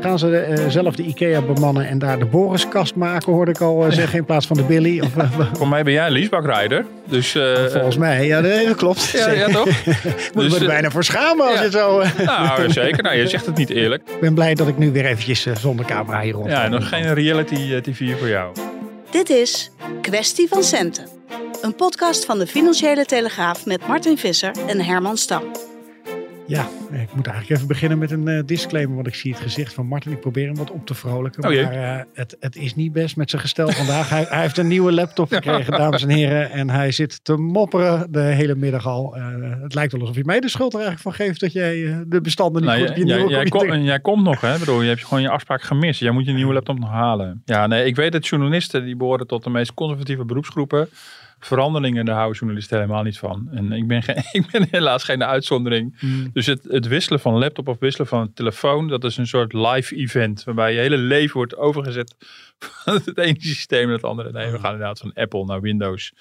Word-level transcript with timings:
Gaan 0.00 0.18
ze 0.18 0.38
eh, 0.38 0.68
zelf 0.68 0.94
de 0.94 1.02
IKEA 1.02 1.40
bemannen 1.40 1.88
en 1.88 1.98
daar 1.98 2.18
de 2.18 2.24
Boriskast 2.24 2.94
maken, 2.94 3.32
hoorde 3.32 3.50
ik 3.50 3.60
al 3.60 3.86
eh, 3.86 3.92
zeggen, 3.92 4.18
in 4.18 4.24
plaats 4.24 4.46
van 4.46 4.56
de 4.56 4.62
Billy? 4.62 5.00
Of, 5.00 5.16
eh, 5.16 5.30
Voor 5.58 5.68
mij 5.68 5.82
ben 5.82 5.92
jij 5.92 6.06
een 6.06 6.12
leasebakrijder. 6.12 6.84
Dus, 7.04 7.34
eh, 7.34 7.64
volgens 7.64 7.96
mij, 7.96 8.26
ja, 8.26 8.40
dat 8.40 8.74
klopt. 8.76 9.10
Ja, 9.10 9.30
ja 9.30 9.48
toch? 9.48 9.66
Ik 9.66 9.84
moet 10.34 10.42
Dus, 10.42 10.52
me 10.52 10.58
er 10.58 10.66
bijna 10.66 10.90
voor 10.90 11.04
schamen 11.04 11.46
als 11.46 11.58
ja. 11.58 11.62
je 11.62 11.70
zo... 11.70 12.02
Nou, 12.24 12.72
zeker. 12.72 13.02
Nou, 13.02 13.16
je 13.16 13.28
zegt 13.28 13.46
het 13.46 13.56
niet 13.56 13.70
eerlijk. 13.70 14.02
Ik 14.14 14.20
ben 14.20 14.34
blij 14.34 14.54
dat 14.54 14.68
ik 14.68 14.78
nu 14.78 14.92
weer 14.92 15.04
eventjes 15.04 15.46
zonder 15.60 15.86
camera 15.86 16.20
hier 16.20 16.32
rond 16.32 16.50
Ja, 16.50 16.68
nog 16.68 16.88
geen 16.88 17.14
reality 17.14 17.80
TV 17.80 18.18
voor 18.18 18.28
jou. 18.28 18.56
Dit 19.10 19.30
is 19.30 19.70
Kwestie 20.00 20.48
van 20.48 20.62
Centen. 20.62 21.04
Een 21.62 21.74
podcast 21.74 22.24
van 22.24 22.38
de 22.38 22.46
Financiële 22.46 23.04
Telegraaf 23.04 23.66
met 23.66 23.86
Martin 23.86 24.18
Visser 24.18 24.52
en 24.66 24.80
Herman 24.80 25.16
Stam. 25.16 25.42
Ja, 26.48 26.68
ik 26.92 27.14
moet 27.14 27.26
eigenlijk 27.26 27.50
even 27.56 27.66
beginnen 27.68 27.98
met 27.98 28.10
een 28.10 28.28
eh, 28.28 28.42
disclaimer, 28.46 28.94
want 28.94 29.06
ik 29.06 29.14
zie 29.14 29.32
het 29.32 29.40
gezicht 29.40 29.74
van 29.74 29.86
Martin. 29.86 30.12
Ik 30.12 30.20
probeer 30.20 30.46
hem 30.46 30.56
wat 30.56 30.70
op 30.70 30.86
te 30.86 30.94
vrolijken, 30.94 31.44
Oh 31.44 31.50
maar 31.62 31.72
eh, 31.98 32.04
het, 32.14 32.36
het 32.40 32.56
is 32.56 32.74
niet 32.74 32.92
best 32.92 33.16
met 33.16 33.30
zijn 33.30 33.42
gestel 33.42 33.68
vandaag. 33.70 34.08
hij, 34.08 34.26
hij 34.28 34.40
heeft 34.40 34.58
een 34.58 34.66
nieuwe 34.66 34.92
laptop 34.92 35.32
gekregen, 35.32 35.72
dames 35.72 36.02
en 36.02 36.08
heren, 36.08 36.50
en 36.50 36.70
hij 36.70 36.90
zit 36.92 37.24
te 37.24 37.36
mopperen 37.36 38.12
de 38.12 38.20
hele 38.20 38.54
middag 38.54 38.86
al. 38.86 39.16
Eh, 39.16 39.24
het 39.62 39.74
lijkt 39.74 39.92
wel 39.92 40.00
alsof 40.00 40.16
je 40.16 40.24
mij 40.24 40.40
de 40.40 40.48
schuld 40.48 40.74
er 40.74 40.80
eigenlijk 40.80 41.16
van 41.16 41.26
geeft 41.26 41.40
dat 41.40 41.52
jij 41.52 42.04
de 42.06 42.20
bestanden 42.20 42.62
niet 42.62 42.70
Nou, 42.70 42.80
goed 42.80 42.90
op 42.90 42.96
je 42.96 43.04
jij, 43.04 43.16
nieuwe 43.16 43.30
jij, 43.30 43.40
jij, 43.40 43.48
computer- 43.48 43.76
kom- 43.76 43.86
jij 43.86 44.00
komt 44.00 44.22
nog, 44.24 44.40
hè? 44.40 44.52
Ik 44.52 44.58
bedoel, 44.58 44.82
je 44.82 44.88
hebt 44.88 45.04
gewoon 45.04 45.22
je 45.22 45.28
afspraak 45.30 45.62
gemist. 45.62 46.00
Jij 46.00 46.10
moet 46.10 46.24
je 46.24 46.32
nieuwe 46.32 46.52
laptop 46.52 46.78
nog 46.78 46.90
halen. 46.90 47.42
Ja, 47.44 47.66
nee, 47.66 47.84
ik 47.86 47.96
weet 47.96 48.12
dat 48.12 48.26
journalisten 48.26 48.84
die 48.84 48.96
behoren 48.96 49.26
tot 49.26 49.44
de 49.44 49.50
meest 49.50 49.74
conservatieve 49.74 50.24
beroepsgroepen. 50.24 50.88
Veranderingen, 51.38 52.04
daar 52.04 52.14
houden 52.14 52.38
journalisten 52.38 52.78
helemaal 52.78 53.02
niet 53.02 53.18
van. 53.18 53.48
En 53.52 53.72
ik 53.72 53.86
ben, 53.86 54.02
geen, 54.02 54.22
ik 54.42 54.50
ben 54.50 54.66
helaas 54.70 55.04
geen 55.04 55.24
uitzondering. 55.24 55.98
Hmm. 55.98 56.30
Dus 56.32 56.46
het, 56.46 56.64
het 56.64 56.86
wisselen 56.86 57.20
van 57.20 57.38
laptop 57.38 57.68
of 57.68 57.78
wisselen 57.78 58.06
van 58.06 58.20
een 58.20 58.32
telefoon, 58.34 58.88
dat 58.88 59.04
is 59.04 59.16
een 59.16 59.26
soort 59.26 59.52
live 59.52 59.96
event. 59.96 60.44
Waarbij 60.44 60.72
je 60.72 60.78
hele 60.78 60.96
leven 60.96 61.36
wordt 61.36 61.56
overgezet 61.56 62.16
van 62.58 62.94
het 63.04 63.18
ene 63.18 63.36
systeem 63.38 63.84
naar 63.84 63.94
het 63.94 64.04
andere. 64.04 64.32
Nee, 64.32 64.50
we 64.50 64.58
gaan 64.58 64.72
inderdaad 64.72 64.98
van 64.98 65.12
Apple 65.14 65.44
naar 65.44 65.60
Windows. 65.60 66.12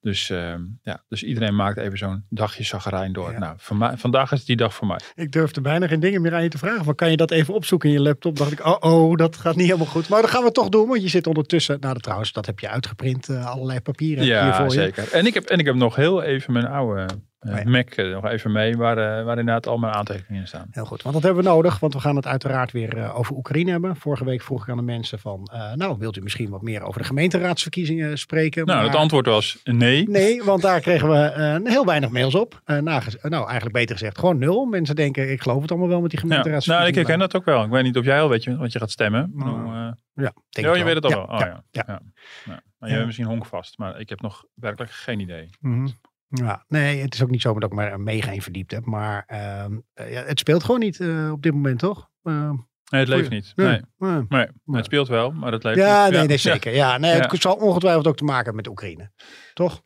Dus, 0.00 0.30
ehm, 0.30 0.60
ja, 0.82 1.02
dus 1.08 1.22
iedereen 1.22 1.56
maakt 1.56 1.78
even 1.78 1.98
zo'n 1.98 2.24
dagje 2.30 2.64
zagrijn 2.64 3.12
door. 3.12 3.32
Ja. 3.32 3.38
Nou, 3.38 3.56
mij, 3.78 3.96
vandaag 3.96 4.32
is 4.32 4.44
die 4.44 4.56
dag 4.56 4.74
voor 4.74 4.86
mij. 4.86 5.00
Ik 5.14 5.32
durfde 5.32 5.60
bijna 5.60 5.86
geen 5.86 6.00
dingen 6.00 6.22
meer 6.22 6.34
aan 6.34 6.42
je 6.42 6.48
te 6.48 6.58
vragen. 6.58 6.84
Van, 6.84 6.94
kan 6.94 7.10
je 7.10 7.16
dat 7.16 7.30
even 7.30 7.54
opzoeken 7.54 7.88
in 7.88 7.94
je 7.94 8.00
laptop? 8.00 8.36
Dacht 8.36 8.52
ik, 8.52 8.64
oh, 8.66 8.76
oh, 8.80 9.16
dat 9.16 9.36
gaat 9.36 9.56
niet 9.56 9.66
helemaal 9.66 9.86
goed. 9.86 10.08
Maar 10.08 10.20
dat 10.22 10.30
gaan 10.30 10.44
we 10.44 10.52
toch 10.52 10.68
doen, 10.68 10.88
want 10.88 11.02
je 11.02 11.08
zit 11.08 11.26
ondertussen... 11.26 11.80
Nou, 11.80 11.98
trouwens, 11.98 12.32
dat 12.32 12.46
heb 12.46 12.58
je 12.58 12.68
uitgeprint. 12.68 13.28
eh, 13.28 13.46
allerlei 13.46 13.80
papieren 13.80 14.24
hier 14.24 14.32
Ja, 14.32 14.56
voor 14.56 14.64
je. 14.64 14.70
zeker. 14.70 15.12
En 15.12 15.26
ik, 15.26 15.34
heb, 15.34 15.44
en 15.44 15.58
ik 15.58 15.64
heb 15.66 15.74
nog 15.74 15.96
heel 15.96 16.22
even 16.22 16.52
mijn 16.52 16.66
oude 16.66 17.06
Oh 17.48 17.56
ja. 17.58 17.70
Mac 17.70 17.88
eh, 17.90 18.10
nog 18.12 18.26
even 18.26 18.52
mee, 18.52 18.76
waar, 18.76 18.98
eh, 18.98 19.24
waar 19.24 19.38
inderdaad 19.38 19.66
al 19.66 19.78
mijn 19.78 19.92
aantekeningen 19.94 20.40
in 20.40 20.48
staan. 20.48 20.66
Heel 20.70 20.84
goed, 20.84 21.02
want 21.02 21.14
dat 21.14 21.22
hebben 21.24 21.42
we 21.44 21.48
nodig, 21.50 21.78
want 21.78 21.94
we 21.94 22.00
gaan 22.00 22.16
het 22.16 22.26
uiteraard 22.26 22.72
weer 22.72 22.96
eh, 22.96 23.18
over 23.18 23.36
Oekraïne 23.36 23.70
hebben. 23.70 23.96
Vorige 23.96 24.24
week 24.24 24.42
vroeg 24.42 24.62
ik 24.62 24.68
aan 24.68 24.76
de 24.76 24.82
mensen 24.82 25.18
van, 25.18 25.50
nou, 25.74 25.96
wilt 25.98 26.16
u 26.16 26.20
misschien 26.22 26.50
wat 26.50 26.62
meer 26.62 26.82
over 26.82 27.00
de 27.00 27.06
gemeenteraadsverkiezingen 27.06 28.18
spreken? 28.18 28.66
Nou, 28.66 28.78
Maar- 28.78 28.88
het 28.88 28.96
antwoord 28.98 29.26
was 29.26 29.60
nee. 29.64 30.08
Nee, 30.08 30.42
want 30.42 30.62
daar 30.62 30.80
kregen 30.80 31.08
we 31.08 31.60
heel 31.64 31.84
weinig 31.84 32.10
mails 32.10 32.34
op. 32.34 32.60
Nagez- 32.64 33.16
nou, 33.22 33.44
eigenlijk 33.44 33.72
beter 33.76 33.96
gezegd, 33.96 34.18
gewoon 34.18 34.38
nul. 34.38 34.64
Mensen 34.64 34.94
denken, 34.96 35.30
ik 35.30 35.42
geloof 35.42 35.60
het 35.62 35.70
allemaal 35.70 35.88
wel 35.88 36.00
met 36.00 36.10
die 36.10 36.20
Ja. 36.20 36.26
Nou, 36.26 36.38
ik 36.40 36.44
gemeenteraadsverkiezingen. 36.46 37.08
herken 37.08 37.18
dat 37.32 37.36
ook 37.40 37.44
wel. 37.56 37.64
Ik 37.64 37.70
weet 37.70 37.82
niet 37.82 37.96
of 37.96 38.04
jij 38.04 38.20
al 38.20 38.28
weet 38.28 38.44
je, 38.44 38.56
wat 38.56 38.72
je 38.72 38.78
gaat 38.78 38.90
stemmen. 38.90 39.30
Nou, 39.34 39.66
eh, 39.66 39.92
Ja, 40.14 40.32
denk 40.48 40.66
ik 40.66 40.76
je 40.76 40.84
weet 40.84 40.94
het 40.94 41.04
al 41.04 41.10
Ja, 41.10 41.16
wel. 41.16 41.24
Oh, 41.26 41.38
ja, 41.38 41.46
ja. 41.46 41.62
ja. 41.70 41.82
Ja. 41.86 42.00
Ja. 42.44 42.60
Maar 42.78 42.88
je 42.88 42.88
Ja. 42.88 42.94
bent 42.94 43.04
misschien 43.06 43.26
honkvast, 43.26 43.78
maar 43.78 44.00
ik 44.00 44.08
heb 44.08 44.20
nog 44.20 44.44
werkelijk 44.54 44.92
geen 44.92 45.20
idee. 45.20 45.48
Mhm. 45.60 45.86
Ja, 46.28 46.64
nee, 46.68 47.00
het 47.00 47.14
is 47.14 47.22
ook 47.22 47.30
niet 47.30 47.40
zo 47.42 47.54
dat 47.58 47.70
ik 47.70 47.76
me 47.76 47.84
er 47.84 48.00
mega 48.00 48.30
in 48.30 48.42
verdiept 48.42 48.70
heb. 48.70 48.84
Maar 48.84 49.24
ehm, 49.26 49.78
eh, 49.94 50.12
ja, 50.12 50.22
het 50.24 50.38
speelt 50.38 50.64
gewoon 50.64 50.80
niet 50.80 51.00
eh, 51.00 51.30
op 51.32 51.42
dit 51.42 51.52
moment, 51.52 51.78
toch? 51.78 52.08
Ehm, 52.22 52.54
Nee, 52.90 53.00
het 53.00 53.08
leeft 53.08 53.30
niet. 53.30 53.52
Nee. 53.56 53.80
nee. 53.98 54.22
Nee, 54.28 54.46
het 54.66 54.84
speelt 54.84 55.08
wel, 55.08 55.30
maar 55.32 55.52
het 55.52 55.64
leeft 55.64 55.78
Ja, 55.78 56.04
niet. 56.04 56.12
nee, 56.14 56.26
nee, 56.26 56.36
zeker. 56.36 56.74
Ja, 56.74 56.98
nee, 56.98 57.16
Ja. 57.16 57.26
Het 57.28 57.40
zal 57.40 57.54
ongetwijfeld 57.54 58.06
ook 58.06 58.16
te 58.16 58.24
maken 58.24 58.44
hebben 58.44 58.56
met 58.56 58.68
Oekraïne. 58.68 59.10
Toch? 59.54 59.82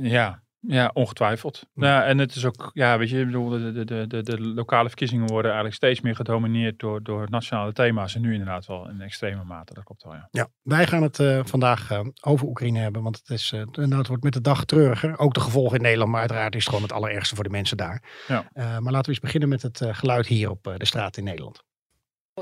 Ja, 0.00 0.42
ja 0.60 0.90
ongetwijfeld. 0.94 1.66
Ja, 1.74 2.04
en 2.04 2.18
het 2.18 2.34
is 2.34 2.44
ook, 2.44 2.70
ja, 2.72 2.98
weet 2.98 3.10
je, 3.10 3.20
ik 3.20 3.26
bedoel, 3.26 3.48
de, 3.48 3.84
de, 3.84 4.06
de, 4.06 4.22
de, 4.22 4.40
lokale 4.40 4.88
verkiezingen 4.88 5.26
worden 5.26 5.50
eigenlijk 5.50 5.82
steeds 5.82 6.00
meer 6.00 6.14
gedomineerd 6.14 6.78
door, 6.78 7.02
door 7.02 7.26
nationale 7.30 7.72
thema's. 7.72 8.14
En 8.14 8.20
nu 8.20 8.32
inderdaad 8.32 8.66
wel 8.66 8.88
in 8.88 9.00
extreme 9.00 9.44
mate, 9.44 9.74
dat 9.74 9.84
klopt 9.84 10.02
wel, 10.02 10.14
ja. 10.14 10.28
Ja, 10.30 10.48
wij 10.62 10.86
gaan 10.86 11.02
het 11.02 11.18
eh, 11.18 11.40
vandaag 11.44 11.90
eh, 11.90 12.00
over 12.20 12.46
Oekraïne 12.46 12.78
hebben, 12.78 13.02
want 13.02 13.16
het, 13.16 13.30
is, 13.30 13.52
eh, 13.52 13.62
nou, 13.72 13.96
het 13.96 14.06
wordt 14.06 14.22
met 14.22 14.32
de 14.32 14.40
dag 14.40 14.64
treuriger. 14.64 15.18
Ook 15.18 15.34
de 15.34 15.40
gevolgen 15.40 15.76
in 15.76 15.82
Nederland, 15.82 16.10
maar 16.10 16.20
uiteraard 16.20 16.54
is 16.54 16.60
het 16.60 16.68
gewoon 16.68 16.82
het 16.82 16.92
allerergste 16.92 17.34
voor 17.34 17.44
de 17.44 17.50
mensen 17.50 17.76
daar. 17.76 18.02
Ja. 18.28 18.48
Eh, 18.52 18.64
maar 18.64 18.92
laten 18.92 19.04
we 19.04 19.08
eens 19.08 19.20
beginnen 19.20 19.48
met 19.48 19.62
het 19.62 19.80
eh, 19.80 19.94
geluid 19.94 20.26
hier 20.26 20.50
op 20.50 20.66
eh, 20.66 20.76
de 20.76 20.86
straat 20.86 21.16
in 21.16 21.24
Nederland. 21.24 21.64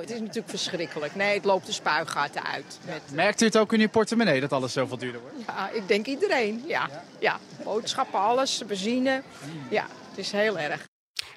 Het 0.00 0.10
is 0.10 0.20
natuurlijk 0.20 0.48
verschrikkelijk. 0.48 1.14
Nee, 1.14 1.34
het 1.34 1.44
loopt 1.44 1.66
de 1.66 1.72
spuigaten 1.72 2.44
uit. 2.44 2.78
Met, 2.86 3.02
Merkt 3.12 3.40
u 3.40 3.44
het 3.44 3.58
ook 3.58 3.72
in 3.72 3.80
uw 3.80 3.88
portemonnee 3.88 4.40
dat 4.40 4.52
alles 4.52 4.72
zoveel 4.72 4.98
duurder 4.98 5.20
wordt? 5.20 5.36
ja, 5.46 5.70
ik 5.70 5.88
denk 5.88 6.06
iedereen. 6.06 6.62
Ja, 6.66 6.88
ja. 7.18 7.38
boodschappen, 7.64 8.20
alles, 8.20 8.62
benzine. 8.66 9.22
Ja, 9.70 9.86
het 10.10 10.18
is 10.18 10.32
heel 10.32 10.58
erg. 10.58 10.86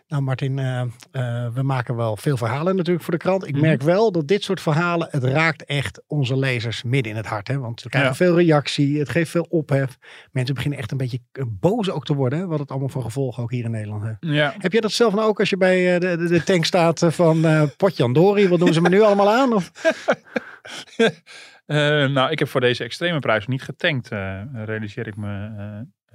Nou 0.10 0.22
Martin, 0.24 0.60
eh, 0.60 0.82
eh, 0.82 1.54
we 1.54 1.64
maken 1.64 1.96
wel 1.96 2.18
veel 2.18 2.38
verhalen 2.38 2.76
natuurlijk 2.76 3.04
voor 3.06 3.14
de 3.14 3.20
krant. 3.20 3.48
Ik 3.48 3.52
Mhm. 3.54 3.62
merk 3.62 3.82
wel 3.82 4.12
dat 4.12 4.28
dit 4.28 4.44
soort 4.44 4.62
verhalen, 4.62 5.08
het 5.12 5.24
raakt 5.24 5.66
echt 5.66 6.02
onze 6.08 6.38
lezers 6.38 6.84
midden 6.84 7.12
in 7.12 7.18
het 7.18 7.26
hart. 7.26 7.48
Hè? 7.48 7.58
Want 7.60 7.82
we 7.84 7.90
krijgen 7.90 8.12
Ja. 8.12 8.16
veel 8.18 8.36
reactie, 8.36 9.00
het 9.00 9.10
geeft 9.10 9.32
veel 9.32 9.46
ophef. 9.50 9.98
Mensen 10.32 10.56
beginnen 10.56 10.80
echt 10.80 10.92
een 10.92 10.98
beetje 10.98 11.20
eh, 11.32 11.44
boos 11.50 11.90
ook 11.90 12.06
te 12.06 12.14
worden, 12.16 12.40
hè, 12.40 12.46
wat 12.48 12.60
het 12.60 12.70
allemaal 12.70 12.90
voor 12.90 13.02
gevolgen 13.04 13.44
ook 13.44 13.52
hier 13.52 13.64
in 13.64 13.72
Nederland 13.72 14.04
heeft. 14.04 14.18
Ja, 14.20 14.54
Heb 14.58 14.72
je 14.74 14.82
dat 14.82 14.92
zelf 14.92 15.14
nou 15.14 15.28
ook 15.28 15.40
als 15.40 15.50
je 15.50 15.58
bij 15.58 16.00
de, 16.00 16.18
de, 16.18 16.28
de 16.28 16.44
tank 16.44 16.66
staat 16.66 17.06
van 17.10 17.46
eh 17.46 17.64
Potjandori? 17.78 18.48
Wat 18.48 18.60
doen 18.60 18.74
ze 18.74 18.82
me 18.82 18.90
nu 18.90 19.02
allemaal 19.02 19.30
aan? 19.32 19.54
Of? 19.54 19.72
Nou, 21.66 22.32
ik 22.32 22.40
heb 22.40 22.48
voor 22.48 22.62
deze 22.62 22.84
extreme 22.84 23.20
prijs 23.20 23.48
niet 23.48 23.62
getankt, 23.62 24.08
realiseer 24.54 25.08
ik 25.08 25.16
me 25.16 25.50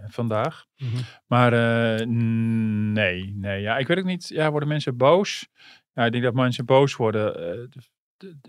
vandaag. 0.07 0.67
Mhm. 0.77 1.03
Maar 1.27 1.53
eh, 1.53 2.07
nee, 2.07 3.35
nee, 3.37 3.61
ja, 3.61 3.79
ik 3.79 3.87
weet 3.87 3.99
ook 3.99 4.05
niet. 4.05 4.29
Ja, 4.29 4.51
worden 4.51 4.69
mensen 4.69 4.97
boos? 4.97 5.49
Ja, 5.93 6.05
ik 6.05 6.13
denk 6.13 6.25
dat 6.25 6.35
mensen 6.35 6.65
boos 6.65 6.97
worden 6.97 7.53
eh, 7.53 7.83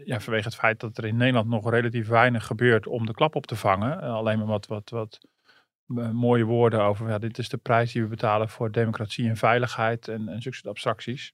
ja, 0.03 0.19
vanwege 0.19 0.45
het 0.45 0.55
feit 0.55 0.79
dat 0.79 0.97
er 0.97 1.05
in 1.05 1.17
Nederland 1.17 1.49
nog 1.49 1.69
relatief 1.69 2.07
weinig 2.07 2.45
gebeurt 2.45 2.87
om 2.87 3.05
de 3.05 3.13
klap 3.13 3.35
op 3.35 3.47
te 3.47 3.55
vangen. 3.55 4.01
Eh, 4.01 4.13
alleen 4.13 4.37
maar 4.37 4.47
wat, 4.47 4.67
wat, 4.67 4.89
wat 4.89 5.19
mooie 6.11 6.43
woorden 6.43 6.81
over, 6.81 7.09
ja, 7.09 7.17
dit 7.17 7.37
is 7.37 7.49
de 7.49 7.57
prijs 7.57 7.91
die 7.91 8.01
we 8.01 8.07
betalen 8.07 8.49
voor 8.49 8.71
democratie 8.71 9.29
en 9.29 9.37
veiligheid 9.37 10.07
en, 10.07 10.27
en 10.27 10.41
zulke 10.41 10.57
soort 10.57 10.67
abstracties. 10.67 11.33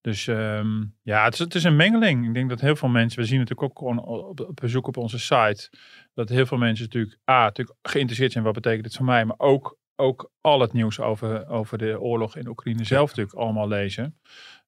Dus 0.00 0.26
ehm, 0.26 0.84
ja, 1.02 1.24
het 1.24 1.32
is, 1.32 1.38
het 1.38 1.54
is 1.54 1.64
een 1.64 1.76
mengeling. 1.76 2.26
Ik 2.26 2.34
denk 2.34 2.48
dat 2.48 2.60
heel 2.60 2.76
veel 2.76 2.88
mensen, 2.88 3.20
we 3.20 3.26
zien 3.26 3.38
natuurlijk 3.38 3.70
ook 3.70 3.78
gewoon 3.78 4.04
op, 4.04 4.40
op 4.40 4.56
bezoek 4.60 4.86
op 4.86 4.96
onze 4.96 5.18
site, 5.18 5.70
dat 6.14 6.28
heel 6.28 6.46
veel 6.46 6.58
mensen 6.58 6.84
natuurlijk, 6.84 7.18
A, 7.30 7.42
natuurlijk 7.42 7.78
geïnteresseerd 7.82 8.32
zijn, 8.32 8.44
wat 8.44 8.52
betekent 8.54 8.82
dit 8.84 8.96
voor 8.96 9.04
mij, 9.04 9.24
maar 9.24 9.38
ook, 9.38 9.78
ook 9.96 10.30
al 10.40 10.60
het 10.60 10.72
nieuws 10.72 11.00
over, 11.00 11.48
over 11.48 11.78
de 11.78 12.00
oorlog 12.00 12.36
in 12.36 12.48
Oekraïne 12.48 12.84
zelf 12.84 13.08
natuurlijk 13.08 13.36
allemaal 13.36 13.68
lezen. 13.68 14.18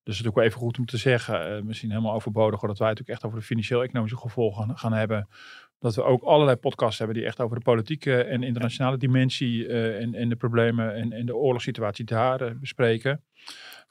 Dus 0.03 0.19
het 0.19 0.19
is 0.19 0.25
natuurlijk 0.25 0.37
wel 0.37 0.45
even 0.45 0.59
goed 0.61 0.79
om 0.79 0.87
te 0.87 0.97
zeggen, 0.97 1.57
eh, 1.57 1.63
misschien 1.63 1.91
helemaal 1.91 2.15
overbodig, 2.15 2.61
dat 2.61 2.79
wij 2.79 2.89
natuurlijk 2.89 3.17
echt 3.17 3.25
over 3.25 3.39
de 3.39 3.45
financieel-economische 3.45 4.17
gevolgen 4.17 4.65
gaan, 4.65 4.79
gaan 4.79 4.93
hebben. 4.93 5.29
Dat 5.81 5.95
we 5.95 6.03
ook 6.03 6.23
allerlei 6.23 6.57
podcasts 6.57 6.99
hebben 6.99 7.17
die 7.17 7.27
echt 7.27 7.41
over 7.41 7.57
de 7.57 7.63
politieke 7.63 8.23
en 8.23 8.43
internationale 8.43 8.97
dimensie 8.97 9.67
eh, 9.67 10.01
en, 10.01 10.15
en 10.15 10.29
de 10.29 10.37
problemen 10.37 10.95
en, 10.95 11.13
en 11.13 11.27
de 11.27 11.37
oorlogssituatie 11.37 12.05
daar 12.05 12.41
eh, 12.41 12.51
bespreken. 12.55 13.25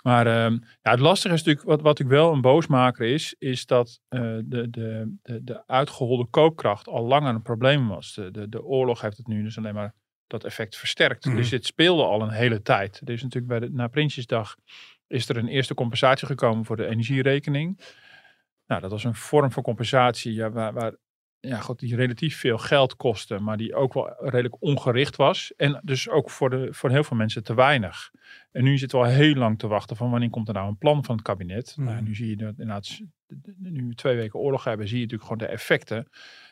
Maar 0.04 0.28
ehm, 0.28 0.54
ja, 0.82 0.92
het 0.92 1.00
lastige 1.00 1.34
is 1.34 1.44
natuurlijk, 1.44 1.68
wat, 1.68 1.82
wat 1.82 2.00
ik 2.00 2.08
wel 2.08 2.34
een 2.34 2.42
boosmaker 2.42 3.06
is, 3.06 3.36
is 3.40 3.66
dat 3.66 4.00
eh, 4.08 4.22
de, 4.44 4.70
de, 4.70 5.16
de, 5.22 5.44
de 5.44 5.68
uitgeholde 5.68 6.26
koopkracht 6.30 6.88
al 6.88 7.06
langer 7.06 7.34
een 7.34 7.42
probleem 7.42 7.88
was. 7.88 8.14
De, 8.14 8.32
de, 8.32 8.50
de 8.50 8.64
oorlog 8.64 9.02
heeft 9.02 9.18
het 9.18 9.28
nu 9.28 9.44
dus 9.44 9.58
alleen 9.58 9.74
maar 9.74 9.94
dat 10.28 10.44
effect 10.44 10.78
versterkt. 10.78 11.26
Mhm. 11.26 11.36
Dus 11.36 11.50
dit 11.50 11.66
speelde 11.66 12.04
al 12.04 12.22
een 12.22 12.30
hele 12.30 12.62
tijd. 12.62 13.02
Er 13.06 13.14
is 13.14 13.24
natuurlijk 13.24 13.60
bij 13.60 13.70
de, 13.70 13.76
na 13.76 13.88
Prinsjesdag 13.88 14.56
is 15.08 15.30
er 15.30 15.38
een 15.38 15.48
eerste 15.48 15.74
compensatie 15.74 16.28
gekomen 16.28 16.66
voor 16.66 16.78
de 16.78 16.88
energierekening. 16.88 17.80
Nou, 18.68 18.82
dat 18.82 18.92
was 18.92 19.04
een 19.04 19.16
vorm 19.16 19.52
van 19.52 19.64
compensatie 19.64 20.34
ja, 20.34 20.52
waar, 20.52 20.74
waar 20.74 20.96
ja, 21.42 21.60
god, 21.60 21.80
die 21.80 21.96
relatief 21.96 22.38
veel 22.38 22.58
geld 22.58 22.96
kostte, 22.96 23.40
maar 23.40 23.58
die 23.58 23.76
ook 23.76 23.94
wel 23.94 24.16
redelijk 24.20 24.56
ongericht 24.60 25.16
was. 25.16 25.54
En 25.58 25.82
dus 25.84 26.10
ook 26.10 26.30
voor, 26.30 26.50
de, 26.50 26.68
voor 26.72 26.90
heel 26.90 27.04
veel 27.04 27.18
mensen 27.18 27.44
te 27.44 27.54
weinig. 27.54 28.12
En 28.52 28.64
nu 28.64 28.78
zitten 28.78 29.00
we 29.00 29.06
al 29.06 29.12
heel 29.12 29.36
lang 29.36 29.60
te 29.60 29.68
wachten 29.68 29.96
van 29.96 30.12
wanneer 30.12 30.30
komt 30.30 30.48
er 30.48 30.54
nou 30.54 30.68
een 30.68 30.78
plan 30.78 31.06
van 31.06 31.16
het 31.16 31.24
kabinet. 31.24 31.76
Mhm. 31.78 31.88
Nou, 31.88 32.02
nu 32.02 32.16
zie 32.16 32.30
je 32.30 32.36
dat 32.36 32.50
inderdaad, 32.50 33.00
nu 33.58 33.88
we 33.88 33.96
twee 33.96 34.16
weken 34.16 34.40
oorlog 34.40 34.64
hebben, 34.64 34.88
zie 34.88 34.98
je 34.98 35.04
natuurlijk 35.04 35.32
gewoon 35.32 35.48
de 35.48 35.54
effecten. 35.54 36.08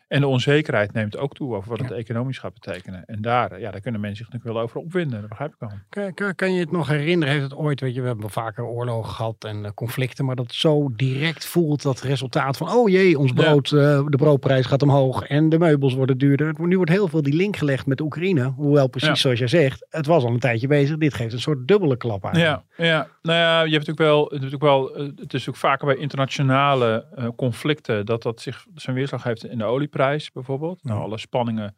En 0.08 0.20
de 0.22 0.28
onzekerheid 0.28 0.94
neemt 0.94 1.18
ook 1.18 1.34
toe 1.34 1.56
over 1.56 1.70
wat 1.70 1.80
het 1.80 1.92
economisch 1.92 2.38
gaat 2.38 2.54
betekenen. 2.54 3.06
En 3.06 3.22
daar, 3.22 3.60
ja, 3.60 3.72
daar 3.72 3.82
kunnen 3.82 4.02
mensen 4.02 4.18
zich 4.26 4.34
natuurlijk 4.34 4.54
wel 4.56 4.64
over 4.64 4.80
opwinden. 4.82 5.20
Dat 5.20 5.30
begrijp 5.30 5.52
ik 5.54 5.60
wel. 5.60 5.70
Kan, 5.90 6.14
kan, 6.14 6.36
kan 6.36 6.54
je 6.54 6.60
het 6.60 6.72
nog 6.72 6.88
herinneren? 6.88 7.34
Heeft 7.34 7.46
het 7.50 7.56
ooit, 7.60 7.80
weet 7.80 7.96
je, 7.96 8.02
we 8.02 8.08
hebben 8.08 8.30
vaker 8.30 8.64
oorlogen 8.64 9.12
gehad 9.14 9.44
en 9.44 9.66
eh, 9.66 9.72
conflicten, 9.72 10.26
maar 10.26 10.36
dat 10.36 10.46
het 10.46 10.56
zo 10.56 10.92
direct 10.96 11.46
voelt 11.46 11.82
dat 11.82 12.02
resultaat 12.02 12.58
van, 12.58 12.70
oh 12.70 12.90
jee, 12.90 13.20
ons 13.20 13.32
Ja. 13.36 13.42
brood, 13.44 13.72
eh, 13.72 14.06
de 14.06 14.18
broodprijs 14.18 14.66
gaat 14.66 14.82
omhoog 14.82 15.24
en 15.24 15.50
de 15.50 15.60
meubels 15.60 15.94
worden 15.94 16.18
duurder. 16.18 16.54
Nu 16.60 16.76
wordt 16.76 16.92
heel 16.92 17.08
veel 17.08 17.22
die 17.22 17.36
link 17.36 17.56
gelegd 17.58 17.86
met 17.86 18.02
Oekraïne, 18.02 18.44
hoewel 18.46 18.88
precies 18.88 19.10
Ja. 19.10 19.16
zoals 19.16 19.40
jij 19.40 19.48
zegt, 19.48 19.86
het 19.90 20.06
was 20.06 20.24
al 20.24 20.32
een 20.32 20.40
tijdje 20.40 20.68
bezig. 20.68 20.98
Dit 20.98 21.14
geeft 21.14 21.34
een 21.34 21.40
soort 21.40 21.68
dubbele 21.68 21.98
klap 21.98 22.26
aan. 22.26 22.40
Ja, 22.40 22.64
ja, 22.78 23.08
nou 23.22 23.38
ja, 23.40 23.62
je 23.64 23.72
hebt 23.74 23.88
natuurlijk 23.88 24.00
wel, 24.00 24.24
het, 24.24 24.32
is 24.44 24.52
natuurlijk 24.52 24.64
wel, 24.64 24.96
eh, 24.96 25.10
het 25.16 25.34
is 25.34 25.50
ook 25.50 25.56
vaker 25.56 25.86
bij 25.88 25.96
internationale 25.96 27.06
conflicten 27.36 28.06
dat 28.06 28.24
dat 28.24 28.42
zich 28.42 28.66
zijn 28.76 28.96
weerslag 28.96 29.24
heeft 29.24 29.46
in 29.46 29.58
de 29.58 29.64
olieprijs 29.64 29.96
bijvoorbeeld. 30.34 30.84
Nou, 30.84 31.02
alle 31.02 31.18
spanningen 31.18 31.76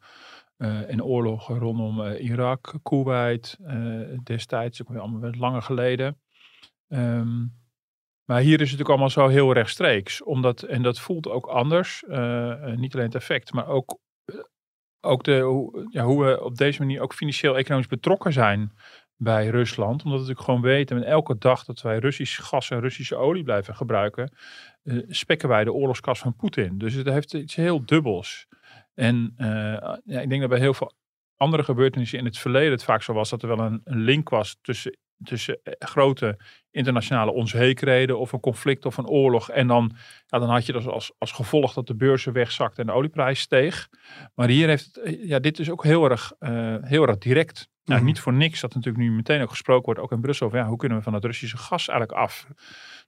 eh 0.56 0.90
en 0.90 1.04
oorlogen 1.04 1.58
rondom 1.58 2.04
eh, 2.04 2.24
Irak, 2.24 2.74
Kuwait, 2.82 3.58
eh, 3.62 4.00
destijds, 4.22 4.82
ook 4.82 4.88
weer 4.88 5.00
allemaal 5.00 5.30
langer 5.30 5.62
geleden. 5.62 6.20
Ehm, 6.88 7.46
maar 8.24 8.40
hier 8.40 8.60
is 8.60 8.70
het 8.70 8.78
natuurlijk 8.78 8.88
allemaal 8.88 9.10
zo 9.10 9.28
heel 9.28 9.52
rechtstreeks, 9.52 10.22
omdat, 10.22 10.62
en 10.62 10.82
dat 10.82 11.00
voelt 11.00 11.28
ook 11.28 11.46
anders, 11.46 12.02
niet 12.76 12.94
alleen 12.94 13.06
het 13.06 13.14
effect, 13.14 13.52
maar 13.52 13.66
ook, 13.66 13.98
ook 15.00 15.24
de, 15.24 15.40
hoe, 15.40 15.88
ja, 15.90 16.04
hoe 16.04 16.24
we 16.24 16.44
op 16.44 16.56
deze 16.56 16.80
manier 16.80 17.00
ook 17.00 17.14
financieel-economisch 17.14 17.86
betrokken 17.86 18.32
zijn 18.32 18.72
bij 19.22 19.48
Rusland. 19.48 20.04
Omdat 20.04 20.12
we 20.12 20.18
natuurlijk 20.18 20.44
gewoon 20.44 20.60
weten, 20.60 20.96
met 20.96 21.04
elke 21.04 21.38
dag 21.38 21.64
dat 21.64 21.80
wij 21.80 21.98
Russisch 21.98 22.42
gas 22.42 22.70
en 22.70 22.80
Russische 22.80 23.16
olie 23.16 23.42
blijven 23.42 23.74
gebruiken, 23.74 24.32
eh, 24.82 24.98
spekken 25.08 25.48
wij 25.48 25.64
de 25.64 25.72
oorlogskas 25.72 26.18
van 26.18 26.36
Poetin. 26.36 26.78
Dus 26.78 26.94
het 26.94 27.06
heeft 27.06 27.34
iets 27.34 27.54
heel 27.54 27.84
dubbels. 27.84 28.46
En 28.94 29.32
eh, 29.36 29.48
ja, 30.04 30.20
ik 30.20 30.28
denk 30.28 30.40
dat 30.40 30.50
bij 30.50 30.58
heel 30.58 30.74
veel 30.74 30.92
andere 31.36 31.62
gebeurtenissen 31.62 32.18
in 32.18 32.24
het 32.24 32.38
verleden 32.38 32.70
het 32.70 32.84
vaak 32.84 33.02
zo 33.02 33.12
was 33.12 33.30
dat 33.30 33.42
er 33.42 33.48
wel 33.48 33.58
een, 33.58 33.80
een 33.84 34.00
link 34.00 34.28
was 34.28 34.58
tussen, 34.62 34.96
tussen 35.22 35.60
eh, 35.62 35.72
grote 35.78 36.38
internationale 36.70 37.32
onzekerheden 37.32 38.18
of 38.18 38.32
een 38.32 38.40
conflict 38.40 38.86
of 38.86 38.96
een 38.96 39.08
oorlog. 39.08 39.50
En 39.50 39.66
dan, 39.66 39.92
ja, 40.26 40.38
dan 40.38 40.48
had 40.50 40.66
je 40.66 40.72
dus 40.72 40.86
als, 40.86 41.12
als 41.18 41.32
gevolg 41.32 41.72
dat 41.72 41.86
de 41.86 41.96
beurzen 41.96 42.32
wegzakten 42.32 42.80
en 42.80 42.86
de 42.86 42.98
olieprijs 42.98 43.40
steeg. 43.40 43.88
Maar 44.34 44.48
hier 44.48 44.68
heeft 44.68 44.84
het, 44.84 44.96
eh, 44.98 45.28
ja, 45.28 45.38
dit 45.38 45.58
is 45.58 45.70
ook 45.70 45.84
heel 45.84 46.10
erg, 46.10 46.32
eh, 46.38 46.76
heel 46.80 47.06
erg 47.06 47.18
direct. 47.18 47.68
Nou, 47.84 48.00
Mhm. 48.02 48.10
niet 48.10 48.20
voor 48.20 48.32
niks 48.32 48.60
dat 48.60 48.74
natuurlijk 48.74 49.04
nu 49.04 49.10
meteen 49.12 49.42
ook 49.42 49.50
gesproken 49.50 49.84
wordt, 49.84 50.00
ook 50.00 50.12
in 50.12 50.20
Brussel, 50.20 50.46
over 50.46 50.58
ja, 50.58 50.66
hoe 50.66 50.76
kunnen 50.76 50.98
we 50.98 51.04
van 51.04 51.14
het 51.14 51.24
Russische 51.24 51.56
gas 51.56 51.88
eigenlijk 51.88 52.18
af? 52.18 52.46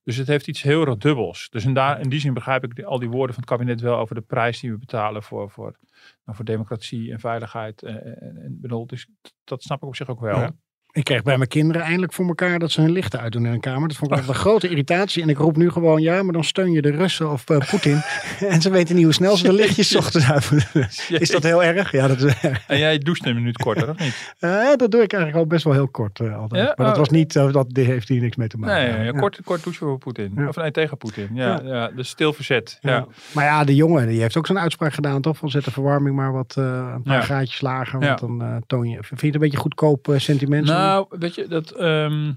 Dus 0.03 0.17
het 0.17 0.27
heeft 0.27 0.49
iets 0.49 0.63
heel 0.63 0.87
erg 0.87 0.97
dubbels. 0.97 1.49
Dus 1.51 1.65
in, 1.65 1.75
daar, 1.75 2.01
in 2.01 2.09
die 2.09 2.21
zin 2.21 2.35
begrijp 2.35 2.65
ik 2.65 2.85
al 2.85 2.99
die 2.99 3.09
woorden 3.09 3.35
van 3.35 3.45
het 3.45 3.53
kabinet 3.53 3.81
wel 3.81 3.97
over 3.99 4.15
de 4.15 4.21
prijs 4.21 4.61
die 4.61 4.71
we 4.71 4.79
betalen 4.79 5.23
voor, 5.23 5.51
voor, 5.51 5.77
nou, 6.25 6.37
voor 6.37 6.45
democratie 6.45 7.13
en 7.13 7.21
veiligheid. 7.21 7.83
eh, 7.83 7.95
En, 7.95 8.39
en, 8.43 8.59
bedoel, 8.61 8.87
dus 8.87 9.07
dat 9.45 9.63
snap 9.63 9.83
ik 9.83 9.89
op 9.89 9.97
zich 9.97 10.09
ook 10.09 10.21
wel. 10.21 10.39
Ja. 10.39 10.51
Ik 10.95 11.05
kreeg 11.05 11.23
bij 11.23 11.37
mijn 11.37 11.49
kinderen 11.49 11.83
eindelijk 11.83 12.13
voor 12.13 12.27
elkaar 12.27 12.59
dat 12.59 12.71
ze 12.71 12.81
hun 12.81 12.93
lichten 12.93 13.21
uitdoen 13.21 13.47
in 13.47 13.53
een 13.53 13.61
kamer. 13.61 13.89
Dat 13.89 13.97
vond 13.97 14.11
ik 14.11 14.17
altijd 14.17 14.37
een 14.37 14.43
grote 14.43 14.69
irritatie. 14.69 15.23
En 15.23 15.29
ik 15.29 15.39
roep 15.39 15.57
nu 15.57 15.71
gewoon, 15.71 16.03
ja, 16.03 16.23
maar 16.23 16.33
dan 16.33 16.45
steun 16.45 16.73
je 16.73 16.83
de 16.83 16.91
Russen 16.91 17.31
of 17.31 17.51
eh, 17.51 17.59
Poetin. 17.71 18.01
en 18.49 18.61
ze 18.63 18.71
weten 18.71 18.95
niet 18.95 19.05
hoe 19.05 19.13
snel 19.13 19.37
ze 19.37 19.43
de 19.43 19.53
lichtjes 19.53 19.89
's 19.89 19.95
ochtends 19.95 20.31
uit 20.31 20.51
moeten. 20.51 20.89
Is 21.21 21.31
dat 21.31 21.43
heel 21.43 21.63
erg? 21.65 21.93
Ja, 21.93 22.09
dat, 22.09 22.21
is 22.21 22.35
erg. 22.41 22.65
En 22.67 22.79
jij 22.79 22.99
doucht 22.99 23.27
een 23.27 23.35
minuut 23.35 23.57
korter, 23.57 23.89
of 23.91 23.99
niet? 23.99 24.15
Eh, 24.39 24.77
dat 24.77 24.91
doe 24.91 25.03
ik 25.03 25.13
eigenlijk 25.13 25.43
al 25.43 25.47
best 25.47 25.65
wel 25.65 25.73
heel 25.73 25.89
kort 25.89 26.21
eh, 26.21 26.37
altijd. 26.39 26.63
Ja? 26.67 26.73
Maar 26.77 26.87
dat 26.87 26.95
Oh. 26.95 27.01
was 27.01 27.09
niet, 27.09 27.33
dat 27.33 27.67
heeft 27.73 28.09
hier 28.09 28.21
niks 28.21 28.37
mee 28.37 28.49
te 28.49 28.59
maken. 28.59 28.97
Nee, 28.99 29.05
ja, 29.05 29.11
kort, 29.13 29.41
kort 29.45 29.63
douchen 29.63 29.87
voor 29.87 29.99
Poetin. 29.99 30.49
Of 30.49 30.57
nee, 30.57 30.71
tegen 30.71 30.97
Poetin. 30.97 31.29
Ja, 31.35 31.61
Ja. 31.65 31.89
dus 31.89 32.09
stil 32.09 32.33
verzet. 32.33 32.79
Ja. 32.81 33.07
Maar 33.33 33.45
ja, 33.45 33.65
de 33.65 33.75
jongen 33.75 34.07
die 34.09 34.21
heeft 34.21 34.37
ook 34.37 34.47
zo'n 34.47 34.59
uitspraak 34.59 34.93
gedaan, 34.93 35.21
toch? 35.21 35.37
Van 35.37 35.51
zet 35.51 35.65
de 35.65 35.71
verwarming 35.71 36.17
maar 36.17 36.33
wat 36.33 36.55
een 36.57 37.03
paar 37.03 37.17
Ja. 37.17 37.21
graadjes 37.21 37.61
lager. 37.61 38.01
Want 38.01 38.19
dan 38.19 38.63
toon 38.67 38.89
je. 38.89 38.99
Vind 39.03 39.21
je 39.21 39.27
het 39.27 39.35
een 39.35 39.41
beetje 39.41 39.59
goedkoop 39.59 40.13
sentiment? 40.17 40.67
Nou, 40.67 40.82
weet 41.09 41.35
je, 41.35 41.47
dat... 41.47 41.71
ehm, 41.71 42.33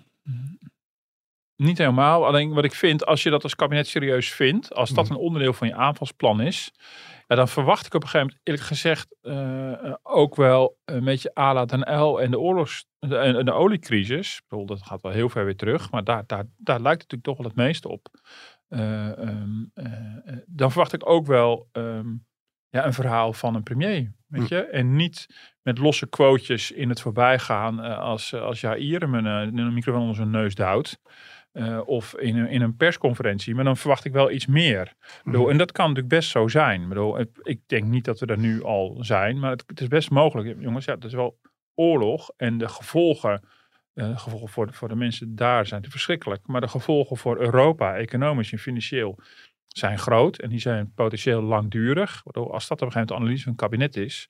niet 1.55 1.77
helemaal. 1.77 2.25
Alleen 2.25 2.53
wat 2.53 2.63
ik 2.63 2.73
vind, 2.73 3.05
als 3.05 3.23
je 3.23 3.29
dat 3.29 3.43
als 3.43 3.55
kabinet 3.55 3.87
serieus 3.87 4.33
vindt, 4.33 4.73
als 4.73 4.89
dat 4.89 5.05
Mhm. 5.05 5.13
een 5.13 5.19
onderdeel 5.19 5.53
van 5.53 5.67
je 5.67 5.75
aanvalsplan 5.75 6.41
is, 6.41 6.71
ja, 7.27 7.35
dan 7.35 7.47
verwacht 7.47 7.85
ik 7.85 7.93
op 7.93 8.01
een 8.03 8.07
gegeven 8.09 8.27
moment, 8.27 8.47
eerlijk 8.47 8.65
gezegd, 8.67 9.15
eh, 9.21 9.71
eh, 9.85 9.93
ook 10.03 10.35
wel 10.35 10.77
een 10.85 11.03
beetje 11.03 11.31
à 11.39 11.53
la 11.53 11.65
Den 11.65 11.99
L 12.01 12.21
en 12.21 12.31
de 12.31 12.39
oorlogs, 12.39 12.85
en 12.99 13.45
de 13.45 13.51
oliecrisis. 13.53 14.35
Ik 14.35 14.43
bedoel, 14.47 14.65
dat 14.65 14.81
gaat 14.83 15.01
wel 15.01 15.11
heel 15.11 15.29
ver 15.29 15.45
weer 15.45 15.55
terug, 15.55 15.91
maar 15.91 16.03
daar, 16.03 16.23
daar, 16.25 16.45
daar 16.57 16.79
lijkt 16.81 17.01
het 17.01 17.11
natuurlijk 17.11 17.23
toch 17.23 17.37
wel 17.37 17.45
het 17.47 17.55
meeste 17.55 17.89
op. 17.89 18.07
Eh, 18.67 19.17
ehm, 19.17 19.63
eh, 19.73 19.85
eh, 20.25 20.37
dan 20.45 20.71
verwacht 20.71 20.93
ik 20.93 21.09
ook 21.09 21.25
wel 21.25 21.67
ehm, 21.71 22.07
ja, 22.75 22.85
een 22.85 22.93
verhaal 22.93 23.33
van 23.33 23.55
een 23.55 23.63
premier, 23.63 24.11
weet 24.27 24.47
je. 24.47 24.61
En 24.65 24.95
niet 24.95 25.27
met 25.61 25.77
losse 25.77 26.07
quotejes 26.07 26.71
in 26.71 26.89
het 26.89 27.01
voorbijgaan 27.01 27.81
eh, 27.83 27.97
als, 27.99 28.33
als 28.33 28.61
Jair 28.61 28.99
hem 29.01 29.13
een, 29.13 29.25
eh, 29.57 29.63
een 29.65 29.73
microfoon 29.73 30.01
onder 30.01 30.15
zijn 30.15 30.29
neus 30.29 30.55
duwt. 30.55 30.99
eh, 31.51 31.81
of 31.85 32.15
in 32.15 32.37
een, 32.37 32.47
in 32.49 32.61
een 32.61 32.75
persconferentie. 32.75 33.55
Maar 33.55 33.63
dan 33.63 33.77
verwacht 33.77 34.05
ik 34.05 34.11
wel 34.13 34.31
iets 34.31 34.45
meer. 34.45 34.93
Bedoel, 35.23 35.49
en 35.49 35.57
dat 35.57 35.71
kan 35.71 35.87
natuurlijk 35.87 36.15
best 36.15 36.29
zo 36.29 36.47
zijn. 36.47 36.81
Ik, 36.81 36.87
bedoel, 36.87 37.19
ik, 37.19 37.29
ik 37.41 37.59
denk 37.65 37.83
niet 37.83 38.05
dat 38.05 38.19
we 38.19 38.25
er 38.25 38.37
nu 38.37 38.63
al 38.63 38.97
zijn. 38.99 39.39
Maar 39.39 39.51
het, 39.51 39.63
het 39.67 39.81
is 39.81 39.87
best 39.87 40.09
mogelijk. 40.09 40.55
Jongens, 40.61 40.85
ja, 40.85 40.93
het 40.93 41.03
is 41.03 41.13
wel 41.13 41.39
oorlog. 41.75 42.31
En 42.37 42.57
de 42.57 42.67
gevolgen, 42.67 43.43
eh, 43.93 44.07
de 44.07 44.17
gevolgen 44.17 44.49
voor, 44.49 44.67
de- 44.67 44.73
voor 44.73 44.87
de 44.87 44.95
mensen 44.95 45.35
daar 45.35 45.65
zijn 45.67 45.83
verschrikkelijk. 45.89 46.47
Maar 46.47 46.61
de 46.61 46.67
gevolgen 46.67 47.17
voor 47.17 47.37
Europa, 47.39 47.95
economisch 47.95 48.51
en 48.51 48.57
financieel, 48.59 49.19
zijn 49.67 49.97
groot. 49.99 50.37
En 50.39 50.49
die 50.49 50.59
zijn 50.59 50.91
potentieel 50.95 51.41
langdurig. 51.41 52.21
Waardoor 52.23 52.51
als 52.53 52.67
dat 52.67 52.81
op 52.81 52.87
een 52.87 52.91
gegeven 52.93 52.99
moment 52.99 53.07
de 53.07 53.15
analyse 53.15 53.43
van 53.43 53.51
het 53.51 53.61
kabinet 53.61 53.97
is. 53.97 54.27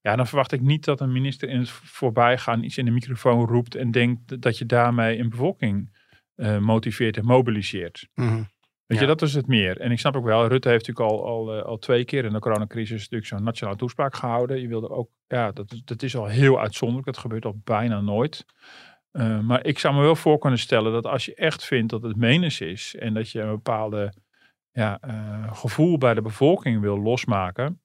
Ja, 0.00 0.16
dan 0.16 0.26
verwacht 0.26 0.52
ik 0.52 0.60
niet 0.60 0.84
dat 0.84 1.00
een 1.00 1.12
minister 1.12 1.48
in 1.48 1.58
het 1.58 1.70
voorbijgaan 1.70 2.62
iets 2.62 2.78
in 2.78 2.84
de 2.84 2.90
microfoon 2.90 3.46
roept. 3.46 3.74
En 3.74 3.90
denkt 3.90 4.42
dat 4.42 4.58
je 4.58 4.66
daarmee 4.66 5.18
een 5.18 5.28
bevolking 5.28 6.02
eh, 6.34 6.58
motiveert 6.58 7.16
en 7.16 7.24
mobiliseert. 7.24 8.08
Mhm. 8.14 8.42
Weet 8.86 8.98
Ja. 8.98 9.00
je, 9.00 9.06
dat 9.06 9.22
is 9.22 9.34
het 9.34 9.46
meer. 9.46 9.80
En 9.80 9.90
ik 9.90 9.98
snap 9.98 10.16
ook 10.16 10.24
wel, 10.24 10.46
Rutte 10.46 10.68
heeft 10.68 10.86
natuurlijk 10.86 11.14
al, 11.16 11.26
al, 11.26 11.56
eh, 11.58 11.62
al 11.64 11.78
twee 11.78 12.04
keer 12.04 12.24
in 12.24 12.32
de 12.32 12.38
coronacrisis 12.38 13.00
natuurlijk 13.00 13.26
zo'n 13.26 13.42
nationale 13.42 13.76
toespraak 13.76 14.14
gehouden. 14.14 14.60
Je 14.60 14.68
wilde 14.68 14.88
ook, 14.90 15.10
ja, 15.26 15.52
dat, 15.52 15.72
is- 15.72 15.82
dat 15.84 16.02
is 16.02 16.16
al 16.16 16.26
heel 16.26 16.60
uitzonderlijk. 16.60 17.06
Dat 17.06 17.18
gebeurt 17.18 17.44
al 17.44 17.60
bijna 17.64 18.00
nooit. 18.00 18.44
Eh, 19.10 19.40
maar 19.40 19.64
ik 19.66 19.78
zou 19.78 19.94
me 19.94 20.00
wel 20.00 20.16
voor 20.16 20.38
kunnen 20.38 20.58
stellen 20.58 20.92
dat 20.92 21.06
als 21.06 21.24
je 21.24 21.34
echt 21.34 21.64
vindt 21.64 21.90
dat 21.90 22.02
het 22.02 22.16
menens 22.16 22.60
is 22.60 22.94
en 22.98 23.14
dat 23.14 23.30
je 23.30 23.40
een 23.40 23.50
bepaalde 23.50 24.12
ja, 24.74 24.98
eh, 25.00 25.56
gevoel 25.56 25.98
bij 25.98 26.14
de 26.14 26.22
bevolking 26.22 26.80
wil 26.80 27.00
losmaken. 27.00 27.78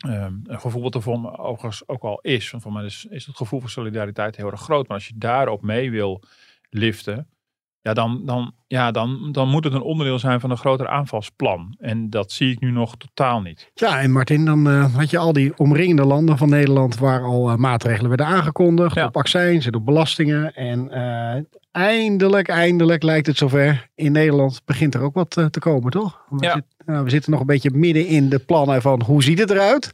ehm, 0.00 0.34
een 0.44 0.60
gevoel 0.60 0.82
wat 0.82 0.94
er 0.94 1.02
voor 1.02 1.20
me 1.20 1.38
overigens 1.38 1.88
ook 1.88 2.02
al 2.02 2.18
is. 2.20 2.50
Want 2.50 2.62
voor 2.62 2.72
mij 2.72 2.84
is, 2.84 3.06
is 3.10 3.26
het 3.26 3.36
gevoel 3.36 3.60
van 3.60 3.68
solidariteit 3.68 4.36
heel 4.36 4.50
erg 4.50 4.60
groot. 4.60 4.88
Maar 4.88 4.96
als 4.96 5.08
je 5.08 5.14
daarop 5.16 5.62
mee 5.62 5.90
wil 5.90 6.22
liften, 6.70 7.28
ja, 7.82 7.92
dan, 7.92 8.22
dan, 8.26 8.52
ja, 8.66 8.90
dan, 8.90 9.32
dan 9.32 9.48
moet 9.48 9.64
het 9.64 9.72
een 9.72 9.80
onderdeel 9.80 10.18
zijn 10.18 10.40
van 10.40 10.50
een 10.50 10.56
groter 10.56 10.88
aanvalsplan. 10.88 11.76
En 11.78 12.10
dat 12.10 12.32
zie 12.32 12.50
ik 12.50 12.60
nu 12.60 12.70
nog 12.70 12.96
totaal 12.96 13.40
niet. 13.40 13.70
Ja, 13.74 14.00
en 14.00 14.12
Martin, 14.12 14.44
dan 14.44 14.68
eh, 14.68 14.94
had 14.94 15.10
je 15.10 15.18
al 15.18 15.32
die 15.32 15.58
omringende 15.58 16.04
landen 16.04 16.38
van 16.38 16.48
Nederland 16.48 16.98
waar 16.98 17.22
al 17.22 17.50
eh, 17.50 17.56
maatregelen 17.56 18.08
werden 18.08 18.26
aangekondigd. 18.26 18.94
Ja. 18.94 19.06
Op 19.06 19.16
accijns 19.16 19.66
en 19.66 19.74
op 19.74 19.84
belastingen. 19.84 20.54
En 20.54 20.90
eindelijk, 21.72 22.48
eindelijk 22.48 23.02
lijkt 23.02 23.26
het 23.26 23.36
zover. 23.36 23.88
In 23.94 24.12
Nederland 24.12 24.60
begint 24.64 24.94
er 24.94 25.02
ook 25.02 25.14
wat 25.14 25.36
eh, 25.36 25.44
te 25.44 25.58
komen, 25.60 25.90
toch? 25.90 26.20
We, 26.28 26.44
Ja. 26.44 26.52
zit- 26.52 26.64
nou, 26.86 27.04
we 27.04 27.10
zitten 27.10 27.30
nog 27.30 27.40
een 27.40 27.46
beetje 27.46 27.70
midden 27.74 28.06
in 28.06 28.28
de 28.28 28.38
plannen 28.38 28.82
van 28.82 29.02
hoe 29.02 29.22
ziet 29.22 29.38
het 29.38 29.50
eruit. 29.50 29.92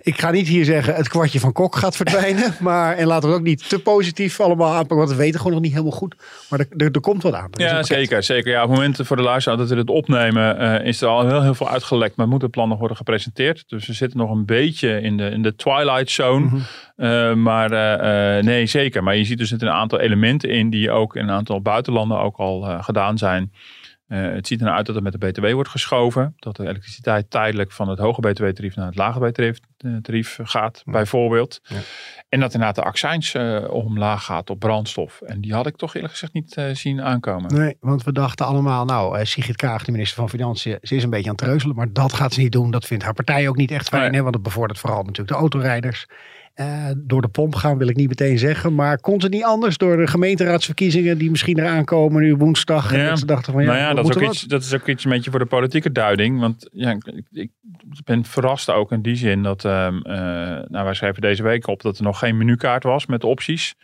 Ik 0.00 0.18
ga 0.20 0.30
niet 0.30 0.48
hier 0.48 0.64
zeggen 0.64 0.94
het 0.94 1.08
kwartje 1.08 1.40
van 1.40 1.52
Kok 1.52 1.76
gaat 1.76 1.96
verdwijnen. 1.96 2.54
maar, 2.60 2.96
en 2.96 3.06
laten 3.06 3.22
we 3.28 3.34
het 3.34 3.38
ook 3.42 3.46
niet 3.46 3.68
te 3.68 3.78
positief 3.82 4.40
allemaal 4.40 4.68
aanpakken. 4.72 4.96
Want 4.96 5.10
we 5.10 5.16
weten 5.16 5.38
gewoon 5.38 5.52
nog 5.52 5.62
niet 5.62 5.72
helemaal 5.72 5.92
goed. 5.92 6.14
Maar 6.50 6.60
er, 6.60 6.66
er, 6.76 6.90
er 6.92 7.00
komt 7.00 7.22
wat 7.22 7.34
aan. 7.34 7.48
Er 7.52 7.60
Ja, 7.60 7.68
pakket. 7.70 7.86
zeker. 7.86 8.22
zeker. 8.22 8.50
Ja, 8.52 8.62
op 8.62 8.68
het 8.68 8.78
moment 8.78 8.96
voor 9.02 9.16
de 9.16 9.22
luisteraar 9.22 9.58
dat 9.58 9.68
we 9.68 9.74
dit 9.74 9.88
opnemen, 9.90 10.58
eh, 10.58 10.86
is 10.86 11.00
er 11.00 11.08
al 11.08 11.26
heel, 11.28 11.42
heel 11.42 11.54
veel 11.54 11.68
uitgelekt. 11.70 12.16
Maar 12.16 12.28
moet 12.28 12.42
het 12.42 12.50
plan 12.50 12.68
nog 12.68 12.78
worden 12.78 12.96
gepresenteerd. 12.96 13.64
Dus 13.66 13.86
we 13.86 13.92
zitten 13.92 14.18
nog 14.18 14.30
een 14.30 14.44
beetje 14.46 15.00
in 15.00 15.16
de, 15.16 15.30
in 15.30 15.42
de 15.42 15.54
twilight 15.56 16.10
zone. 16.10 16.44
Mhm. 16.44 16.56
Eh, 16.96 17.34
maar 17.34 17.72
eh, 17.72 18.38
eh, 18.38 18.44
nee, 18.44 18.66
zeker. 18.66 19.02
Maar 19.02 19.16
je 19.16 19.24
ziet 19.24 19.38
dus 19.38 19.48
zitten 19.48 19.68
een 19.68 19.74
aantal 19.74 20.00
elementen 20.00 20.50
in 20.50 20.70
die 20.70 20.90
ook 20.90 21.16
in 21.16 21.22
een 21.22 21.30
aantal 21.30 21.60
buitenlanden 21.62 22.18
ook 22.18 22.36
al 22.36 22.66
eh, 22.68 22.84
gedaan 22.84 23.18
zijn. 23.18 23.52
Eh, 24.06 24.20
het 24.22 24.46
ziet 24.46 24.58
er 24.58 24.64
nou 24.64 24.76
uit 24.76 24.86
dat 24.86 24.94
het 24.94 25.04
met 25.04 25.12
de 25.12 25.18
BTW 25.26 25.52
wordt 25.52 25.68
geschoven. 25.68 26.34
Dat 26.38 26.56
de 26.56 26.62
elektriciteit 26.62 27.30
tijdelijk 27.30 27.72
van 27.72 27.88
het 27.88 27.98
hoge 27.98 28.20
BTW-tarief 28.20 28.76
naar 28.76 28.86
het 28.86 28.96
lage 28.96 29.20
BTW-tarief 29.20 30.38
gaat, 30.42 30.82
bijvoorbeeld. 30.84 31.60
Ja. 31.62 31.76
En 32.28 32.40
dat 32.40 32.52
inderdaad 32.52 32.74
de 32.76 32.82
accijns 32.82 33.34
eh, 33.34 33.64
omlaag 33.70 34.24
gaat 34.24 34.50
op 34.50 34.58
brandstof. 34.58 35.20
En 35.20 35.40
die 35.40 35.54
had 35.54 35.66
ik 35.66 35.76
toch 35.76 35.94
eerlijk 35.94 36.12
gezegd 36.12 36.32
niet 36.32 36.56
eh, 36.56 36.64
zien 36.72 37.02
aankomen. 37.02 37.54
Nee, 37.54 37.76
want 37.80 38.04
we 38.04 38.12
dachten 38.12 38.46
allemaal, 38.46 38.84
nou, 38.84 39.18
eh, 39.18 39.24
Sigrid 39.24 39.56
Kaag, 39.56 39.84
de 39.84 39.92
minister 39.92 40.16
van 40.16 40.28
Financiën, 40.28 40.78
ze 40.82 40.94
is 40.96 41.02
een 41.02 41.10
beetje 41.10 41.30
aan 41.30 41.34
het 41.36 41.44
treuzelen, 41.44 41.76
maar 41.76 41.92
dat 41.92 42.12
gaat 42.12 42.32
ze 42.32 42.40
niet 42.40 42.52
doen. 42.52 42.70
Dat 42.70 42.86
vindt 42.86 43.04
haar 43.04 43.14
partij 43.14 43.48
ook 43.48 43.56
niet 43.56 43.70
echt 43.70 43.88
fijn, 43.88 44.02
Nee. 44.02 44.14
hè, 44.14 44.22
want 44.22 44.34
het 44.34 44.44
bevordert 44.44 44.78
vooral 44.80 44.98
natuurlijk 45.02 45.28
de 45.28 45.34
autorijders. 45.34 46.06
Eh, 46.56 46.90
door 46.96 47.20
de 47.22 47.28
pomp 47.28 47.54
gaan 47.54 47.78
wil 47.78 47.88
ik 47.88 47.96
niet 47.96 48.08
meteen 48.08 48.38
zeggen, 48.38 48.74
maar 48.74 49.00
kon 49.00 49.20
ze 49.20 49.28
niet 49.28 49.44
anders 49.44 49.76
door 49.76 49.96
de 49.96 50.06
gemeenteraadsverkiezingen 50.06 51.18
die 51.18 51.30
misschien 51.30 51.58
eraan 51.58 51.84
komen 51.84 52.22
nu 52.22 52.36
woensdag? 52.36 52.92
En 52.92 52.98
Ja. 53.00 53.08
dat 53.08 53.18
ze 53.18 53.26
dachten 53.26 53.52
van 53.52 53.62
ja, 53.62 53.68
nou 53.68 53.80
ja, 53.80 53.94
dat 53.94 54.08
is, 54.08 54.16
ook 54.16 54.22
iets, 54.22 54.42
dat 54.42 54.62
is 54.62 54.74
ook 54.74 54.86
iets 54.86 55.04
een 55.04 55.10
beetje 55.10 55.30
voor 55.30 55.38
de 55.38 55.46
politieke 55.46 55.92
duiding. 55.92 56.40
Want 56.40 56.68
ja, 56.72 56.90
ik, 56.90 57.22
ik 57.30 57.50
ben 58.04 58.24
verrast 58.24 58.70
ook 58.70 58.92
in 58.92 59.02
die 59.02 59.16
zin 59.16 59.42
dat... 59.42 59.64
ehm, 59.64 59.96
eh, 59.96 60.14
nou, 60.68 60.84
wij 60.84 60.94
schreven 60.94 61.20
deze 61.22 61.42
week 61.42 61.66
op 61.66 61.82
dat 61.82 61.98
er 61.98 62.04
nog 62.04 62.18
geen 62.18 62.36
menukaart 62.36 62.82
was 62.84 63.06
met 63.06 63.24
opties. 63.24 63.74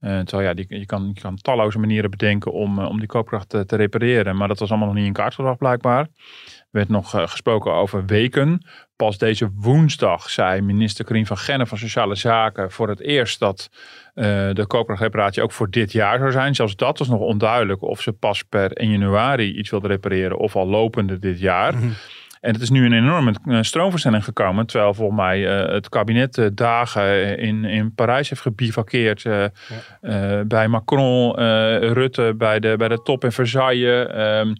Eh, 0.00 0.18
terwijl 0.18 0.48
ja, 0.48 0.54
die, 0.54 0.66
je, 0.68 0.86
kan, 0.86 1.10
je 1.14 1.20
kan 1.20 1.36
talloze 1.36 1.78
manieren 1.78 2.10
bedenken 2.10 2.52
om, 2.52 2.78
om 2.78 2.98
die 2.98 3.08
koopkracht 3.08 3.48
te, 3.48 3.64
te 3.66 3.76
repareren. 3.76 4.36
Maar 4.36 4.48
dat 4.48 4.58
was 4.58 4.68
allemaal 4.70 4.88
nog 4.88 4.96
niet 4.96 5.06
in 5.06 5.12
kaart 5.12 5.34
gebracht 5.34 5.58
blijkbaar. 5.58 6.08
Er 6.74 6.80
werd 6.80 6.92
nog 6.92 7.14
eh, 7.14 7.28
gesproken 7.28 7.72
over 7.72 8.04
weken. 8.06 8.62
Pas 8.96 9.18
deze 9.18 9.50
woensdag 9.54 10.30
zei 10.30 10.60
minister 10.60 11.04
Karin 11.04 11.26
van 11.26 11.38
Gennep 11.38 11.68
van 11.68 11.78
Sociale 11.78 12.14
Zaken 12.14 12.70
voor 12.70 12.88
het 12.88 13.00
eerst 13.00 13.38
dat 13.38 13.70
eh, 14.14 14.24
de 14.52 14.64
koopkrachtreparatie 14.66 15.42
ook 15.42 15.52
voor 15.52 15.70
dit 15.70 15.92
jaar 15.92 16.18
zou 16.18 16.30
zijn. 16.30 16.54
Zelfs 16.54 16.76
dat 16.76 16.98
was 16.98 17.08
nog 17.08 17.20
onduidelijk 17.20 17.82
of 17.82 18.00
ze 18.00 18.12
pas 18.12 18.42
per 18.42 18.72
1 18.72 18.90
januari 18.90 19.58
iets 19.58 19.70
wilde 19.70 19.88
repareren 19.88 20.38
of 20.38 20.56
al 20.56 20.66
lopende 20.66 21.18
dit 21.18 21.40
jaar. 21.40 21.74
En 22.40 22.52
het 22.52 22.62
is 22.62 22.70
nu 22.70 22.84
een 22.84 22.92
enorme 22.92 23.34
eh, 23.44 23.58
stroomversnelling 23.60 24.24
gekomen. 24.24 24.66
Terwijl 24.66 24.94
volgens 24.94 25.18
mij 25.18 25.40
het 25.40 25.88
kabinet 25.88 26.50
dagen 26.54 27.38
in, 27.38 27.64
in 27.64 27.94
Parijs 27.94 28.28
heeft 28.28 28.40
gebivakkeerd. 28.40 29.22
bij 30.46 30.68
Macron, 30.68 31.36
Rutte, 31.92 32.34
bij 32.36 32.60
de, 32.60 32.74
bij 32.76 32.88
de 32.88 33.02
top 33.02 33.24
in 33.24 33.32
Versailles. 33.32 34.06
Ehm, 34.06 34.52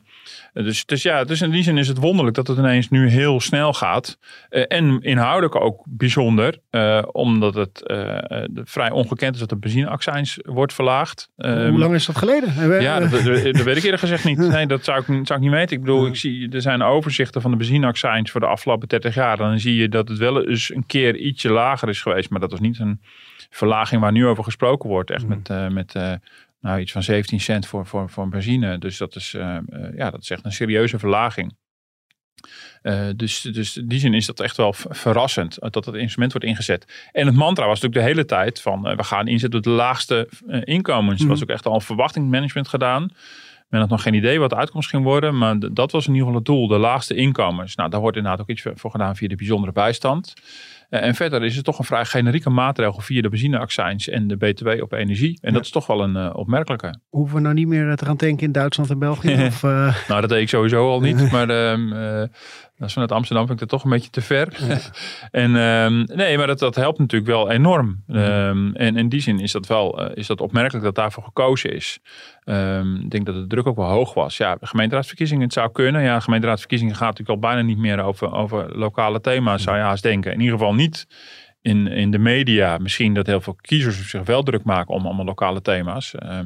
dus, 0.62 0.84
dus 0.86 1.02
ja, 1.02 1.24
dus 1.24 1.42
in 1.42 1.50
die 1.50 1.62
zin 1.62 1.78
is 1.78 1.88
het 1.88 1.98
wonderlijk 1.98 2.36
dat 2.36 2.46
het 2.46 2.58
ineens 2.58 2.88
nu 2.90 3.08
heel 3.08 3.40
snel 3.40 3.72
gaat. 3.72 4.18
Eh, 4.48 4.62
en 4.68 5.00
inhoudelijk 5.00 5.54
ook 5.60 5.82
bijzonder. 5.88 6.58
eh, 6.70 7.02
omdat 7.12 7.54
het 7.54 7.86
eh, 7.86 8.42
vrij 8.64 8.90
ongekend 8.90 9.34
is 9.34 9.40
dat 9.40 9.48
de 9.48 9.56
benzineaccijns 9.56 10.38
wordt 10.42 10.72
verlaagd. 10.74 11.30
Ehm, 11.36 11.68
Hoe 11.70 11.78
lang 11.78 11.94
is 11.94 12.06
dat 12.06 12.16
geleden? 12.16 12.68
We- 12.68 12.80
ja, 12.80 13.00
dat, 13.00 13.10
dat, 13.10 13.24
dat 13.24 13.62
weet 13.62 13.76
ik 13.76 13.82
eerlijk 13.82 14.00
gezegd 14.02 14.24
niet. 14.24 14.38
Nee, 14.54 14.66
dat 14.66 14.84
zou 14.84 14.98
ik, 14.98 15.06
zou 15.06 15.24
ik 15.38 15.40
niet 15.40 15.50
weten. 15.50 15.76
Ik 15.76 15.82
bedoel, 15.82 16.06
ik 16.06 16.16
zie, 16.16 16.48
er 16.52 16.60
zijn 16.60 16.82
overzichten 16.82 17.40
van 17.40 17.50
de 17.50 17.56
benzineaccijns 17.56 18.30
voor 18.30 18.40
de 18.40 18.46
afgelopen 18.46 18.88
30 18.88 19.14
jaar. 19.14 19.36
Dan 19.36 19.58
zie 19.58 19.74
je 19.76 19.88
dat 19.88 20.08
het 20.08 20.18
wel 20.18 20.46
eens 20.48 20.74
een 20.74 20.86
keer 20.86 21.16
ietsje 21.16 21.50
lager 21.50 21.88
is 21.88 22.02
geweest. 22.02 22.30
Maar 22.30 22.40
dat 22.40 22.50
was 22.50 22.60
niet 22.60 22.78
een 22.78 23.00
verlaging 23.50 24.00
waar 24.00 24.12
nu 24.12 24.26
over 24.26 24.44
gesproken 24.44 24.88
wordt. 24.88 25.10
Echt 25.10 25.26
met, 25.26 25.48
eh, 25.50 25.68
met 25.68 25.94
eh, 25.94 26.12
nou, 26.64 26.80
iets 26.80 26.92
van 26.92 27.02
17 27.02 27.40
cent 27.40 27.66
voor, 27.66 27.86
voor, 27.86 28.10
voor 28.10 28.28
benzine. 28.28 28.78
Dus 28.78 28.98
dat 28.98 29.16
is, 29.16 29.34
eh, 29.34 29.56
eh, 29.56 29.62
ja, 29.96 30.10
dat 30.10 30.22
is 30.22 30.30
echt 30.30 30.44
een 30.44 30.52
serieuze 30.52 30.98
verlaging. 30.98 31.56
Eh, 32.82 33.08
dus, 33.16 33.40
dus 33.40 33.76
in 33.76 33.88
die 33.88 33.98
zin 33.98 34.14
is 34.14 34.26
dat 34.26 34.40
echt 34.40 34.56
wel 34.56 34.72
verrassend 34.72 35.56
dat 35.60 35.84
het 35.84 35.94
instrument 35.94 36.32
wordt 36.32 36.46
ingezet. 36.46 37.08
En 37.12 37.26
het 37.26 37.36
mantra 37.36 37.66
was 37.66 37.80
natuurlijk 37.80 38.06
de 38.06 38.12
hele 38.12 38.26
tijd 38.26 38.60
van 38.60 38.82
we 38.82 39.04
gaan 39.04 39.28
inzetten 39.28 39.58
op 39.58 39.64
de 39.64 39.70
laagste 39.70 40.28
inkomens. 40.64 41.22
Er 41.22 41.28
was 41.28 41.42
ook 41.42 41.48
echt 41.48 41.66
al 41.66 41.80
verwachtingsmanagement 41.80 42.68
gedaan. 42.68 43.08
Men 43.68 43.80
had 43.80 43.90
nog 43.90 44.02
geen 44.02 44.14
idee 44.14 44.38
wat 44.38 44.50
de 44.50 44.56
uitkomst 44.56 44.88
ging 44.88 45.02
worden, 45.02 45.38
maar 45.38 45.58
dat 45.58 45.92
was 45.92 46.06
in 46.06 46.12
ieder 46.12 46.26
geval 46.26 46.40
het 46.40 46.46
doel, 46.46 46.66
de 46.66 46.78
laagste 46.78 47.14
inkomens. 47.14 47.74
Nou, 47.74 47.90
daar 47.90 48.00
wordt 48.00 48.16
inderdaad 48.16 48.40
ook 48.40 48.50
iets 48.50 48.66
voor 48.74 48.90
gedaan 48.90 49.16
via 49.16 49.28
de 49.28 49.36
bijzondere 49.36 49.72
bijstand. 49.72 50.32
Eh, 50.94 51.02
en 51.02 51.14
verder 51.14 51.44
is 51.44 51.56
het 51.56 51.64
toch 51.64 51.78
een 51.78 51.84
vrij 51.84 52.04
generieke 52.04 52.50
maatregel 52.50 53.00
via 53.00 53.22
de 53.22 53.28
benzineaccijns 53.28 54.08
en 54.08 54.26
de 54.26 54.36
BTW 54.36 54.68
op 54.68 54.92
energie. 54.92 55.38
En 55.42 55.52
dat 55.52 55.62
is 55.62 55.70
toch 55.70 55.86
wel 55.86 56.02
een 56.02 56.16
eh, 56.16 56.30
opmerkelijke. 56.36 56.94
Hoeven 57.08 57.36
we 57.36 57.42
nou 57.42 57.54
niet 57.54 57.66
meer 57.66 57.96
te 57.96 58.04
gaan 58.04 58.16
tanken 58.16 58.46
in 58.46 58.52
Duitsland 58.52 58.90
en 58.90 58.98
België? 58.98 59.44
of, 59.46 59.62
eh, 59.62 59.96
Nou, 60.08 60.20
dat 60.20 60.30
deed 60.30 60.40
ik 60.40 60.48
sowieso 60.48 60.90
al 60.90 61.00
niet. 61.00 61.30
Maar 61.32 61.48
ehm 61.48 61.92
eh, 61.92 62.22
dat 62.76 62.88
is 62.88 62.92
vanuit 62.92 63.12
Amsterdam 63.12 63.46
vind 63.46 63.60
ik 63.60 63.68
dat 63.68 63.78
toch 63.78 63.84
een 63.84 63.96
beetje 63.96 64.10
te 64.10 64.20
ver. 64.20 64.48
en 65.30 65.56
ehm, 65.56 66.16
nee, 66.16 66.36
maar 66.36 66.46
dat, 66.46 66.58
dat 66.58 66.74
helpt 66.74 66.98
natuurlijk 66.98 67.30
wel 67.30 67.50
enorm. 67.50 68.02
Ehm, 68.08 68.74
en 68.74 68.96
in 68.96 69.08
die 69.08 69.20
zin 69.20 69.40
is 69.40 69.52
dat 69.52 69.66
wel 69.66 70.00
eh, 70.00 70.16
is 70.16 70.26
dat 70.26 70.40
opmerkelijk 70.40 70.84
dat 70.84 70.94
daarvoor 70.94 71.22
gekozen 71.22 71.72
is. 71.72 71.98
Ehm, 72.44 72.94
ik 72.94 73.10
denk 73.10 73.26
dat 73.26 73.34
de 73.34 73.46
druk 73.46 73.66
ook 73.66 73.76
wel 73.76 73.88
hoog 73.88 74.14
was. 74.14 74.36
Ja, 74.36 74.56
gemeenteraadsverkiezingen, 74.60 75.42
het 75.42 75.52
zou 75.52 75.72
kunnen. 75.72 76.02
Ja, 76.02 76.20
gemeenteraadsverkiezingen 76.20 76.94
gaat 76.94 77.18
natuurlijk 77.18 77.30
al 77.30 77.50
bijna 77.50 77.62
niet 77.62 77.78
meer 77.78 78.02
over, 78.02 78.32
over 78.32 78.78
lokale 78.78 79.20
thema's, 79.20 79.62
zou 79.62 79.76
je 79.76 79.82
haast 79.82 80.02
denken. 80.02 80.32
In 80.32 80.40
ieder 80.40 80.58
geval 80.58 80.74
niet 80.74 81.06
in, 81.62 81.86
in 81.86 82.10
de 82.10 82.18
media. 82.18 82.78
Misschien 82.78 83.14
dat 83.14 83.26
heel 83.26 83.40
veel 83.40 83.56
kiezers 83.60 84.08
zich 84.08 84.24
wel 84.24 84.42
druk 84.42 84.64
maken 84.64 84.94
om 84.94 85.06
allemaal 85.06 85.24
lokale 85.24 85.60
thema's. 85.60 86.14
Ehm, 86.14 86.44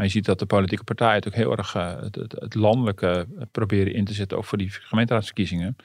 maar 0.00 0.08
je 0.08 0.14
ziet 0.14 0.24
dat 0.24 0.38
de 0.38 0.46
politieke 0.46 0.84
partijen 0.84 1.14
natuurlijk 1.14 1.42
heel 1.42 1.56
erg 1.56 1.74
eh, 1.74 2.02
het, 2.02 2.14
het, 2.14 2.32
het 2.32 2.54
landelijke 2.54 3.26
proberen 3.50 3.94
in 3.94 4.04
te 4.04 4.12
zetten, 4.12 4.38
ook 4.38 4.44
voor 4.44 4.58
die 4.58 4.70
gemeenteraadsverkiezingen. 4.70 5.76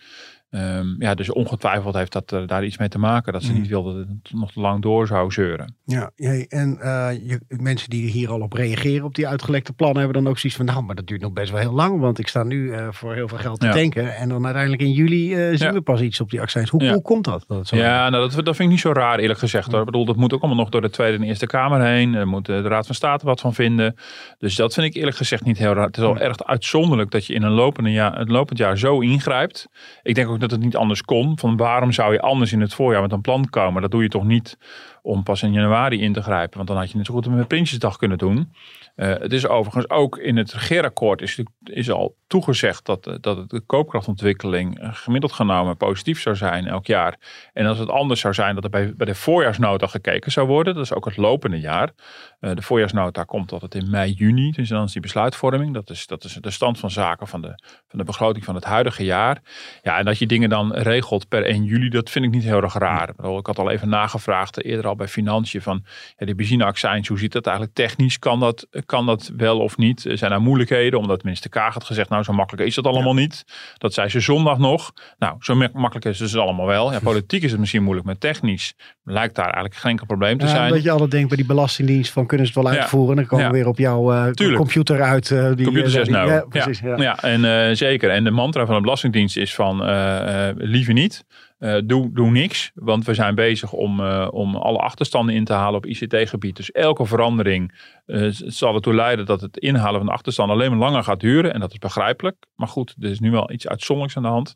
Ehm, 0.56 0.86
ja, 1.02 1.14
dus 1.16 1.32
ongetwijfeld 1.32 1.96
heeft 1.96 2.12
dat 2.12 2.32
er 2.32 2.48
daar 2.48 2.66
iets 2.66 2.78
mee 2.78 2.88
te 2.90 3.00
maken. 3.00 3.34
Dat 3.34 3.44
ze 3.44 3.54
niet 3.54 3.68
wilden 3.68 3.96
dat 3.96 4.08
het 4.24 4.40
nog 4.40 4.52
te 4.52 4.60
lang 4.60 4.82
door 4.82 5.08
zou 5.08 5.32
zeuren. 5.32 5.76
Ja, 5.86 6.12
jij- 6.16 6.46
en 6.50 6.78
eh, 6.82 7.10
je, 7.28 7.40
mensen 7.48 7.90
die 7.90 8.10
hier 8.10 8.30
al 8.30 8.42
op 8.42 8.54
reageren, 8.54 9.06
op 9.06 9.16
die 9.16 9.28
uitgelekte 9.28 9.74
plannen, 9.74 10.02
hebben 10.04 10.24
dan 10.24 10.32
ook 10.32 10.38
zoiets 10.38 10.58
van, 10.58 10.66
nou, 10.68 10.84
maar 10.84 10.96
dat 10.96 11.08
duurt 11.08 11.22
nog 11.22 11.34
best 11.34 11.52
wel 11.52 11.60
heel 11.60 11.74
lang, 11.74 12.00
want 12.00 12.20
ik 12.20 12.28
sta 12.28 12.44
nu 12.44 12.72
eh, 12.72 12.88
voor 12.92 13.14
heel 13.14 13.28
veel 13.28 13.38
geld 13.38 13.60
te 13.60 13.66
Ja. 13.66 13.72
tanken. 13.74 14.16
En 14.16 14.30
dan 14.30 14.44
uiteindelijk 14.46 14.82
in 14.84 14.92
juli 14.92 15.34
eh, 15.34 15.40
zien 15.58 15.68
Ja. 15.68 15.74
we 15.74 15.82
pas 15.82 16.02
iets 16.02 16.22
op 16.22 16.30
die 16.30 16.42
accijns. 16.42 16.70
Hoe, 16.70 16.84
Ja. 16.84 16.94
hoe 16.94 17.02
komt 17.02 17.24
dat? 17.26 17.44
dat 17.48 17.58
het 17.58 17.68
zo 17.68 17.76
Ja, 17.76 18.10
nou, 18.10 18.30
dat, 18.30 18.46
dat 18.46 18.56
vind 18.56 18.60
ik 18.60 18.68
niet 18.70 18.80
zo 18.80 18.92
raar 18.92 19.20
eerlijk 19.20 19.40
gezegd. 19.40 19.72
Hoor. 19.72 19.80
Ik 19.80 19.86
bedoel, 19.86 20.06
dat 20.06 20.16
moet 20.16 20.34
ook 20.34 20.42
allemaal 20.42 20.60
nog 20.64 20.70
door 20.70 20.82
de 20.82 20.90
Tweede 20.90 21.18
en 21.18 21.24
Eerste 21.24 21.46
Kamer 21.48 21.82
heen. 21.86 22.12
Daar 22.12 22.28
moet 22.28 22.46
de 22.46 22.62
Raad 22.62 22.86
van 22.86 22.96
State 22.96 23.26
wat 23.26 23.40
van 23.42 23.54
vinden. 23.54 23.96
Dus 24.38 24.56
dat 24.56 24.74
vind 24.74 24.86
ik 24.88 24.94
eerlijk 24.96 25.18
gezegd 25.18 25.44
niet 25.46 25.58
heel 25.58 25.74
raar. 25.74 25.86
Het 25.86 25.98
is 25.98 26.04
al 26.04 26.18
erg 26.18 26.44
uitzonderlijk 26.44 27.12
dat 27.12 27.26
je 27.26 27.34
in 27.34 27.44
een 27.44 27.52
lopende 27.52 27.92
jaar, 27.92 28.20
een 28.20 28.32
lopend 28.32 28.58
jaar 28.60 28.78
zo 28.78 29.00
ingrijpt. 29.00 29.68
Ik 30.04 30.16
denk 30.16 30.30
ook 30.30 30.40
dat 30.50 30.58
het 30.58 30.66
niet 30.66 30.76
anders 30.76 31.02
kon. 31.02 31.40
Van 31.40 31.58
waarom 31.58 31.92
zou 31.92 32.14
je 32.14 32.22
anders 32.22 32.52
in 32.52 32.62
het 32.62 32.74
voorjaar 32.74 33.02
met 33.02 33.12
een 33.12 33.22
plan 33.22 33.50
komen? 33.50 33.82
Dat 33.82 33.92
doe 33.92 34.04
je 34.04 34.10
toch 34.10 34.24
niet 34.24 34.58
om 35.06 35.24
pas 35.24 35.44
in 35.44 35.52
januari 35.52 36.02
in 36.02 36.14
te 36.14 36.22
grijpen. 36.22 36.58
Want 36.58 36.68
dan 36.68 36.78
had 36.78 36.92
je 36.92 36.98
net 36.98 37.06
zo 37.06 37.14
goed 37.14 37.30
met 37.30 37.48
Prinsjesdag 37.48 37.98
kunnen 37.98 38.18
doen. 38.18 38.54
Eh, 38.96 39.08
het 39.08 39.34
is 39.34 39.48
overigens 39.48 39.90
ook 39.90 40.18
in 40.18 40.38
het 40.38 40.54
regeerakkoord 40.54 41.22
is, 41.22 41.44
is 41.64 41.92
al 41.92 42.16
toegezegd 42.28 42.86
dat, 42.86 43.08
eh, 43.08 43.16
dat 43.22 43.50
de 43.50 43.60
koopkrachtontwikkeling 43.60 44.80
eh, 44.80 44.90
gemiddeld 44.94 45.32
genomen 45.32 45.78
positief 45.78 46.22
zou 46.22 46.36
zijn 46.36 46.68
elk 46.68 46.86
jaar. 46.86 47.18
En 47.54 47.66
als 47.66 47.78
het 47.78 47.90
anders 47.90 48.20
zou 48.20 48.34
zijn 48.34 48.56
dat 48.56 48.64
er 48.64 48.70
bij, 48.70 48.94
bij 48.96 49.06
de 49.06 49.16
voorjaarsnota 49.16 49.88
gekeken 49.88 50.32
zou 50.32 50.48
worden, 50.48 50.74
dat 50.74 50.84
is 50.84 50.94
ook 50.94 51.06
het 51.06 51.18
lopende 51.18 51.60
jaar. 51.60 51.94
De 52.40 52.62
voorjaarsnota 52.62 53.24
komt 53.24 53.52
altijd 53.52 53.76
in 53.76 53.90
mei, 53.90 54.12
juni, 54.12 54.52
dus 54.52 54.70
dan 54.70 54.84
is 54.84 54.92
die 54.92 55.02
besluitvorming. 55.02 55.74
Dat 55.74 55.90
is, 55.90 56.08
dat 56.08 56.24
is 56.24 56.34
de 56.34 56.50
stand 56.50 56.80
van 56.80 56.92
zaken 56.92 57.28
van 57.28 57.42
de, 57.42 57.60
van 57.88 58.00
de 58.00 58.04
begroting 58.04 58.46
van 58.46 58.56
het 58.56 58.64
huidige 58.64 59.04
jaar. 59.04 59.42
Ja, 59.82 59.98
en 59.98 60.06
dat 60.06 60.18
je 60.18 60.26
dingen 60.26 60.50
dan 60.50 60.74
regelt 60.74 61.28
per 61.28 61.46
1 61.46 61.64
juli, 61.64 61.90
dat 61.90 62.10
vind 62.10 62.26
ik 62.26 62.32
niet 62.32 62.44
heel 62.44 62.62
erg 62.62 62.74
raar. 62.74 63.10
Ik 63.10 63.46
had 63.46 63.60
al 63.60 63.70
even 63.70 63.90
nagevraagd, 63.90 64.64
eerder 64.64 64.88
al 64.88 64.95
bij 64.96 65.08
Financiën, 65.08 65.62
van 65.62 65.84
ja, 66.18 66.26
die 66.26 66.36
benzineaccijns, 66.36 67.08
hoe 67.08 67.20
zit 67.20 67.32
dat 67.32 67.46
eigenlijk 67.46 67.76
technisch? 67.76 68.20
Kan 68.20 68.40
dat, 68.40 68.68
kan 68.86 69.06
dat 69.06 69.32
wel 69.38 69.60
of 69.60 69.78
niet? 69.78 70.06
Er 70.06 70.18
Zijn 70.18 70.32
er 70.32 70.42
moeilijkheden? 70.42 71.00
Omdat 71.00 71.24
minister 71.24 71.50
Kaag 71.50 71.74
had 71.74 71.84
gezegd, 71.84 72.10
nou 72.10 72.24
zo 72.24 72.34
makkelijk 72.34 72.68
is 72.68 72.76
dat 72.76 72.88
allemaal 72.88 73.14
niet. 73.14 73.44
Dat 73.78 73.94
zei 73.94 74.10
ze 74.10 74.20
zondag 74.20 74.58
nog. 74.58 74.92
Nou, 75.18 75.36
zo 75.40 75.56
mak- 75.56 75.74
makkelijk 75.74 76.06
is 76.06 76.20
het 76.20 76.32
dus 76.32 76.40
allemaal 76.40 76.66
wel. 76.66 76.92
Ja, 76.92 77.00
politiek 77.12 77.44
is 77.44 77.52
het 77.52 77.60
misschien 77.60 77.84
moeilijk, 77.84 78.06
maar 78.08 78.18
technisch 78.18 78.74
lijkt 79.04 79.36
daar 79.36 79.46
eigenlijk 79.46 79.76
geen 79.76 79.92
enkel 79.92 80.06
probleem 80.06 80.38
te 80.38 80.46
Ja, 80.46 80.52
zijn. 80.52 80.72
dat 80.72 80.84
je 80.84 80.92
altijd 80.92 81.12
denkt 81.12 81.28
bij 81.28 81.38
die 81.38 81.46
belastingdienst 81.46 82.12
van 82.12 82.26
kunnen 82.26 82.48
ze 82.48 82.54
het 82.54 82.64
wel 82.64 82.74
uitvoeren. 82.74 83.16
Dan 83.16 83.26
komen 83.26 83.46
we 83.46 83.52
weer 83.52 83.68
op 83.68 83.78
jouw 83.78 84.14
eh, 84.14 84.56
computer 84.56 85.02
uit. 85.02 85.32
eh, 85.32 85.52
die, 85.56 85.66
Computer 85.66 85.84
eh, 85.90 85.94
zegt 85.94 86.10
nou. 86.10 86.30
Ja, 86.32 86.46
precies. 86.50 86.80
Ja. 86.80 87.18
En 87.22 87.46
eh, 87.70 87.76
zeker. 87.76 88.10
En 88.10 88.24
de 88.24 88.32
mantra 88.32 88.66
van 88.66 88.76
de 88.76 88.82
Belastingdienst 88.82 89.38
is 89.38 89.56
van 89.56 89.84
eh, 89.84 90.48
eh, 90.50 90.56
liever 90.58 90.94
niet. 90.94 91.24
Eh, 91.66 91.78
doe, 91.84 92.10
doe 92.14 92.32
niks, 92.32 92.72
want 92.74 93.06
we 93.06 93.14
zijn 93.14 93.36
bezig 93.36 93.72
om, 93.72 94.00
eh, 94.00 94.28
om 94.32 94.56
alle 94.56 94.78
achterstanden 94.78 95.36
in 95.36 95.44
te 95.46 95.54
halen 95.54 95.76
op 95.76 95.86
ICT-gebied. 95.86 96.56
Dus 96.56 96.72
elke 96.72 97.06
verandering 97.06 97.80
eh, 98.06 98.28
zal 98.30 98.76
ertoe 98.76 98.94
leiden 98.94 99.26
dat 99.26 99.42
het 99.42 99.58
inhalen 99.58 99.98
van 99.98 100.06
de 100.06 100.12
achterstand 100.12 100.52
alleen 100.52 100.70
maar 100.70 100.80
langer 100.80 101.04
gaat 101.04 101.20
duren. 101.20 101.54
En 101.54 101.60
dat 101.60 101.72
is 101.72 101.78
begrijpelijk. 101.78 102.36
Maar 102.56 102.68
goed, 102.68 102.96
er 103.00 103.10
is 103.10 103.20
nu 103.20 103.32
wel 103.32 103.52
iets 103.52 103.68
uitzonderlijks 103.68 104.18
aan 104.18 104.24
de 104.24 104.30
hand. 104.30 104.56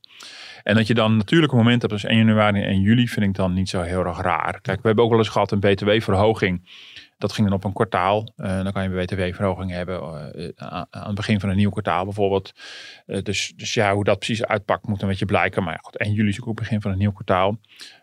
En 0.64 0.76
dat 0.76 0.88
je 0.88 0.94
dan 0.94 1.18
natuurlijk 1.18 1.52
een 1.52 1.58
moment 1.58 1.82
hebt 1.82 1.94
als 1.94 2.04
1 2.04 2.18
januari 2.18 2.62
en 2.62 2.70
1 2.70 2.82
juli 2.82 3.08
vind 3.08 3.26
ik 3.26 3.36
dan 3.36 3.54
niet 3.54 3.70
zo 3.70 3.82
heel 3.82 4.06
erg 4.06 4.22
raar. 4.22 4.60
Kijk, 4.62 4.82
we 4.82 4.88
hebben 4.88 5.04
ook 5.04 5.10
wel 5.10 5.20
eens 5.20 5.30
gehad 5.30 5.52
een 5.52 5.60
btw-verhoging. 5.60 6.70
Dat 7.20 7.32
ging 7.32 7.48
dan 7.48 7.56
op 7.56 7.64
een 7.64 7.74
kwartaal. 7.74 8.34
Eh, 8.36 8.64
dan 8.64 8.72
kan 8.72 8.84
je 8.84 8.90
een 8.90 9.06
btw-verhoging 9.06 9.72
hebben 9.72 10.02
eh, 10.34 10.50
aan 10.56 10.88
aan 10.90 11.06
het 11.06 11.16
begin 11.16 11.40
van 11.40 11.50
een 11.50 11.56
nieuw 11.56 11.70
kwartaal 11.70 12.04
bijvoorbeeld. 12.04 12.52
Eh, 13.06 13.22
dus, 13.22 13.54
dus 13.56 13.74
ja, 13.74 13.94
hoe 13.94 14.04
dat 14.04 14.18
precies 14.18 14.46
uitpakt 14.46 14.88
moet 14.88 15.02
een 15.02 15.08
beetje 15.08 15.26
blijken. 15.26 15.64
Maar 15.64 15.74
ja, 15.74 15.80
goed, 15.82 15.98
1 15.98 16.14
juli 16.14 16.30
is 16.30 16.42
ook 16.42 16.46
het 16.46 16.56
begin 16.56 16.82
van 16.82 16.92
een 16.92 16.98
nieuw 16.98 17.12
kwartaal. 17.12 17.58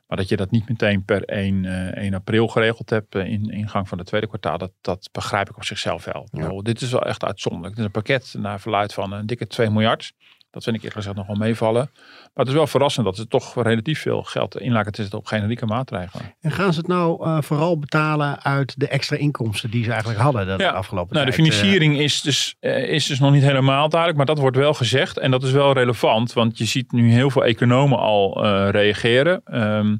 Maar 0.06 0.16
dat 0.16 0.28
je 0.28 0.36
dat 0.36 0.50
niet 0.50 0.68
meteen 0.68 1.04
per 1.04 1.24
1, 1.24 1.64
eh 1.64 2.02
1 2.02 2.14
april 2.14 2.48
geregeld 2.48 2.90
hebt 2.90 3.14
in 3.14 3.50
ingang 3.50 3.88
van 3.88 3.98
het 3.98 4.06
tweede 4.06 4.26
kwartaal, 4.26 4.58
dat, 4.58 4.72
dat 4.80 5.08
begrijp 5.12 5.48
ik 5.48 5.56
op 5.56 5.64
zichzelf 5.64 6.04
wel. 6.04 6.62
Dit 6.62 6.80
is 6.80 6.90
wel 6.90 7.04
echt 7.04 7.24
uitzonderlijk. 7.24 7.70
Het 7.70 7.80
is 7.80 7.84
een 7.84 8.02
pakket 8.02 8.34
naar 8.38 8.60
verluid 8.60 8.94
van 8.94 9.12
een 9.12 9.26
dikke 9.26 9.46
2 9.46 9.70
miljard. 9.70 10.12
Dat 10.56 10.64
vind 10.64 10.76
ik 10.76 10.82
eerlijk 10.82 11.00
gezegd 11.06 11.16
nog 11.16 11.26
wel 11.38 11.46
meevallen. 11.46 11.90
Maar 11.94 12.44
het 12.44 12.48
is 12.48 12.54
wel 12.54 12.66
verrassend 12.66 13.04
dat 13.06 13.16
ze 13.16 13.28
toch 13.28 13.62
relatief 13.62 14.00
veel 14.00 14.22
geld 14.22 14.60
inlaken 14.60 14.92
te 14.92 15.00
zetten 15.00 15.18
op 15.18 15.26
generieke 15.26 15.66
maatregelen. 15.66 16.34
En 16.40 16.50
gaan 16.50 16.72
ze 16.72 16.78
het 16.78 16.88
nou 16.88 17.24
eh, 17.24 17.38
vooral 17.42 17.78
betalen 17.78 18.42
uit 18.42 18.74
de 18.80 18.88
extra 18.88 19.16
inkomsten 19.16 19.70
die 19.70 19.84
ze 19.84 19.90
eigenlijk 19.90 20.20
hadden 20.20 20.46
de 20.58 20.62
Ja. 20.64 20.70
afgelopen 20.70 21.14
Nou, 21.14 21.26
de 21.26 21.32
tijd? 21.32 21.46
financiering 21.46 21.98
is, 21.98 22.20
dus, 22.20 22.56
eh, 22.60 22.88
is 22.88 23.06
dus 23.06 23.18
nog 23.18 23.32
niet 23.32 23.42
helemaal 23.42 23.88
duidelijk, 23.88 24.16
maar 24.18 24.26
dat 24.34 24.38
wordt 24.38 24.56
wel 24.56 24.74
gezegd. 24.74 25.18
En 25.18 25.30
dat 25.30 25.42
is 25.42 25.50
wel 25.52 25.72
relevant, 25.72 26.32
want 26.32 26.58
je 26.58 26.64
ziet 26.64 26.92
nu 26.92 27.10
heel 27.12 27.30
veel 27.30 27.44
economen 27.44 27.98
al 27.98 28.44
eh, 28.44 28.68
reageren. 28.70 29.40
Eh, 29.44 29.90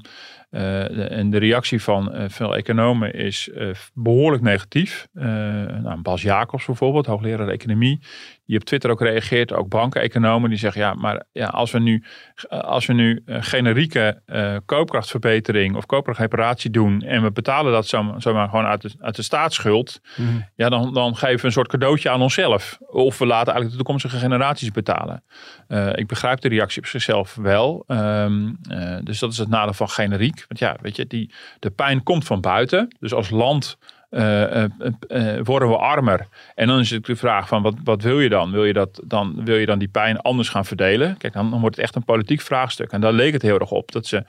de- 0.58 1.06
en 1.10 1.30
de 1.30 1.38
reactie 1.38 1.82
van 1.82 2.12
eh, 2.12 2.24
veel 2.28 2.56
economen 2.56 3.12
is 3.14 3.48
eh, 3.50 3.68
behoorlijk 3.94 4.42
negatief. 4.42 5.06
Eh, 5.14 5.24
nou, 5.82 6.00
Bas 6.02 6.22
Jacobs 6.22 6.64
bijvoorbeeld, 6.66 7.06
hoogleraar 7.06 7.48
economie, 7.48 8.00
die 8.46 8.56
op 8.56 8.64
Twitter 8.64 8.90
ook 8.90 9.00
reageert. 9.00 9.52
Ook 9.52 9.68
bankeneconomen 9.68 10.48
die 10.50 10.58
zeggen, 10.58 10.80
ja, 10.80 10.94
maar 10.94 11.22
ja, 11.32 11.46
als 11.46 11.70
we 11.70 11.78
nu, 11.78 12.04
eh, 12.48 12.58
als 12.60 12.86
we 12.86 12.92
nu 12.92 13.22
eh, 13.26 13.36
generieke 13.40 14.20
eh, 14.26 14.56
koopkrachtverbetering 14.66 15.76
of 15.76 15.86
koopkrachtreparatie 15.86 16.70
doen 16.70 17.02
en 17.02 17.22
we 17.22 17.30
betalen 17.32 17.72
dat 17.72 17.86
zomaar, 17.86 18.22
zomaar 18.22 18.48
gewoon 18.48 18.64
uit 18.66 18.82
de, 18.82 18.90
uit 19.00 19.16
de 19.16 19.22
staatsschuld, 19.22 20.00
Mhm. 20.16 20.28
ja, 20.54 20.68
dan, 20.68 20.94
dan 20.94 21.16
geven 21.16 21.40
we 21.40 21.46
een 21.46 21.52
soort 21.52 21.68
cadeautje 21.68 22.10
aan 22.10 22.22
onszelf. 22.22 22.78
Of 22.86 23.18
we 23.18 23.26
laten 23.26 23.52
eigenlijk 23.52 23.70
de 23.70 23.76
toekomstige 23.76 24.16
generaties 24.16 24.70
betalen. 24.70 25.24
Eh, 25.68 25.88
ik 25.94 26.06
begrijp 26.06 26.40
de 26.40 26.48
reactie 26.48 26.82
op 26.82 26.88
zichzelf 26.88 27.34
wel. 27.34 27.84
Ehm, 27.86 28.48
eh, 28.68 28.96
dus 29.02 29.18
dat 29.18 29.32
is 29.32 29.38
het 29.38 29.48
nadeel 29.48 29.72
van 29.72 29.88
generiek. 29.88 30.45
Want 30.48 30.58
ja, 30.60 30.76
weet 30.80 30.96
je, 30.96 31.06
die, 31.06 31.30
de 31.58 31.70
pijn 31.70 32.02
komt 32.02 32.24
van 32.24 32.40
buiten. 32.40 32.94
Dus 33.00 33.12
als 33.12 33.30
land 33.30 33.78
eh, 34.10 34.64
eh, 34.64 34.70
eh, 35.08 35.44
worden 35.44 35.68
we 35.68 35.76
armer. 35.76 36.28
En 36.54 36.66
dan 36.66 36.78
is 36.78 36.90
het 36.90 37.04
de 37.04 37.16
vraag 37.16 37.48
van 37.48 37.62
wat, 37.62 37.74
wat 37.84 38.02
wil 38.02 38.20
je 38.20 38.28
dan? 38.28 38.50
Wil 38.50 38.64
je, 38.64 38.72
dat, 38.72 39.00
dan? 39.04 39.44
wil 39.44 39.56
je 39.56 39.66
dan 39.66 39.78
die 39.78 39.88
pijn 39.88 40.20
anders 40.20 40.48
gaan 40.48 40.64
verdelen? 40.64 41.16
Kijk, 41.16 41.32
dan, 41.32 41.50
dan 41.50 41.60
wordt 41.60 41.76
het 41.76 41.84
echt 41.84 41.94
een 41.94 42.04
politiek 42.04 42.40
vraagstuk. 42.40 42.92
En 42.92 43.00
daar 43.00 43.12
leek 43.12 43.32
het 43.32 43.42
heel 43.42 43.58
erg 43.58 43.70
op. 43.70 43.92
Dat 43.92 44.06
ze 44.06 44.24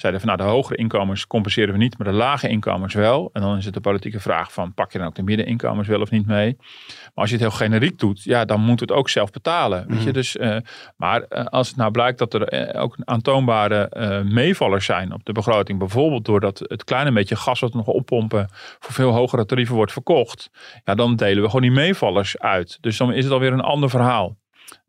zeiden 0.00 0.20
van 0.20 0.36
nou, 0.36 0.42
de 0.42 0.54
hogere 0.54 0.78
inkomens 0.78 1.26
compenseren 1.26 1.72
we 1.72 1.78
niet, 1.78 1.98
maar 1.98 2.06
de 2.06 2.14
lage 2.14 2.48
inkomens 2.48 2.94
wel. 2.94 3.30
En 3.32 3.42
dan 3.42 3.56
is 3.56 3.64
het 3.64 3.74
de 3.74 3.80
politieke 3.80 4.20
vraag 4.20 4.52
van 4.52 4.74
pak 4.74 4.92
je 4.92 4.98
dan 4.98 5.06
ook 5.06 5.14
de 5.14 5.22
middeninkomens 5.22 5.88
wel 5.88 6.00
of 6.00 6.10
niet 6.10 6.26
mee? 6.26 6.56
Maar 6.56 7.10
als 7.14 7.30
je 7.30 7.34
het 7.34 7.44
heel 7.44 7.56
generiek 7.56 7.98
doet, 7.98 8.22
ja, 8.22 8.44
dan 8.44 8.60
moet 8.60 8.80
het 8.80 8.92
ook 8.92 9.08
zelf 9.08 9.30
betalen. 9.30 9.88
Weet 9.88 10.02
je? 10.02 10.12
Dus, 10.12 10.36
eh, 10.36 10.56
maar 10.96 11.22
eh, 11.22 11.44
als 11.44 11.68
het 11.68 11.76
nou 11.76 11.90
blijkt 11.90 12.18
dat 12.18 12.34
er 12.34 12.42
eh, 12.42 12.82
ook 12.82 12.96
aantoonbare 13.04 14.24
meevallers 14.24 14.84
zijn 14.84 15.12
op 15.12 15.24
de 15.24 15.32
begroting, 15.32 15.78
bijvoorbeeld 15.78 16.24
doordat 16.24 16.58
het 16.58 16.84
kleine 16.84 17.12
beetje 17.12 17.36
gas 17.36 17.60
wat 17.60 17.70
we 17.70 17.76
nog 17.76 17.86
oppompen 17.86 18.48
voor 18.78 18.92
veel 18.92 19.12
hogere 19.12 19.46
tarieven 19.46 19.74
wordt 19.74 19.92
verkocht, 19.92 20.50
ja, 20.84 20.94
dan 20.94 21.16
delen 21.16 21.42
we 21.42 21.46
gewoon 21.46 21.62
die 21.62 21.70
meevallers 21.70 22.38
uit. 22.38 22.78
Dus 22.80 22.96
dan 22.96 23.12
is 23.12 23.24
het 23.24 23.32
alweer 23.32 23.52
een 23.52 23.60
ander 23.60 23.90
verhaal. 23.90 24.38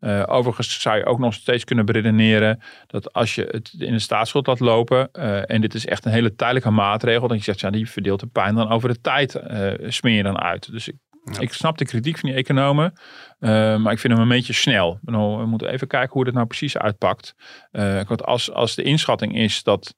Eh, 0.00 0.22
overigens 0.26 0.80
zou 0.80 0.96
je 0.96 1.06
ook 1.06 1.18
nog 1.18 1.34
steeds 1.34 1.64
kunnen 1.64 1.84
beredeneren 1.84 2.62
dat 2.86 3.12
als 3.12 3.34
je 3.34 3.48
het 3.50 3.74
in 3.78 3.92
de 3.92 3.98
staatsschuld 3.98 4.46
laat 4.46 4.60
lopen, 4.60 5.08
eh, 5.12 5.50
en 5.50 5.60
dit 5.60 5.74
is 5.74 5.86
echt 5.86 6.04
een 6.04 6.12
hele 6.12 6.34
tijdelijke 6.34 6.70
maatregel, 6.70 7.28
dat 7.28 7.36
je 7.36 7.44
zegt, 7.44 7.60
ja, 7.60 7.70
die 7.70 7.90
verdeelt 7.90 8.20
de 8.20 8.26
pijn 8.26 8.54
dan 8.54 8.70
over 8.70 8.88
de 8.88 9.00
tijd, 9.00 9.34
eh, 9.34 9.72
smeer 9.88 10.16
je 10.16 10.22
dan 10.22 10.38
uit. 10.38 10.70
Dus 10.70 10.88
ik, 10.88 10.96
ik 11.38 11.52
snap 11.52 11.78
de 11.78 11.84
kritiek 11.84 12.18
van 12.18 12.28
die 12.28 12.38
economen, 12.38 12.92
maar 13.38 13.92
ik 13.92 13.98
vind 13.98 14.12
hem 14.12 14.22
een 14.22 14.28
beetje 14.28 14.52
snel. 14.52 14.98
We 15.02 15.46
moeten 15.46 15.68
even 15.68 15.86
kijken 15.86 16.12
hoe 16.12 16.24
dit 16.24 16.34
nou 16.34 16.46
precies 16.46 16.78
uitpakt. 16.78 17.34
Want 18.06 18.24
als, 18.24 18.52
als 18.52 18.74
de 18.74 18.82
inschatting 18.82 19.36
is 19.36 19.62
dat 19.62 19.94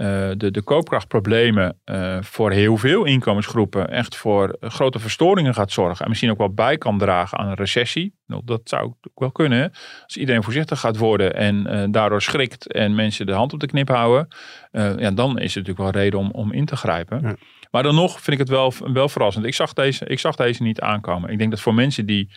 eh, 0.00 0.30
de, 0.36 0.50
de 0.50 0.62
koopkrachtproblemen 0.62 1.78
eh, 1.84 2.16
voor 2.20 2.50
heel 2.50 2.76
veel 2.76 3.04
inkomensgroepen 3.04 3.90
echt 3.90 4.16
voor 4.16 4.48
eh, 4.48 4.70
grote 4.70 4.98
verstoringen 4.98 5.54
gaat 5.54 5.72
zorgen. 5.72 6.02
En 6.02 6.08
misschien 6.08 6.30
ook 6.30 6.38
wel 6.38 6.54
bij 6.54 6.78
kan 6.78 6.98
dragen 6.98 7.38
aan 7.38 7.48
een 7.48 7.54
recessie. 7.54 8.14
Nou, 8.26 8.42
dat 8.44 8.60
zou 8.64 8.82
ook 8.84 8.96
wel 9.14 9.32
kunnen. 9.32 9.58
hè. 9.58 9.68
Als 10.04 10.16
iedereen 10.16 10.42
voorzichtig 10.42 10.80
gaat 10.80 10.96
worden 10.96 11.34
en 11.34 11.88
daardoor 11.92 12.22
schrikt 12.22 12.72
en 12.72 12.94
mensen 12.94 13.26
de 13.26 13.32
hand 13.32 13.52
op 13.52 13.60
de 13.60 13.66
knip 13.66 13.88
houden. 13.88 14.28
ja, 14.72 15.10
dan 15.10 15.38
is 15.38 15.54
het 15.54 15.66
natuurlijk 15.66 15.78
wel 15.78 16.02
reden 16.02 16.18
om, 16.18 16.30
om 16.30 16.52
in 16.52 16.64
te 16.64 16.76
grijpen. 16.76 17.20
Ja. 17.22 17.34
Maar 17.70 17.82
dan 17.82 17.94
nog 17.94 18.12
vind 18.12 18.26
ik 18.26 18.38
het 18.38 18.48
wel, 18.48 18.72
wel 18.92 19.08
verrassend. 19.08 19.44
Ik 19.44 19.54
zag, 19.54 19.72
deze, 19.72 20.04
ik 20.06 20.18
zag 20.18 20.36
deze 20.36 20.62
niet 20.62 20.80
aankomen. 20.80 21.30
Ik 21.30 21.38
denk 21.38 21.50
dat 21.50 21.60
voor 21.60 21.74
mensen 21.74 22.06
die 22.06 22.30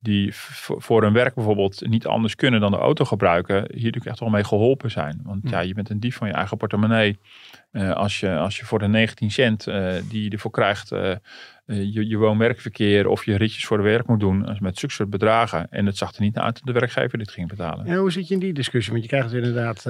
die 0.00 0.30
voor 0.56 1.02
hun 1.02 1.12
werk 1.12 1.34
bijvoorbeeld 1.34 1.86
niet 1.88 2.06
anders 2.06 2.34
kunnen 2.34 2.60
dan 2.60 2.70
de 2.70 2.76
auto 2.76 3.04
gebruiken, 3.04 3.54
hier 3.54 3.84
natuurlijk 3.84 4.06
echt 4.06 4.20
wel 4.20 4.28
mee 4.28 4.44
geholpen 4.44 4.90
zijn. 4.90 5.20
Want 5.22 5.50
ja, 5.50 5.60
je 5.60 5.74
bent 5.74 5.90
een 5.90 6.00
dief 6.00 6.16
van 6.16 6.26
je 6.26 6.34
eigen 6.34 6.56
portemonnee. 6.56 7.18
Eh, 7.70 7.92
als, 7.92 8.20
je, 8.20 8.36
als 8.36 8.58
je 8.58 8.64
voor 8.64 8.78
de 8.78 8.88
19 8.88 9.30
cent 9.30 9.66
eh, 9.66 9.92
die 10.08 10.24
je 10.24 10.30
ervoor 10.30 10.50
krijgt, 10.50 10.92
eh, 10.92 11.12
je, 11.64 12.08
je 12.08 12.16
woon-werkverkeer 12.16 13.06
of 13.08 13.24
je 13.24 13.36
ritjes 13.36 13.64
voor 13.64 13.76
de 13.76 13.82
werk 13.82 14.06
moet 14.06 14.20
doen, 14.20 14.46
als 14.46 14.60
met 14.60 14.78
zulke 14.78 14.94
soort 14.94 15.10
bedragen. 15.10 15.66
En 15.70 15.86
het 15.86 15.96
zag 15.96 16.14
er 16.14 16.22
niet 16.22 16.34
naar 16.34 16.44
uit 16.44 16.54
dat 16.54 16.74
de 16.74 16.80
werkgever 16.80 17.18
dit 17.18 17.30
ging 17.30 17.48
betalen. 17.48 17.86
En 17.86 17.96
hoe 17.96 18.12
zit 18.12 18.28
je 18.28 18.34
in 18.34 18.40
die 18.40 18.52
discussie? 18.52 18.92
Want 18.92 19.04
je 19.04 19.10
krijgt 19.10 19.32
inderdaad 19.32 19.84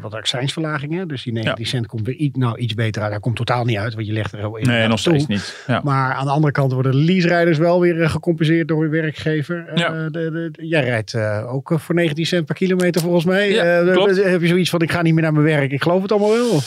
wat 0.00 0.14
accijnsverlagingen. 0.14 1.08
Dus 1.08 1.22
die 1.22 1.32
19 1.32 1.66
cent 1.66 1.86
komt 1.86 2.06
weer 2.06 2.14
iets, 2.14 2.36
nou, 2.36 2.58
iets 2.58 2.74
beter 2.74 3.02
uit. 3.02 3.10
Hij 3.10 3.20
komt 3.20 3.36
totaal 3.36 3.64
niet 3.64 3.76
uit, 3.76 3.94
want 3.94 4.06
je 4.06 4.12
legt 4.12 4.32
er 4.32 4.38
gewoon 4.38 4.60
in. 4.60 4.66
Nee, 4.66 4.88
nog 4.88 4.98
steeds 4.98 5.26
niet. 5.26 5.64
Ja. 5.66 5.80
Maar 5.84 6.14
aan 6.14 6.24
de 6.24 6.32
andere 6.32 6.52
kant 6.52 6.72
worden 6.72 6.92
de 6.92 6.98
leaserijders 6.98 7.58
wel 7.58 7.80
weer 7.80 8.10
gecompenseerd 8.10 8.68
door 8.68 8.84
je 8.84 8.90
werkgever. 8.90 9.70
Ja. 9.74 10.08
de, 10.08 10.10
de, 10.10 10.66
jij 10.66 10.84
rijdt 10.84 11.16
ook 11.46 11.72
voor 11.76 11.94
19 11.94 12.26
cent 12.26 12.46
per 12.46 12.54
kilometer 12.54 13.00
volgens 13.00 13.24
mij. 13.24 13.50
Heb 13.50 14.40
je 14.40 14.46
zoiets 14.46 14.70
van, 14.70 14.80
ik 14.80 14.90
ga 14.90 15.02
niet 15.02 15.14
meer 15.14 15.22
naar 15.22 15.32
mijn 15.32 15.44
werk. 15.44 15.72
Ik 15.72 15.82
geloof 15.82 16.02
het 16.02 16.12
allemaal 16.12 16.32
wel. 16.32 16.60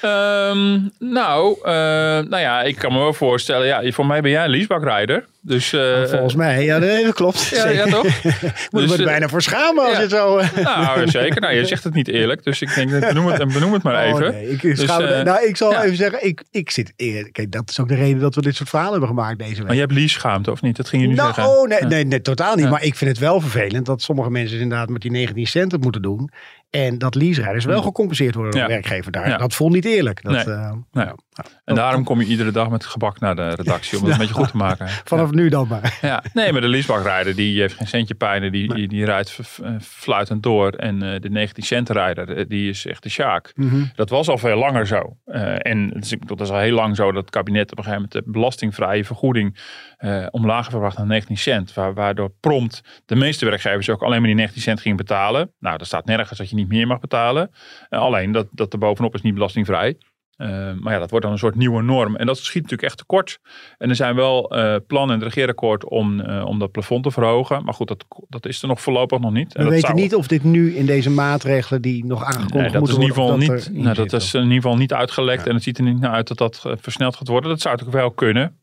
Ehm, 0.00 0.78
nou, 0.98 1.58
eh, 1.62 1.72
nou 2.18 2.38
ja, 2.38 2.62
ik 2.62 2.76
kan 2.76 2.92
me 2.92 2.98
wel 2.98 3.12
voorstellen. 3.12 3.66
Ja, 3.66 3.92
voor 3.92 4.06
mij 4.06 4.20
ben 4.20 4.30
jij 4.30 4.44
een 4.44 4.50
leasebakrijder. 4.50 5.26
Dus, 5.42 5.72
eh, 5.72 6.04
volgens 6.04 6.34
mij, 6.34 6.64
ja, 6.64 6.78
dat 6.78 7.14
klopt. 7.14 7.46
ja, 7.46 7.68
ja, 7.68 7.84
toch? 7.86 8.02
Moet 8.70 8.80
Dus, 8.82 8.92
er 8.92 8.98
eh, 8.98 9.04
bijna 9.04 9.28
voor 9.28 9.42
schamen 9.42 9.82
als 9.84 9.92
ja. 9.92 9.96
je 9.96 10.02
het 10.02 10.10
zo... 10.10 10.38
eh, 10.38 10.64
Nou, 10.64 11.08
zeker. 11.20 11.40
Nou, 11.40 11.54
je 11.54 11.64
zegt 11.64 11.84
het 11.84 11.94
niet 11.94 12.08
eerlijk. 12.08 12.44
Dus 12.44 12.60
ik 12.62 12.74
denk, 12.74 12.90
benoem 13.00 13.26
het, 13.26 13.52
benoem 13.52 13.72
het 13.72 13.82
maar 13.82 14.04
even. 14.04 14.26
Oh, 14.26 14.32
nee, 14.32 14.50
ik, 14.50 14.62
eh, 14.62 15.22
nou, 15.22 15.46
ik 15.46 15.56
zal 15.56 15.70
ja. 15.72 15.82
even 15.84 15.96
zeggen, 15.96 16.26
ik, 16.26 16.44
ik 16.50 16.70
zit... 16.70 16.92
Kijk, 17.32 17.52
dat 17.52 17.70
is 17.70 17.80
ook 17.80 17.88
de 17.88 17.94
reden 17.94 18.20
dat 18.20 18.34
we 18.34 18.42
dit 18.42 18.56
soort 18.56 18.68
verhalen 18.68 18.92
hebben 18.92 19.08
gemaakt 19.16 19.38
deze 19.38 19.54
week. 19.54 19.64
Maar 19.64 19.74
je 19.74 19.80
hebt 19.80 19.92
lease-schaamte, 19.92 20.50
of 20.50 20.62
niet? 20.62 20.76
Dat 20.76 20.88
ging 20.88 21.02
je 21.02 21.08
nu 21.08 21.14
nou, 21.14 21.34
zeggen. 21.34 21.54
oh, 21.54 21.68
nee, 21.68 21.82
nee, 21.82 22.04
nee, 22.04 22.22
totaal 22.22 22.54
niet. 22.54 22.70
Maar 22.70 22.84
ik 22.84 22.94
vind 22.94 23.10
het 23.10 23.18
wel 23.18 23.40
vervelend 23.40 23.86
dat 23.86 24.02
sommige 24.02 24.30
mensen 24.30 24.58
inderdaad 24.60 24.88
met 24.88 25.02
die 25.02 25.10
19 25.10 25.46
cent 25.46 25.72
het 25.72 25.82
moeten 25.82 26.02
doen. 26.02 26.30
En 26.70 26.98
dat 26.98 27.14
leaserijders 27.14 27.64
wel 27.64 27.82
gecompenseerd 27.82 28.34
worden 28.34 28.52
door 28.52 28.62
de 28.62 28.68
werkgever 28.68 29.12
daar. 29.12 29.38
Dat 29.38 29.54
voelt 29.54 29.72
niet 29.72 29.84
eerlijk. 29.84 30.22
Dat, 30.22 30.46
Nee. 30.46 30.84
nou, 30.92 31.16
En 31.64 31.74
daarom 31.74 32.04
kom 32.04 32.20
je 32.20 32.26
iedere 32.26 32.50
dag 32.50 32.70
met 32.70 32.84
gebak 32.84 33.20
naar 33.20 33.36
de 33.36 33.48
redactie 33.48 33.98
om 33.98 34.04
het 34.04 34.12
een 34.12 34.18
beetje 34.18 34.34
goed 34.34 34.50
te 34.50 34.56
maken. 34.56 34.88
vanaf 35.04 35.30
nu 35.30 35.48
dan 35.48 35.68
maar. 35.68 35.98
Ja, 36.02 36.22
nee, 36.32 36.52
maar 36.52 36.60
de 36.60 36.68
leasebakrijder 36.68 37.34
die 37.36 37.60
heeft 37.60 37.74
geen 37.74 37.86
centje 37.86 38.14
pijn. 38.14 38.52
Die, 38.52 38.74
die, 38.74 38.88
die 38.88 39.04
rijdt 39.04 39.30
f- 39.30 39.60
fluitend 39.80 40.42
door. 40.42 40.70
En 40.72 41.02
eh, 41.02 41.20
de 41.20 41.30
19 41.30 41.64
cent 41.64 41.88
rijder, 41.90 42.36
eh, 42.36 42.44
die 42.48 42.68
is 42.68 42.86
echt 42.86 43.02
de 43.02 43.08
sjaak. 43.08 43.52
Mhm. 43.54 43.84
Dat 43.94 44.10
was 44.10 44.28
al 44.28 44.38
veel 44.38 44.56
langer 44.56 44.86
zo. 44.86 45.16
Eh, 45.24 45.54
en 45.66 45.90
het 45.94 46.04
is, 46.04 46.14
dat 46.26 46.40
is 46.40 46.50
al 46.50 46.58
heel 46.58 46.74
lang 46.74 46.96
zo 46.96 47.12
dat 47.12 47.22
het 47.22 47.30
kabinet 47.30 47.70
op 47.72 47.78
een 47.78 47.84
gegeven 47.84 48.08
moment 48.12 48.26
de 48.26 48.32
belastingvrije 48.32 49.04
vergoeding 49.04 49.58
eh, 49.96 50.26
omlaag 50.30 50.66
gebracht 50.66 50.96
naar 50.98 51.06
19 51.06 51.36
cent. 51.36 51.74
Wa- 51.74 51.92
waardoor 51.92 52.32
prompt 52.40 52.80
de 53.06 53.16
meeste 53.16 53.44
werkgevers 53.44 53.88
ook 53.90 54.02
alleen 54.02 54.18
maar 54.18 54.26
die 54.26 54.36
19 54.36 54.62
cent 54.62 54.80
gingen 54.80 54.96
betalen. 54.96 55.50
Nou, 55.58 55.76
er 55.78 55.86
staat 55.86 56.04
nergens 56.06 56.38
dat 56.38 56.50
je 56.50 56.56
niet 56.56 56.68
meer 56.68 56.86
mag 56.86 57.00
betalen. 57.00 57.50
Eh, 57.88 58.00
alleen 58.00 58.32
dat, 58.32 58.46
dat 58.50 58.72
er 58.72 58.78
bovenop 58.78 59.14
is 59.14 59.22
niet 59.22 59.34
belastingvrij. 59.34 59.96
Eh, 60.40 60.48
maar 60.80 60.92
ja, 60.92 60.98
dat 60.98 61.10
wordt 61.10 61.24
dan 61.24 61.34
een 61.34 61.40
soort 61.40 61.54
nieuwe 61.54 61.82
norm. 61.82 62.16
En 62.16 62.26
dat 62.26 62.38
schiet 62.38 62.62
natuurlijk 62.62 62.88
echt 62.88 62.98
tekort. 62.98 63.38
En 63.78 63.88
er 63.88 63.94
zijn 63.96 64.14
wel 64.14 64.50
eh, 64.50 64.76
plannen 64.86 65.16
in 65.16 65.22
het 65.22 65.34
regeerakkoord 65.34 65.84
om, 65.84 66.20
eh, 66.20 66.44
om 66.46 66.58
dat 66.58 66.70
plafond 66.70 67.02
te 67.02 67.10
verhogen. 67.10 67.64
Maar 67.64 67.74
goed, 67.74 67.88
dat, 67.88 68.04
dat 68.28 68.46
is 68.46 68.62
er 68.62 68.68
nog 68.68 68.80
voorlopig 68.80 69.18
nog 69.18 69.32
niet. 69.32 69.54
En 69.54 69.58
We 69.58 69.62
dat 69.62 69.72
weten 69.72 69.88
zou- 69.88 70.00
niet 70.00 70.14
of 70.14 70.26
dit 70.26 70.44
nu 70.44 70.74
in 70.74 70.86
deze 70.86 71.10
maatregelen 71.10 71.82
die 71.82 72.04
nog 72.04 72.24
aangekondigd 72.24 72.54
Nee, 72.54 72.62
dat 72.62 72.72
is 72.72 72.78
moeten 72.78 72.94
in 72.96 73.00
ieder 73.00 73.14
geval 73.16 73.36
worden, 73.36 73.56
niet, 73.56 73.84
dat 73.84 73.96
nou, 73.96 74.08
dat 74.08 74.20
is 74.20 74.34
in 74.34 74.42
ieder 74.42 74.54
geval 74.54 74.76
niet 74.76 74.92
uitgelekt. 74.92 75.46
En 75.46 75.54
het 75.54 75.62
ziet 75.62 75.78
er 75.78 75.84
niet 75.84 76.00
naar 76.00 76.12
uit 76.12 76.28
dat 76.28 76.38
dat 76.38 76.62
versneld 76.80 77.16
gaat 77.16 77.28
worden. 77.28 77.50
Dat 77.50 77.60
zou 77.60 77.74
natuurlijk 77.76 78.02
wel 78.02 78.10
kunnen. 78.10 78.56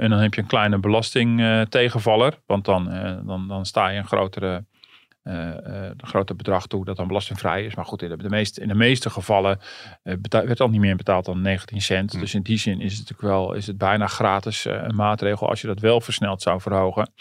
En 0.00 0.10
dan 0.10 0.18
heb 0.18 0.34
je 0.34 0.40
een 0.40 0.46
kleine 0.46 0.78
belasting 0.78 1.40
eh, 1.40 1.60
tegenvaller. 1.60 2.38
Want 2.46 2.64
dan, 2.64 2.90
dan, 3.26 3.48
dan 3.48 3.66
sta 3.66 3.88
je 3.88 3.98
een 3.98 4.06
grotere, 4.06 4.64
een 5.22 6.06
groter 6.06 6.36
bedrag 6.36 6.66
toe 6.66 6.84
dat 6.84 6.96
dan 6.96 7.06
belastingvrij 7.06 7.64
is. 7.64 7.74
Maar 7.74 7.84
goed, 7.84 8.02
in 8.02 8.18
de, 8.18 8.28
meeste, 8.28 8.60
in 8.60 8.68
de 8.68 8.74
meeste 8.74 9.10
gevallen 9.10 9.58
eh, 10.02 10.14
werd 10.30 10.60
al 10.60 10.68
niet 10.68 10.80
meer 10.80 10.96
betaald 10.96 11.24
dan 11.24 11.40
19 11.40 11.80
cent. 11.80 12.20
Dus 12.20 12.34
in 12.34 12.42
die 12.42 12.58
zin 12.58 12.80
is 12.80 12.98
het 12.98 13.08
natuurlijk 13.08 13.28
wel 13.28 13.52
is 13.52 13.66
het 13.66 13.78
bijna 13.78 14.06
gratis 14.06 14.66
eh, 14.66 14.82
een 14.82 14.94
maatregel 14.94 15.48
als 15.48 15.60
je 15.60 15.66
dat 15.66 15.80
wel 15.80 16.00
versneld 16.00 16.42
zou 16.42 16.60
verhogen. 16.60 17.12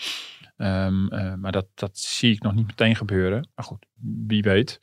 Ehm, 0.58 1.08
eh, 1.08 1.34
maar 1.34 1.52
dat, 1.52 1.68
dat 1.74 1.98
zie 1.98 2.34
ik 2.34 2.42
nog 2.42 2.54
niet 2.54 2.68
meteen 2.68 2.96
gebeuren. 2.96 3.50
Maar 3.56 3.66
goed, 3.66 3.86
wie 4.28 4.42
weet. 4.42 4.80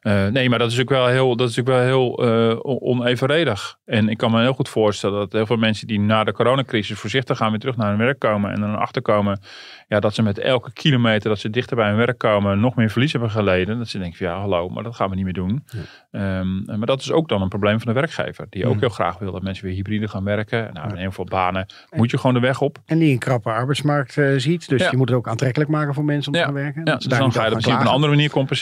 Eh, 0.00 0.26
nee, 0.26 0.48
maar 0.48 0.58
dat 0.58 0.72
is 0.72 0.80
ook 0.80 0.88
wel 0.88 1.06
heel, 1.06 1.36
dat 1.36 1.48
is 1.48 1.60
ook 1.60 1.66
wel 1.66 1.80
heel 1.80 2.24
uh, 2.24 2.58
onevenredig. 2.62 3.78
En 3.84 4.08
ik 4.08 4.16
kan 4.16 4.30
me 4.30 4.40
heel 4.40 4.52
goed 4.52 4.68
voorstellen 4.68 5.18
dat 5.18 5.32
heel 5.32 5.46
veel 5.46 5.56
mensen 5.56 5.86
die 5.86 6.00
na 6.00 6.24
de 6.24 6.32
coronacrisis 6.32 6.98
voorzichtig 6.98 7.36
gaan 7.36 7.50
weer 7.50 7.58
terug 7.58 7.76
naar 7.76 7.88
hun 7.88 7.98
werk 7.98 8.18
komen 8.18 8.52
en 8.52 8.60
dan 8.60 8.78
achterkomen 8.78 9.40
ja, 9.88 10.00
dat 10.00 10.14
ze 10.14 10.22
met 10.22 10.38
elke 10.38 10.72
kilometer 10.72 11.28
dat 11.28 11.38
ze 11.38 11.50
dichter 11.50 11.76
bij 11.76 11.88
hun 11.88 11.96
werk 11.96 12.18
komen 12.18 12.60
nog 12.60 12.74
meer 12.74 12.90
verlies 12.90 13.12
hebben 13.12 13.30
geleden. 13.30 13.78
Dat 13.78 13.88
ze 13.88 13.98
denken 13.98 14.18
van 14.18 14.26
ja, 14.26 14.38
hallo, 14.38 14.68
maar 14.68 14.82
dat 14.82 14.96
gaan 14.96 15.10
we 15.10 15.14
niet 15.14 15.24
meer 15.24 15.32
doen. 15.32 15.64
Ehm, 16.10 16.64
maar 16.64 16.86
dat 16.86 17.00
is 17.00 17.12
ook 17.12 17.28
dan 17.28 17.42
een 17.42 17.48
probleem 17.48 17.80
van 17.80 17.92
de 17.92 18.00
werkgever. 18.00 18.46
Die 18.50 18.66
ook 18.66 18.80
heel 18.80 18.88
graag 18.88 19.18
wil 19.18 19.32
dat 19.32 19.42
mensen 19.42 19.64
weer 19.64 19.74
hybride 19.74 20.08
gaan 20.08 20.24
werken. 20.24 20.70
Nou, 20.72 20.90
in 20.90 20.96
heel 20.96 21.12
veel 21.12 21.24
banen 21.24 21.66
moet 21.90 22.10
je 22.10 22.18
gewoon 22.18 22.34
de 22.34 22.40
weg 22.40 22.60
op. 22.60 22.78
En 22.86 22.98
die 22.98 23.12
een 23.12 23.18
krappe 23.18 23.50
arbeidsmarkt 23.50 24.12
ziet. 24.36 24.68
Dus 24.68 24.90
je 24.90 24.96
moet 24.96 25.08
het 25.08 25.18
ook 25.18 25.28
aantrekkelijk 25.28 25.70
maken 25.70 25.94
voor 25.94 26.04
mensen 26.04 26.32
om 26.32 26.38
te 26.38 26.44
gaan 26.44 26.54
werken. 26.54 26.82
Ja, 26.84 26.96
dus 26.96 27.04
dan 27.04 27.32
ga 27.32 27.40
je 27.40 27.46
dat 27.46 27.54
misschien 27.54 27.74
op 27.74 27.80
een 27.80 27.86
andere 27.86 28.12
manier 28.12 28.30
compenseren. 28.30 28.61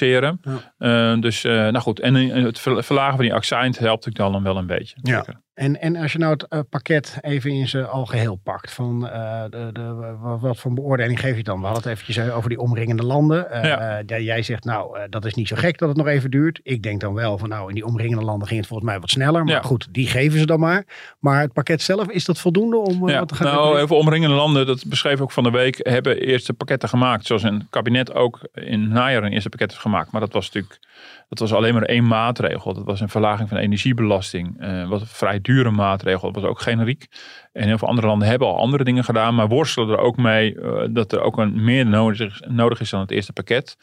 Uh, 0.79 1.21
dus 1.21 1.45
uh, 1.45 1.53
nou 1.53 1.79
goed, 1.79 2.01
en 2.01 2.15
het 2.15 2.59
verlagen 2.61 3.15
van 3.15 3.25
die 3.25 3.35
accijns 3.35 3.79
helpt 3.79 4.07
ik 4.07 4.15
dan, 4.15 4.33
dan 4.33 4.43
wel 4.43 4.57
een 4.57 4.67
beetje. 4.67 4.97
Ja. 5.03 5.25
En, 5.61 5.81
en 5.81 5.97
als 5.97 6.13
je 6.13 6.19
nou 6.19 6.33
het 6.33 6.47
uh, 6.51 6.61
pakket 6.71 7.19
even 7.21 7.51
in 7.51 7.69
zijn 7.69 7.87
algeheel 7.87 8.41
pakt, 8.43 8.73
van 8.73 9.05
uh, 9.05 9.43
de, 9.51 9.71
de, 9.73 10.17
wat 10.41 10.59
voor 10.59 10.73
beoordeling 10.73 11.21
geef 11.21 11.37
je 11.37 11.43
dan? 11.43 11.59
We 11.59 11.67
hadden 11.67 11.83
het 11.83 11.93
eventjes 11.93 12.31
over 12.31 12.49
die 12.49 12.61
omringende 12.61 13.03
landen. 13.03 13.47
Uh, 13.53 13.65
ja. 13.65 14.03
jij 14.03 14.43
zegt 14.43 14.65
nou, 14.65 15.09
dat 15.09 15.25
is 15.25 15.35
niet 15.35 15.49
zo 15.49 15.57
gek 15.57 15.79
dat 15.79 15.89
het 15.89 15.97
nog 15.97 16.07
even 16.07 16.31
duurt. 16.31 16.61
Ik 16.63 16.83
denk 16.83 17.01
dan 17.01 17.15
wel 17.15 17.39
van 17.39 17.49
nou, 17.49 17.69
in 17.69 17.75
die 17.75 17.85
omringende 17.85 18.25
landen 18.25 18.49
ging 18.49 18.61
het 18.61 18.69
volgens 18.69 18.91
mij 18.91 19.01
wat 19.01 19.11
sneller. 19.11 19.45
Maar 19.45 19.55
ja. 19.55 19.63
goed, 19.63 19.89
die 19.91 20.07
geven 20.07 20.39
ze 20.39 20.47
dan 20.47 20.61
maar. 20.61 20.85
Maar 21.19 21.41
het 21.41 21.53
pakket 21.53 21.83
zelf, 21.83 22.09
is 22.09 22.25
dat 22.25 22.39
voldoende 22.39 22.77
om 22.77 23.09
ja. 23.09 23.19
wat 23.19 23.29
te 23.29 23.35
gaan 23.35 23.47
Nou, 23.47 23.79
even 23.79 23.97
omringende 23.97 24.35
landen, 24.35 24.67
dat 24.67 24.85
beschreef 24.87 25.21
ook 25.21 25.33
van 25.33 25.43
de 25.43 25.51
week, 25.51 25.81
hebben 25.83 26.21
eerste 26.21 26.53
pakketten 26.53 26.89
gemaakt. 26.89 27.27
Zoals 27.27 27.43
een 27.43 27.67
kabinet 27.71 28.15
ook 28.15 28.41
in 28.55 28.89
najaar 28.89 29.23
een 29.23 29.33
eerste 29.33 29.49
pakket 29.49 29.71
heeft 29.71 29.83
gemaakt. 29.83 30.11
Maar 30.11 30.21
dat 30.21 30.33
was 30.33 30.45
natuurlijk 30.45 30.81
dat 31.31 31.39
was 31.39 31.53
alleen 31.53 31.75
maar 31.75 31.83
één 31.83 32.07
maatregel. 32.07 32.75
Dat 32.75 32.85
was 32.85 33.01
een 33.01 33.09
verlaging 33.09 33.49
van 33.49 33.59
energiebelasting. 33.59 34.63
Uh, 34.63 34.89
wat 34.89 35.01
een 35.01 35.07
vrij 35.07 35.41
dure 35.41 35.71
maatregel. 35.71 36.33
Dat 36.33 36.43
was 36.43 36.51
ook 36.51 36.61
generiek. 36.61 37.07
En 37.53 37.67
heel 37.67 37.79
veel 37.79 37.89
andere 37.89 38.07
landen 38.07 38.29
hebben 38.29 38.49
al 38.49 38.57
andere 38.57 38.85
dingen 38.85 39.05
gedaan. 39.05 39.35
Maar 39.35 39.49
worstelen 39.49 39.89
er 39.89 39.99
ook 39.99 40.17
mee 40.17 40.55
uh, 40.55 40.83
dat 40.91 41.13
er 41.13 41.21
ook 41.21 41.39
een 41.39 41.65
meer 41.65 41.87
nodig, 41.87 42.41
nodig, 42.49 42.81
is 42.81 42.91
dan 42.91 43.01
het 43.01 43.11
eerste 43.11 43.33
pakket. 43.33 43.77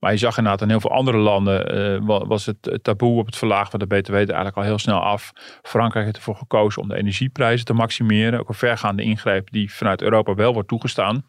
Maar 0.00 0.12
je 0.12 0.18
zag 0.18 0.36
inderdaad 0.36 0.62
in 0.62 0.68
heel 0.68 0.80
veel 0.80 0.90
andere 0.90 1.16
landen 1.16 1.76
uh, 2.04 2.20
was 2.26 2.46
het 2.46 2.78
taboe 2.82 3.18
op 3.18 3.26
het 3.26 3.36
verlagen 3.36 3.70
van 3.70 3.78
de 3.78 3.86
BTW 3.86 4.12
er 4.12 4.18
eigenlijk 4.18 4.56
al 4.56 4.62
heel 4.62 4.78
snel 4.78 5.00
af. 5.00 5.32
Frankrijk 5.62 6.04
heeft 6.04 6.16
ervoor 6.16 6.36
gekozen 6.36 6.82
om 6.82 6.88
de 6.88 6.96
energieprijzen 6.96 7.66
te 7.66 7.72
maximeren. 7.72 8.40
Ook 8.40 8.48
een 8.48 8.54
vergaande 8.54 9.02
ingreep 9.02 9.50
die 9.50 9.72
vanuit 9.74 10.02
Europa 10.02 10.34
wel 10.34 10.52
wordt 10.52 10.68
toegestaan. 10.68 11.24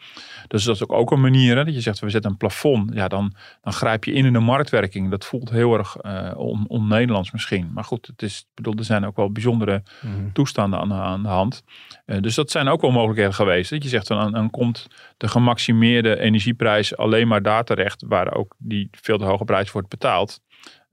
Dus 0.48 0.64
dat 0.64 0.76
is 0.76 0.84
ook, 0.84 0.92
ook 0.92 1.12
een 1.12 1.22
manier 1.22 1.58
hè, 1.58 1.66
dat 1.66 1.74
je 1.74 1.82
zegt 1.82 2.00
we 2.00 2.10
zetten 2.10 2.32
een 2.32 2.38
plafond. 2.38 2.94
Ja, 2.94 3.08
dan, 3.08 3.34
dan 3.62 3.74
grijp 3.74 4.04
je 4.04 4.14
in 4.14 4.26
in 4.26 4.34
de 4.34 4.40
marktwerking. 4.40 5.10
Dat 5.10 5.26
voelt 5.26 5.50
heel 5.50 5.78
erg 5.78 5.96
uh, 6.02 6.32
on-Nederlands 6.68 7.28
on 7.28 7.34
misschien. 7.34 7.72
Maar 7.74 7.84
goed, 7.84 8.08
het 8.08 8.22
is, 8.22 8.48
bedoel, 8.54 8.74
er 8.74 8.84
zijn 8.84 9.06
ook 9.06 9.16
wel 9.16 9.32
bijzondere 9.32 9.84
mm. 10.02 10.34
toestanden 10.34 10.80
aan, 10.80 10.94
aan 10.94 11.22
de 11.24 11.30
hand. 11.30 11.64
Uh, 12.06 12.18
dus 12.20 12.36
dat 12.36 12.52
zijn 12.52 12.68
ook 12.68 12.82
wel 12.82 12.92
mogelijkheden 12.92 13.34
geweest. 13.34 13.70
Dat 13.70 13.84
je 13.84 13.90
zegt, 13.90 14.08
dan, 14.08 14.32
dan 14.32 14.50
komt 14.50 14.88
de 15.18 15.28
gemaximeerde 15.28 16.20
energieprijs 16.20 16.98
alleen 16.98 17.28
maar 17.28 17.42
daar 17.42 17.64
terecht 17.64 18.04
waar 18.08 18.34
ook 18.34 18.56
die 18.58 18.88
veel 18.92 19.18
te 19.18 19.26
hoge 19.26 19.44
prijs 19.44 19.72
wordt 19.72 19.90
betaald. 19.90 20.40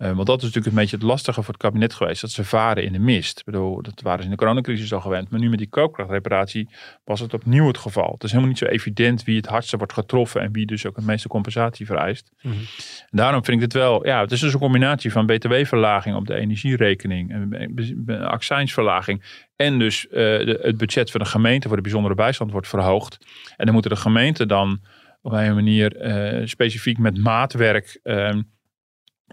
Uh, 0.00 0.12
want 0.12 0.26
dat 0.26 0.38
is 0.38 0.42
natuurlijk 0.42 0.74
een 0.74 0.80
beetje 0.80 0.96
het 0.96 1.04
lastige 1.04 1.42
voor 1.42 1.52
het 1.52 1.62
kabinet 1.62 1.94
geweest. 1.94 2.20
Dat 2.20 2.30
ze 2.30 2.44
varen 2.44 2.84
in 2.84 2.92
de 2.92 2.98
mist. 2.98 3.38
Ik 3.38 3.44
bedoel, 3.44 3.82
dat 3.82 4.00
waren 4.02 4.18
ze 4.18 4.24
in 4.24 4.30
de 4.30 4.36
coronacrisis 4.36 4.92
al 4.92 5.00
gewend. 5.00 5.30
Maar 5.30 5.40
nu 5.40 5.48
met 5.48 5.58
die 5.58 5.68
koopkrachtreparatie 5.68 6.68
was 7.04 7.20
het 7.20 7.34
opnieuw 7.34 7.66
het 7.66 7.78
geval. 7.78 8.12
Het 8.12 8.22
is 8.22 8.30
helemaal 8.30 8.50
niet 8.50 8.58
zo 8.58 8.66
evident 8.66 9.24
wie 9.24 9.36
het 9.36 9.46
hardste 9.46 9.76
wordt 9.76 9.92
getroffen. 9.92 10.40
En 10.40 10.52
wie 10.52 10.66
dus 10.66 10.86
ook 10.86 10.96
het 10.96 11.04
meeste 11.04 11.28
compensatie 11.28 11.86
vereist. 11.86 12.32
Mm 12.42 12.52
-hmm. 12.52 12.60
Daarom 13.10 13.44
vind 13.44 13.56
ik 13.56 13.62
het 13.62 13.72
wel... 13.72 14.06
Ja, 14.06 14.20
het 14.20 14.32
is 14.32 14.40
dus 14.40 14.52
een 14.52 14.58
combinatie 14.58 15.12
van 15.12 15.26
btw-verlaging 15.26 16.16
op 16.16 16.26
de 16.26 16.34
energierekening. 16.34 17.30
En 17.30 18.22
accijnsverlaging. 18.22 19.44
En 19.56 19.78
dus 19.78 20.04
uh, 20.04 20.10
de, 20.12 20.58
het 20.62 20.76
budget 20.76 21.10
van 21.10 21.20
de 21.20 21.26
gemeente 21.26 21.66
voor 21.66 21.76
de 21.76 21.82
bijzondere 21.82 22.14
bijstand 22.14 22.52
wordt 22.52 22.68
verhoogd. 22.68 23.18
En 23.56 23.64
dan 23.64 23.72
moeten 23.72 23.90
de 23.90 23.96
gemeenten 23.96 24.48
dan 24.48 24.80
op 25.22 25.32
een 25.32 25.54
manier 25.54 26.06
uh, 26.40 26.46
specifiek 26.46 26.98
met 26.98 27.18
maatwerk 27.18 28.00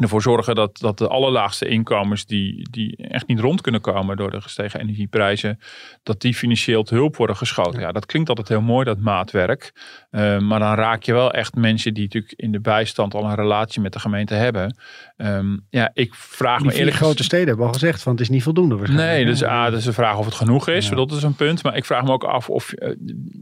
ervoor 0.04 0.22
zorgen 0.22 0.56
dat, 0.56 0.78
dat 0.80 0.98
de 0.98 1.08
allerlaagste 1.08 1.68
inkomens 1.68 2.26
die, 2.26 2.68
die 2.72 2.98
echt 2.98 3.28
niet 3.28 3.40
rond 3.40 3.62
kunnen 3.62 3.82
komen 3.82 4.18
door 4.18 4.32
de 4.32 4.42
gestegen 4.42 4.80
energieprijzen, 4.80 5.60
dat 6.04 6.22
die 6.22 6.34
financieel 6.34 6.84
te 6.84 6.96
hulp 6.96 7.16
worden 7.16 7.36
geschoten. 7.36 7.80
Ja, 7.80 7.92
dat 7.92 8.06
klinkt 8.06 8.30
altijd 8.30 8.48
heel 8.48 8.62
mooi, 8.62 8.86
dat 8.86 9.00
maatwerk. 9.00 9.72
Uh, 10.12 10.40
maar 10.40 10.60
dan 10.60 10.74
raak 10.74 11.04
je 11.04 11.14
wel 11.14 11.32
echt 11.32 11.56
mensen 11.56 11.94
die 11.94 12.04
natuurlijk 12.04 12.34
in 12.36 12.52
de 12.52 12.60
bijstand 12.60 13.14
al 13.14 13.24
een 13.24 13.36
relatie 13.36 13.82
met 13.82 13.94
de 13.94 14.00
gemeente 14.00 14.34
hebben. 14.34 14.78
Um, 15.18 15.66
ja, 15.70 15.92
ik 15.94 16.14
vraag 16.14 16.58
die 16.58 16.68
me 16.68 16.74
eerlijk 16.74 16.96
grote 16.96 17.24
steden 17.24 17.48
hebben 17.48 17.66
al 17.66 17.74
gezegd 17.74 18.04
van 18.04 18.12
het 18.12 18.22
is 18.22 18.30
niet 18.30 18.44
voldoende 18.44 18.88
Nee, 18.88 19.26
dus 19.26 19.44
A, 19.44 19.70
dat 19.70 19.80
is 19.80 19.86
de 19.86 19.94
vraag 19.94 20.18
of 20.18 20.26
het 20.26 20.34
genoeg 20.34 20.68
is. 20.68 20.90
Ja. 20.90 20.96
Dat 20.96 21.12
is 21.12 21.24
een 21.24 21.36
punt. 21.36 21.64
Maar 21.64 21.76
ik 21.76 21.86
vraag 21.86 22.04
me 22.04 22.12
ook 22.12 22.24
af 22.24 22.50
of, 22.50 22.74
uh, 22.76 22.96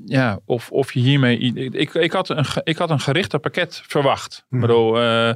ja, 0.05 0.39
of, 0.45 0.71
of 0.71 0.93
je 0.93 0.99
hiermee... 0.99 1.37
Ik, 1.37 1.93
ik, 1.93 2.11
had 2.11 2.29
een, 2.29 2.45
ik 2.63 2.77
had 2.77 2.89
een 2.89 2.99
gerichter 2.99 3.39
pakket 3.39 3.83
verwacht. 3.87 4.45
Ik 4.49 4.59
bedoel... 4.59 5.01
Uh, 5.01 5.31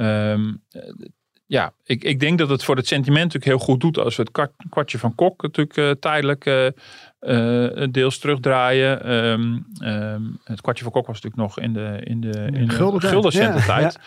Um, 0.00 0.62
ja, 1.50 1.72
ik, 1.84 2.04
ik 2.04 2.20
denk 2.20 2.38
dat 2.38 2.48
het 2.48 2.64
voor 2.64 2.76
het 2.76 2.86
sentiment 2.86 3.24
natuurlijk 3.32 3.44
heel 3.44 3.66
goed 3.66 3.80
doet 3.80 3.98
als 3.98 4.16
we 4.16 4.22
het 4.22 4.50
kwartje 4.68 4.98
van 4.98 5.14
Kok 5.14 5.42
natuurlijk 5.42 5.76
uh, 5.76 5.90
tijdelijk 5.90 6.46
uh, 6.46 6.66
uh, 7.20 7.86
deels 7.90 8.18
terugdraaien. 8.18 9.12
Um, 9.12 9.66
um, 9.82 10.38
het 10.44 10.60
kwartje 10.60 10.84
van 10.84 10.92
Kok 10.92 11.06
was 11.06 11.20
natuurlijk 11.20 11.42
nog 11.42 11.64
in 11.64 11.72
de, 11.72 12.00
in 12.04 12.20
de, 12.20 12.48
in 12.52 12.66
de. 12.66 12.74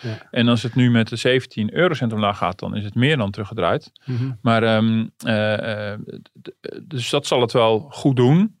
Ja, 0.00 0.08
ja, 0.08 0.10
ja. 0.10 0.28
En 0.30 0.48
als 0.48 0.62
het 0.62 0.74
nu 0.74 0.90
met 0.90 1.08
de 1.08 1.16
17 1.16 1.74
eurocent 1.74 2.12
omlaag 2.12 2.38
gaat, 2.38 2.58
dan 2.58 2.76
is 2.76 2.84
het 2.84 2.94
meer 2.94 3.16
dan 3.16 3.30
teruggedraaid. 3.30 3.92
Mm 4.04 4.16
-hmm. 4.16 4.38
Maar 4.42 4.82
dus 6.82 7.10
dat 7.10 7.26
zal 7.26 7.40
het 7.40 7.52
wel 7.52 7.86
goed 7.90 8.16
doen. 8.16 8.58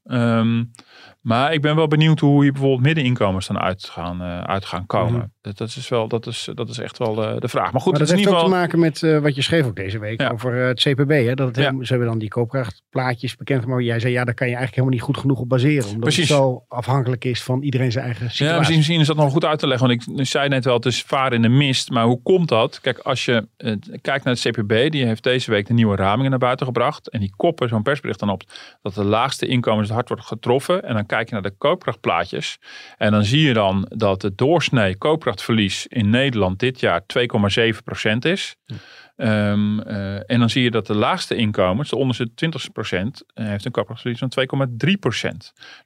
Maar 1.20 1.52
ik 1.52 1.62
ben 1.62 1.76
wel 1.76 1.88
benieuwd 1.88 2.20
hoe 2.20 2.44
je 2.44 2.52
bijvoorbeeld 2.52 2.82
middeninkomens 2.82 3.46
dan 3.46 3.58
uit 3.58 3.84
gaan, 3.84 4.22
uit 4.46 4.64
gaan 4.64 4.86
komen. 4.86 5.12
Mm 5.12 5.20
-hmm. 5.20 5.33
Dat, 5.52 5.68
is 5.76 5.88
wel, 5.88 6.08
dat, 6.08 6.26
is, 6.26 6.48
dat 6.54 6.68
is 6.68 6.78
echt 6.78 6.98
wel 6.98 7.22
uh, 7.22 7.36
de 7.38 7.48
vraag. 7.48 7.72
Maar 7.72 7.80
goed, 7.80 7.90
maar 7.90 8.00
dat 8.00 8.08
het 8.08 8.18
heeft 8.18 8.28
ook 8.28 8.34
ieder 8.34 8.34
geval... 8.34 8.44
te 8.44 8.56
maken 8.56 8.78
met 8.78 9.02
uh, 9.02 9.18
wat 9.18 9.34
je 9.34 9.42
schreef 9.42 9.66
ook 9.66 9.76
deze 9.76 9.98
week 9.98 10.20
ja. 10.20 10.30
over 10.30 10.54
het 10.54 10.80
CPB. 10.80 11.10
Hè? 11.10 11.34
Dat 11.34 11.46
het 11.46 11.56
ja. 11.56 11.72
Ze 11.80 11.88
hebben 11.88 12.08
dan 12.08 12.18
die 12.18 12.28
koopkrachtplaatjes 12.28 13.36
bekend 13.36 13.66
Maar 13.66 13.82
jij 13.82 14.00
zei 14.00 14.12
ja, 14.12 14.24
daar 14.24 14.34
kan 14.34 14.48
je 14.48 14.54
eigenlijk 14.56 14.74
helemaal 14.74 14.98
niet 14.98 15.06
goed 15.06 15.22
genoeg 15.22 15.38
op 15.38 15.48
baseren. 15.48 15.84
Omdat 15.84 16.00
Precies. 16.00 16.28
het 16.28 16.38
zo 16.38 16.64
afhankelijk 16.68 17.24
is 17.24 17.42
van 17.42 17.62
iedereen 17.62 17.92
zijn 17.92 18.04
eigen 18.04 18.30
situatie. 18.30 18.46
Ja, 18.46 18.56
misschien, 18.56 18.76
misschien 18.76 19.00
is 19.00 19.06
dat 19.06 19.16
nog 19.16 19.32
goed 19.32 19.44
uit 19.44 19.58
te 19.58 19.66
leggen. 19.66 19.88
Want 19.88 20.18
ik 20.18 20.26
zei 20.26 20.48
net 20.48 20.64
wel, 20.64 20.74
het 20.74 20.86
is 20.86 21.02
varen 21.02 21.32
in 21.32 21.42
de 21.42 21.48
mist. 21.48 21.90
Maar 21.90 22.04
hoe 22.04 22.22
komt 22.22 22.48
dat? 22.48 22.80
Kijk, 22.80 22.98
als 22.98 23.24
je 23.24 23.48
kijkt 24.00 24.24
naar 24.24 24.34
het 24.34 24.48
CPB. 24.48 24.90
Die 24.90 25.06
heeft 25.06 25.22
deze 25.22 25.50
week 25.50 25.66
de 25.66 25.72
nieuwe 25.72 25.96
ramingen 25.96 26.30
naar 26.30 26.38
buiten 26.38 26.66
gebracht. 26.66 27.10
En 27.10 27.20
die 27.20 27.32
koppen 27.36 27.68
zo'n 27.68 27.82
persbericht 27.82 28.18
dan 28.18 28.30
op 28.30 28.42
dat 28.82 28.94
de 28.94 29.04
laagste 29.04 29.46
inkomens 29.46 29.90
hard 29.90 30.08
wordt 30.08 30.24
getroffen. 30.24 30.82
En 30.82 30.94
dan 30.94 31.06
kijk 31.06 31.28
je 31.28 31.34
naar 31.34 31.42
de 31.42 31.54
koopkracht 31.58 32.00
plaatjes. 32.00 32.58
En 32.98 33.10
dan 33.10 33.24
zie 33.24 33.42
je 33.42 33.52
dan 33.52 33.86
dat 33.96 34.22
het 34.22 34.38
doorsnee 34.38 34.96
koopkrachtverlies 35.34 35.86
in 35.86 36.10
Nederland 36.10 36.58
dit 36.58 36.80
jaar 36.80 37.00
2,7% 37.00 38.18
is. 38.18 38.56
Hm. 38.66 38.74
Um, 39.16 39.80
uh, 39.80 40.30
en 40.30 40.38
dan 40.38 40.50
zie 40.50 40.62
je 40.62 40.70
dat 40.70 40.86
de 40.86 40.94
laagste 40.94 41.34
inkomens, 41.34 41.90
de 41.90 41.96
onderste 41.96 42.28
20%, 42.28 42.30
heeft 43.34 43.64
een 43.64 43.70
koopkrachtverlies 43.70 44.18
van 44.18 44.32
2,3%. 44.40 45.36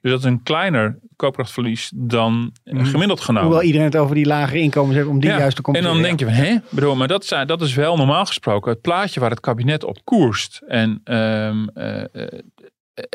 Dus 0.01 0.11
dat 0.11 0.19
is 0.19 0.25
een 0.25 0.43
kleiner 0.43 0.99
koopkrachtverlies 1.15 1.91
dan 1.95 2.51
gemiddeld 2.63 3.19
genomen. 3.19 3.47
Hoewel 3.47 3.65
iedereen 3.65 3.85
het 3.85 3.95
over 3.95 4.15
die 4.15 4.25
lage 4.25 4.59
inkomens 4.59 4.95
heeft 4.95 5.07
om 5.07 5.19
die 5.19 5.29
ja. 5.29 5.37
juist 5.37 5.55
te 5.55 5.61
compenseren. 5.61 5.97
En 5.97 6.01
dan 6.03 6.17
denk 6.17 6.29
je 6.29 6.35
van, 6.35 6.45
hè? 6.45 6.57
Bedoel, 6.69 6.95
maar 6.95 7.07
dat, 7.07 7.25
zijn, 7.25 7.47
dat 7.47 7.61
is 7.61 7.73
wel 7.73 7.97
normaal 7.97 8.25
gesproken 8.25 8.71
het 8.71 8.81
plaatje 8.81 9.19
waar 9.19 9.29
het 9.29 9.39
kabinet 9.39 9.83
op 9.83 9.97
koerst. 10.03 10.61
En 10.67 11.01
um, 11.03 11.69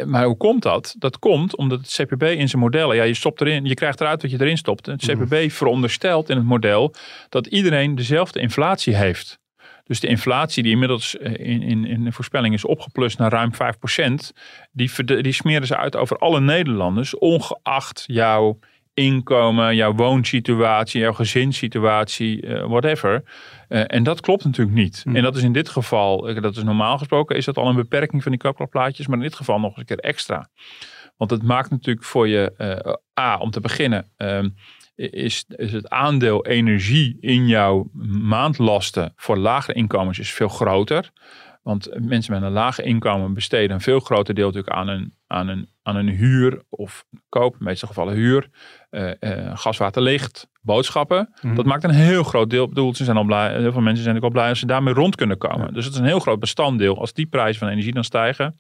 maar 0.07 0.25
hoe 0.25 0.37
komt 0.37 0.63
dat? 0.63 0.95
Dat 0.99 1.19
komt 1.19 1.57
omdat 1.57 1.79
het 1.79 2.01
CPB 2.03 2.23
in 2.23 2.49
zijn 2.49 2.63
modellen, 2.63 2.97
ja, 2.97 3.03
je 3.03 3.15
stopt 3.15 3.41
erin, 3.41 3.65
je 3.65 3.75
krijgt 3.75 4.01
eruit 4.01 4.23
wat 4.23 4.31
je 4.31 4.41
erin 4.41 4.57
stopt. 4.57 4.87
Het 4.87 5.05
CPB 5.07 5.43
mm. 5.43 5.51
veronderstelt 5.51 6.31
in 6.31 6.37
het 6.37 6.47
model 6.47 6.95
dat 7.29 7.47
iedereen 7.47 7.95
dezelfde 7.95 8.41
inflatie 8.41 8.95
heeft. 8.97 9.39
Dus 9.85 10.01
de 10.01 10.07
inflatie 10.07 10.63
die 10.63 10.73
inmiddels 10.73 11.15
in, 11.15 11.63
in, 11.63 11.85
in 11.85 12.05
de 12.05 12.13
voorspelling 12.13 12.55
is 12.55 12.65
opgeplust 12.65 13.19
naar 13.19 13.31
ruim 13.31 13.51
5%, 13.53 14.15
die, 14.73 14.91
die 15.05 15.33
smeren 15.33 15.67
ze 15.67 15.77
uit 15.77 15.97
over 15.97 16.19
alle 16.19 16.41
Nederlanders, 16.41 17.19
ongeacht 17.19 18.05
jouw 18.07 18.59
inkomen, 18.95 19.77
jouw 19.77 19.95
woonsituatie, 19.95 21.01
jouw 21.01 21.13
gezinssituatie, 21.13 22.43
uh, 22.43 22.67
whatever. 22.67 23.23
Uh, 23.69 23.85
en 23.87 24.03
dat 24.03 24.21
klopt 24.21 24.45
natuurlijk 24.45 24.77
niet. 24.77 25.03
Mm. 25.05 25.17
En 25.17 25.23
dat 25.23 25.37
is 25.37 25.43
in 25.43 25.53
dit 25.53 25.69
geval, 25.69 26.31
uh, 26.31 26.43
dat 26.43 26.57
is 26.57 26.63
normaal 26.63 26.99
gesproken, 26.99 27.37
is 27.37 27.45
dat 27.45 27.57
al 27.57 27.69
een 27.69 27.77
beperking 27.77 28.23
van 28.23 28.33
die 28.33 28.41
koopkrachtplaatjes, 28.41 29.07
maar 29.07 29.17
in 29.17 29.25
dit 29.25 29.35
geval 29.35 29.59
nog 29.59 29.71
eens 29.71 29.79
een 29.79 29.85
keer 29.85 29.99
extra. 29.99 30.49
Want 31.17 31.31
het 31.31 31.43
maakt 31.43 31.71
natuurlijk 31.71 32.07
voor 32.07 32.29
je, 32.29 32.53
A, 33.21 33.39
om 33.39 33.51
te 33.51 33.61
beginnen, 33.61 34.11
ehm, 34.17 34.49
is, 34.97 35.45
is 35.49 35.73
het 35.73 35.89
aandeel 35.89 36.47
energie 36.47 37.17
in 37.21 37.47
jouw 37.47 37.91
maandlasten 38.23 39.13
voor 39.17 39.37
lagere 39.37 39.77
inkomens 39.77 40.19
is 40.19 40.33
veel 40.33 40.49
groter. 40.49 41.11
Want 41.65 41.89
mensen 41.99 42.33
met 42.33 42.43
een 42.43 42.51
lage 42.51 42.83
inkomen 42.83 43.35
besteden 43.35 43.71
een 43.71 43.81
veel 43.81 44.01
groter 44.01 44.35
deel 44.35 44.47
natuurlijk 44.47 44.77
aan 44.77 44.89
een, 44.89 45.15
aan 45.27 45.49
een, 45.49 45.69
aan 45.83 45.97
een 45.97 46.09
huur 46.09 46.63
of 46.69 47.05
koop, 47.29 47.53
in 47.53 47.59
de 47.59 47.65
meeste 47.65 47.87
gevallen 47.87 48.15
huur, 48.15 48.49
uh, 48.91 49.11
uh, 49.21 49.57
gas, 49.57 49.77
water, 49.77 50.03
licht, 50.03 50.49
boodschappen. 50.63 51.35
Mhm. 51.41 51.55
Dat 51.55 51.65
maakt 51.65 51.85
een 51.85 51.91
heel 51.91 52.23
groot 52.23 52.51
deel. 52.51 52.69
Bedoel, 52.69 52.95
ze 52.95 53.05
zijn 53.05 53.17
al 53.17 53.25
blij, 53.25 53.61
heel 53.61 53.73
veel 53.73 53.81
mensen 53.81 54.05
zijn 54.05 54.17
ook 54.17 54.23
al 54.23 54.31
blij 54.31 54.49
als 54.49 54.59
ze 54.59 54.67
daarmee 54.67 54.95
rond 54.95 55.17
kunnen 55.17 55.39
komen. 55.39 55.67
Ja. 55.67 55.73
Dus 55.73 55.85
het 55.85 55.95
is 55.95 56.01
een 56.01 56.07
heel 56.07 56.19
groot 56.19 56.41
bestanddeel. 56.41 56.99
Als 56.99 57.13
die 57.13 57.27
prijzen 57.27 57.59
van 57.59 57.69
energie 57.69 57.93
dan 57.93 58.05
stijgen, 58.05 58.57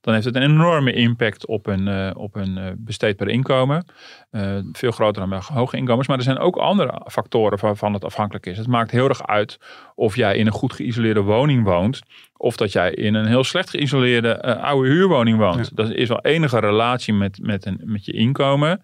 dan 0.00 0.14
heeft 0.14 0.26
het 0.26 0.36
een 0.36 0.42
enorme 0.42 0.92
impact 0.92 1.46
op 1.46 1.66
een, 1.66 1.86
uh, 1.86 2.10
op 2.14 2.36
een 2.36 2.58
uh, 2.58 2.64
besteedbaar 2.76 3.28
inkomen. 3.28 3.84
Uh, 4.30 4.58
veel 4.72 4.90
groter 4.90 5.20
dan 5.20 5.30
bij 5.30 5.40
hoge 5.42 5.76
inkomens. 5.76 6.08
Maar 6.08 6.16
er 6.16 6.22
zijn 6.22 6.38
ook 6.38 6.56
andere 6.56 7.06
factoren 7.06 7.58
waarvan 7.58 7.92
het 7.92 8.04
afhankelijk 8.04 8.46
is. 8.46 8.58
Het 8.58 8.66
maakt 8.66 8.90
heel 8.90 9.08
erg 9.08 9.26
uit 9.26 9.58
of 9.94 10.16
jij 10.16 10.36
in 10.36 10.46
een 10.46 10.52
goed 10.52 10.72
geïsoleerde 10.72 11.20
woning 11.20 11.64
woont. 11.64 12.00
Of 12.36 12.56
dat 12.56 12.72
jij 12.72 12.90
in 12.90 13.14
een 13.14 13.26
heel 13.26 13.44
slecht 13.44 13.70
geïsoleerde 13.70 14.60
oude 14.60 14.88
huurwoning 14.88 15.38
woont. 15.38 15.66
Ja. 15.66 15.74
Dat 15.74 15.90
is 15.90 16.08
wel 16.08 16.20
enige 16.20 16.58
relatie 16.58 17.14
met, 17.14 17.38
met, 17.42 17.66
een, 17.66 17.80
met 17.84 18.04
je 18.04 18.12
inkomen. 18.12 18.82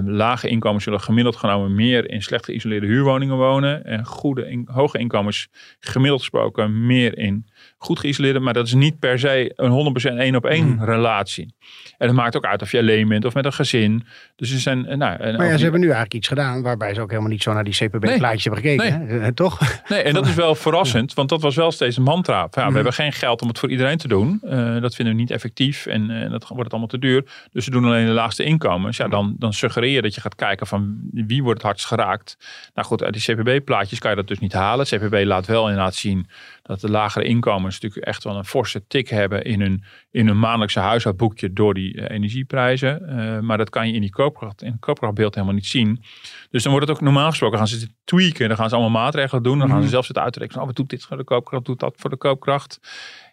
De 0.00 0.10
lage 0.10 0.48
inkomens 0.48 0.84
zullen 0.84 1.00
gemiddeld 1.00 1.36
genomen 1.36 1.74
meer 1.74 2.10
in 2.10 2.22
slecht 2.22 2.44
geïsoleerde 2.44 2.86
huurwoningen 2.86 3.36
wonen. 3.36 3.84
En 3.84 4.04
goede 4.04 4.50
in, 4.50 4.68
hoge 4.72 4.98
inkomens 4.98 5.48
gemiddeld 5.80 6.20
gesproken 6.20 6.86
meer 6.86 7.18
in 7.18 7.46
goed 7.78 7.98
geïsoleerde. 7.98 8.40
Maar 8.40 8.52
dat 8.52 8.66
is 8.66 8.74
niet 8.74 8.98
per 8.98 9.18
se 9.18 9.52
een 9.56 9.94
100% 10.14 10.16
één 10.16 10.36
op 10.36 10.46
één 10.46 10.66
mm. 10.66 10.84
relatie. 10.84 11.54
En 11.98 12.06
het 12.06 12.16
maakt 12.16 12.36
ook 12.36 12.44
uit 12.44 12.62
of 12.62 12.70
je 12.70 12.78
alleen 12.78 13.08
bent 13.08 13.24
of 13.24 13.34
met 13.34 13.44
een 13.44 13.52
gezin. 13.52 14.06
Dus 14.36 14.52
er 14.52 14.58
zijn, 14.58 14.82
nou, 14.82 14.98
maar 14.98 15.46
ja, 15.46 15.56
ze 15.56 15.62
hebben 15.62 15.80
nu 15.80 15.86
eigenlijk 15.86 16.14
iets 16.14 16.28
gedaan 16.28 16.62
waarbij 16.62 16.94
ze 16.94 17.00
ook 17.00 17.10
helemaal 17.10 17.30
niet 17.30 17.42
zo 17.42 17.52
naar 17.52 17.64
die 17.64 17.74
CPB-plaatjes 17.74 18.44
nee, 18.44 18.54
hebben 18.54 18.62
gekeken. 18.62 19.06
Nee. 19.06 19.18
Hè? 19.20 19.32
Toch? 19.32 19.80
Nee, 19.88 20.02
en 20.02 20.14
dat 20.14 20.26
is 20.26 20.34
wel 20.34 20.54
verrassend, 20.54 21.14
want 21.14 21.28
dat 21.28 21.42
was 21.42 21.56
wel 21.56 21.70
steeds 21.70 21.96
een 21.96 22.02
mantra. 22.02 22.38
Ja, 22.38 22.48
we 22.50 22.68
mm. 22.68 22.74
hebben 22.74 22.92
geen 22.92 23.12
geld 23.12 23.42
om 23.42 23.48
het 23.48 23.58
voor 23.58 23.70
iedereen 23.70 23.98
te 23.98 24.08
doen. 24.08 24.40
Uh, 24.44 24.80
dat 24.80 24.94
vinden 24.94 25.14
we 25.14 25.20
niet 25.20 25.30
effectief 25.30 25.86
en 25.86 26.10
uh, 26.10 26.30
dat 26.30 26.48
wordt 26.48 26.62
het 26.62 26.70
allemaal 26.70 26.88
te 26.88 26.98
duur. 26.98 27.24
Dus 27.52 27.64
we 27.64 27.70
doen 27.70 27.84
alleen 27.84 28.06
de 28.06 28.12
laagste 28.12 28.44
inkomens. 28.44 28.96
Ja, 28.96 29.08
dan, 29.08 29.34
dan 29.38 29.52
suggereer 29.52 29.81
dat 29.82 30.14
je 30.14 30.20
gaat 30.20 30.34
kijken 30.34 30.66
van 30.66 31.00
wie 31.12 31.42
wordt 31.42 31.58
het 31.58 31.66
hardst 31.66 31.86
geraakt. 31.86 32.36
Nou 32.74 32.86
goed, 32.86 33.02
uit 33.02 33.12
die 33.12 33.34
CPB-plaatjes 33.34 33.98
kan 33.98 34.10
je 34.10 34.16
dat 34.16 34.28
dus 34.28 34.38
niet 34.38 34.52
halen. 34.52 34.86
CPB 34.86 35.22
laat 35.24 35.46
wel 35.46 35.68
inderdaad 35.68 35.94
zien 35.94 36.26
dat 36.62 36.80
de 36.80 36.90
lagere 36.90 37.24
inkomens 37.24 37.80
natuurlijk 37.80 38.06
echt 38.06 38.24
wel 38.24 38.36
een 38.36 38.44
forse 38.44 38.86
tik 38.86 39.08
hebben 39.08 39.44
in 39.44 39.60
hun, 39.60 39.84
in 40.10 40.26
hun 40.26 40.38
maandelijkse 40.38 40.80
huishoudboekje 40.80 41.52
door 41.52 41.74
die 41.74 41.96
uh, 41.96 42.10
energieprijzen. 42.10 43.02
Uh, 43.08 43.38
maar 43.38 43.58
dat 43.58 43.70
kan 43.70 43.88
je 43.88 43.94
in 43.94 44.00
die 44.00 44.10
koopkracht, 44.10 44.62
in 44.62 44.70
het 44.70 44.80
koopkrachtbeeld 44.80 45.34
helemaal 45.34 45.54
niet 45.54 45.66
zien. 45.66 46.02
Dus 46.50 46.62
dan 46.62 46.72
wordt 46.72 46.88
het 46.88 46.96
ook 46.96 47.02
normaal 47.02 47.28
gesproken 47.28 47.58
gaan 47.58 47.68
ze 47.68 47.88
tweaken. 48.04 48.48
Dan 48.48 48.56
gaan 48.56 48.68
ze 48.68 48.74
allemaal 48.74 49.02
maatregelen 49.02 49.42
doen. 49.42 49.58
Dan 49.58 49.68
gaan 49.68 49.82
ze 49.82 49.88
zelf 49.88 50.04
zitten 50.04 50.24
uitrekenen. 50.24 50.60
Oh, 50.60 50.66
wat 50.66 50.76
doet 50.76 50.90
dit 50.90 51.04
voor 51.04 51.16
de 51.16 51.24
koopkracht? 51.24 51.64
Doet 51.64 51.80
dat 51.80 51.94
voor 51.96 52.10
de 52.10 52.16
koopkracht? 52.16 52.80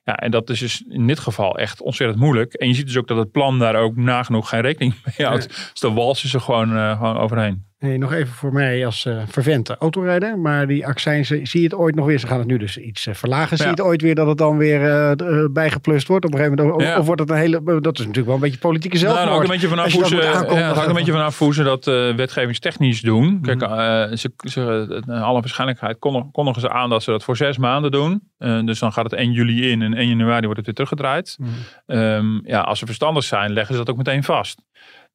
Ja, 0.10 0.16
en 0.16 0.32
dat 0.32 0.50
is 0.50 0.60
dus 0.60 0.84
in 0.88 1.08
dit 1.08 1.20
geval 1.20 1.58
echt 1.58 1.82
ontzettend 1.82 2.20
moeilijk. 2.20 2.54
En 2.54 2.68
je 2.68 2.74
ziet 2.74 2.86
dus 2.86 2.98
ook 2.98 3.08
dat 3.08 3.18
het 3.18 3.32
plan 3.32 3.60
daar 3.60 3.76
ook 3.76 3.96
nagenoeg 3.96 4.50
geen 4.50 4.62
rekening 4.62 4.96
mee 5.04 5.28
houdt. 5.28 5.44
Ja. 5.44 5.48
Dus 5.72 5.80
de 5.80 5.92
walsen 5.92 6.30
ze 6.30 6.40
gewoon, 6.40 6.76
uh, 6.76 6.98
gewoon 6.98 7.18
overheen. 7.18 7.69
Hey, 7.80 7.98
nog 7.98 8.14
even 8.14 8.34
voor 8.34 8.54
mij 8.54 8.86
als 8.86 9.06
uh, 9.06 9.22
vervente 9.28 9.78
autorijder. 9.78 10.40
Maar 10.40 10.68
die 10.68 10.88
accijnsen, 10.88 11.48
zie 11.48 11.62
je 11.62 11.66
het 11.66 11.76
ooit 11.76 11.96
nog 11.96 12.06
weer? 12.06 12.20
Ze 12.20 12.28
gaan 12.28 12.40
het 12.40 12.48
nu 12.48 12.58
dus 12.58 12.78
iets 12.78 13.06
uh, 13.06 13.14
verlagen. 13.14 13.58
Zie 13.58 13.66
je 13.66 13.72
het 13.72 13.82
ooit 13.82 14.02
weer 14.02 14.16
dat 14.16 14.28
het 14.28 14.38
dan 14.38 14.58
weer 14.58 14.82
uh, 14.82 15.46
bijgeplust 15.52 16.08
wordt? 16.08 16.26
Op 16.26 16.34
een 16.34 16.38
gegeven 16.38 16.66
moment, 16.66 16.82
ja. 16.82 17.00
Of 17.00 17.06
wordt 17.06 17.22
het 17.22 17.30
een 17.30 17.36
hele... 17.36 17.62
Dat 17.82 17.94
is 17.94 18.00
natuurlijk 18.00 18.26
wel 18.26 18.36
een 18.36 18.42
beetje 18.42 18.58
politieke 18.58 18.98
zelfmoord. 18.98 19.26
Nou, 19.26 19.38
hangt 19.38 19.50
een 19.50 19.60
beetje 19.60 19.76
vanaf 19.76 19.94
hoe 19.94 20.08
ze, 20.08 20.16
ja, 20.16 20.74
hangt 20.74 20.88
een 20.88 20.94
beetje 20.94 21.12
vanaf 21.12 21.40
hoe 21.40 21.54
ze 21.54 21.64
dat 21.64 21.86
wetgevingstechnisch 22.16 23.02
doen. 23.02 23.42
Kijk, 23.42 23.60
mm. 23.60 24.18
ze, 24.18 24.32
ze, 24.38 25.04
alle 25.08 25.40
waarschijnlijkheid 25.40 26.00
kondigen 26.32 26.62
ze 26.62 26.70
aan 26.70 26.90
dat 26.90 27.04
ze 27.04 27.12
dat 27.12 27.24
voor 27.24 27.38
zes 27.38 27.58
maanden 27.58 27.92
doen. 27.92 28.22
dus 28.66 28.80
dan 28.80 28.94
gaat 28.94 29.04
het 29.04 29.14
1 29.14 29.32
juli 29.32 29.72
in 29.72 29.82
en 29.82 29.94
1 29.94 30.08
januari 30.08 30.42
wordt 30.42 30.58
het 30.58 30.66
weer 30.66 30.76
teruggedraaid. 30.76 31.38
Mm. 31.40 31.98
Um, 31.98 32.42
ja, 32.44 32.62
als 32.62 32.80
ze 32.80 32.86
verstandig 32.86 33.24
zijn, 33.24 33.54
leggen 33.54 33.74
ze 33.74 33.80
dat 33.80 33.90
ook 33.90 33.98
meteen 33.98 34.24
vast. 34.24 34.62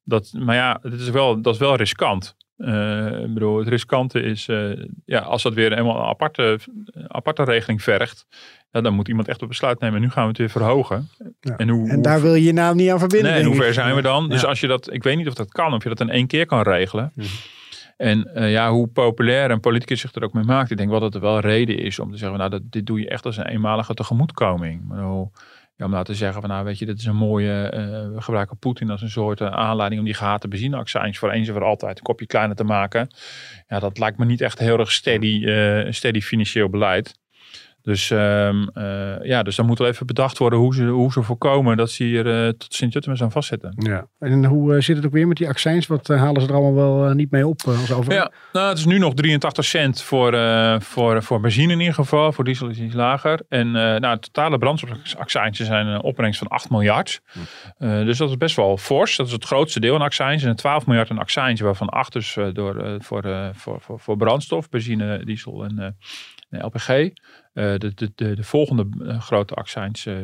Dat, 0.03 0.33
maar 0.39 0.55
ja, 0.55 0.79
dat 0.81 0.93
is 0.93 1.09
wel, 1.09 1.41
dat 1.41 1.53
is 1.53 1.59
wel 1.59 1.75
riskant. 1.75 2.35
Uh, 2.57 3.19
ik 3.19 3.33
bedoel, 3.33 3.57
het 3.57 3.67
riskante 3.67 4.21
is, 4.21 4.47
uh, 4.47 4.85
ja, 5.05 5.19
als 5.19 5.43
dat 5.43 5.53
weer 5.53 5.73
eenmaal 5.73 5.95
een 5.95 6.05
aparte, 6.05 6.59
aparte 7.07 7.43
regeling 7.43 7.83
vergt, 7.83 8.25
ja, 8.71 8.81
dan 8.81 8.93
moet 8.93 9.07
iemand 9.07 9.27
echt 9.27 9.41
een 9.41 9.47
besluit 9.47 9.79
nemen. 9.79 10.01
Nu 10.01 10.09
gaan 10.09 10.23
we 10.23 10.29
het 10.29 10.37
weer 10.37 10.49
verhogen. 10.49 11.09
Ja. 11.39 11.55
En, 11.55 11.69
hoe, 11.69 11.89
en 11.89 12.01
daar 12.01 12.21
wil 12.21 12.33
je 12.33 12.43
je 12.43 12.53
nou 12.53 12.75
niet 12.75 12.89
aan 12.89 12.99
verbinden. 12.99 13.31
Nee, 13.31 13.41
en 13.41 13.47
hoe 13.47 13.55
ver 13.55 13.73
zijn 13.73 13.95
we 13.95 14.01
dan? 14.01 14.29
Dus 14.29 14.45
als 14.45 14.59
je 14.59 14.67
dat, 14.67 14.93
ik 14.93 15.03
weet 15.03 15.17
niet 15.17 15.27
of 15.27 15.33
dat 15.33 15.51
kan, 15.51 15.73
of 15.73 15.83
je 15.83 15.89
dat 15.89 15.99
in 15.99 16.09
één 16.09 16.27
keer 16.27 16.45
kan 16.45 16.61
regelen. 16.61 17.11
Mhm. 17.15 17.27
En 17.97 18.31
uh, 18.35 18.51
ja, 18.51 18.71
hoe 18.71 18.87
populair 18.87 19.51
een 19.51 19.59
politicus 19.59 19.99
zich 19.99 20.13
er 20.13 20.23
ook 20.23 20.33
mee 20.33 20.43
maakt. 20.43 20.71
Ik 20.71 20.77
denk 20.77 20.89
wel 20.89 20.99
dat 20.99 21.15
er 21.15 21.21
wel 21.21 21.39
reden 21.39 21.77
is 21.77 21.99
om 21.99 22.11
te 22.11 22.17
zeggen, 22.17 22.37
nou, 22.37 22.49
dat, 22.49 22.61
dit 22.65 22.85
doe 22.85 22.99
je 22.99 23.09
echt 23.09 23.25
als 23.25 23.37
een 23.37 23.47
eenmalige 23.47 23.93
tegemoetkoming. 23.93 24.87
Maar 24.87 25.03
hoe, 25.03 25.31
ja, 25.75 25.85
om 25.85 25.91
nou 25.91 26.03
te 26.03 26.15
zeggen 26.15 26.41
van 26.41 26.49
nou 26.49 26.65
weet 26.65 26.79
je, 26.79 26.85
dit 26.85 26.99
is 26.99 27.05
een 27.05 27.15
mooie, 27.15 27.71
uh, 27.73 28.15
we 28.15 28.21
gebruiken 28.21 28.57
Poetin 28.57 28.89
als 28.89 29.01
een 29.01 29.09
soort 29.09 29.41
uh, 29.41 29.47
aanleiding 29.47 29.99
om 29.99 30.05
die 30.07 30.15
gehate 30.15 30.47
benzineaccijns 30.47 31.17
voor 31.17 31.31
eens 31.31 31.47
en 31.47 31.53
voor 31.53 31.63
altijd 31.63 31.97
een 31.97 32.03
kopje 32.03 32.25
kleiner 32.25 32.55
te 32.55 32.63
maken. 32.63 33.07
Ja, 33.67 33.79
dat 33.79 33.97
lijkt 33.97 34.17
me 34.17 34.25
niet 34.25 34.41
echt 34.41 34.59
heel 34.59 34.79
erg 34.79 34.91
steady, 34.91 35.41
uh, 35.45 35.91
steady 35.91 36.21
financieel 36.21 36.69
beleid. 36.69 37.19
Dus, 37.85 38.09
um, 38.09 38.69
ja, 39.23 39.43
dus 39.43 39.55
dan 39.55 39.65
moet 39.65 39.79
er 39.79 39.85
even 39.85 40.05
bedacht 40.05 40.37
worden 40.37 40.59
hoe 40.59 40.75
ze, 40.75 40.85
hoe 40.85 41.11
ze 41.11 41.21
voorkomen 41.21 41.77
dat 41.77 41.91
ze 41.91 42.03
hier 42.03 42.23
tot 42.57 42.73
Sint-Jutemus 42.73 43.21
aan 43.21 43.31
vastzitten. 43.31 43.73
Ja. 43.77 44.07
En 44.19 44.45
hoe 44.45 44.81
zit 44.81 44.95
het 44.95 45.05
ook 45.05 45.11
weer 45.11 45.27
met 45.27 45.37
die 45.37 45.47
accijns? 45.47 45.87
Wat 45.87 46.07
halen 46.07 46.41
ze 46.41 46.47
er 46.47 46.53
allemaal 46.53 46.99
wel 46.99 47.13
niet 47.13 47.31
mee 47.31 47.47
op 47.47 47.61
als 47.65 47.91
over? 47.91 48.13
Ja, 48.13 48.31
nou, 48.53 48.69
het 48.69 48.77
is 48.77 48.85
nu 48.85 48.97
nog 48.97 49.13
83 49.13 49.65
cent 49.65 50.01
voor, 50.01 50.37
voor, 50.81 51.23
voor 51.23 51.39
benzine 51.39 51.73
in 51.73 51.79
ieder 51.79 51.93
geval. 51.93 52.31
Voor 52.31 52.43
diesel 52.43 52.69
is 52.69 52.79
iets 52.79 52.93
lager. 52.93 53.41
En 53.49 53.71
nou, 53.71 54.07
het 54.07 54.21
totale 54.21 54.57
brandstofaccijns 54.57 55.59
zijn 55.59 55.87
een 55.87 56.01
opbrengst 56.01 56.39
van 56.39 56.47
8 56.47 56.69
miljard. 56.69 57.21
Hm. 57.77 58.05
dus 58.05 58.17
dat 58.17 58.29
is 58.29 58.37
best 58.37 58.55
wel 58.55 58.77
fors. 58.77 59.15
Dat 59.15 59.27
is 59.27 59.31
het 59.31 59.45
grootste 59.45 59.79
deel 59.79 59.95
aan 59.95 60.01
accijns. 60.01 60.43
En 60.43 60.55
12 60.55 60.85
miljard 60.85 61.09
aan 61.09 61.19
accijns, 61.19 61.61
waarvan 61.61 61.89
8 61.89 62.13
dus 62.13 62.37
door, 62.53 62.97
voor, 62.99 63.51
voor, 63.53 63.81
voor, 63.81 63.99
voor 63.99 64.17
brandstof, 64.17 64.69
benzine, 64.69 65.25
diesel 65.25 65.63
en 65.63 65.97
LPG. 66.49 67.11
Uh, 67.55 67.63
de, 67.77 67.91
de, 67.95 68.11
de, 68.15 68.35
de, 68.35 68.43
volgende 68.43 68.87
uh, 69.01 69.21
grote 69.21 69.53
accijns 69.53 70.05
uh, 70.05 70.15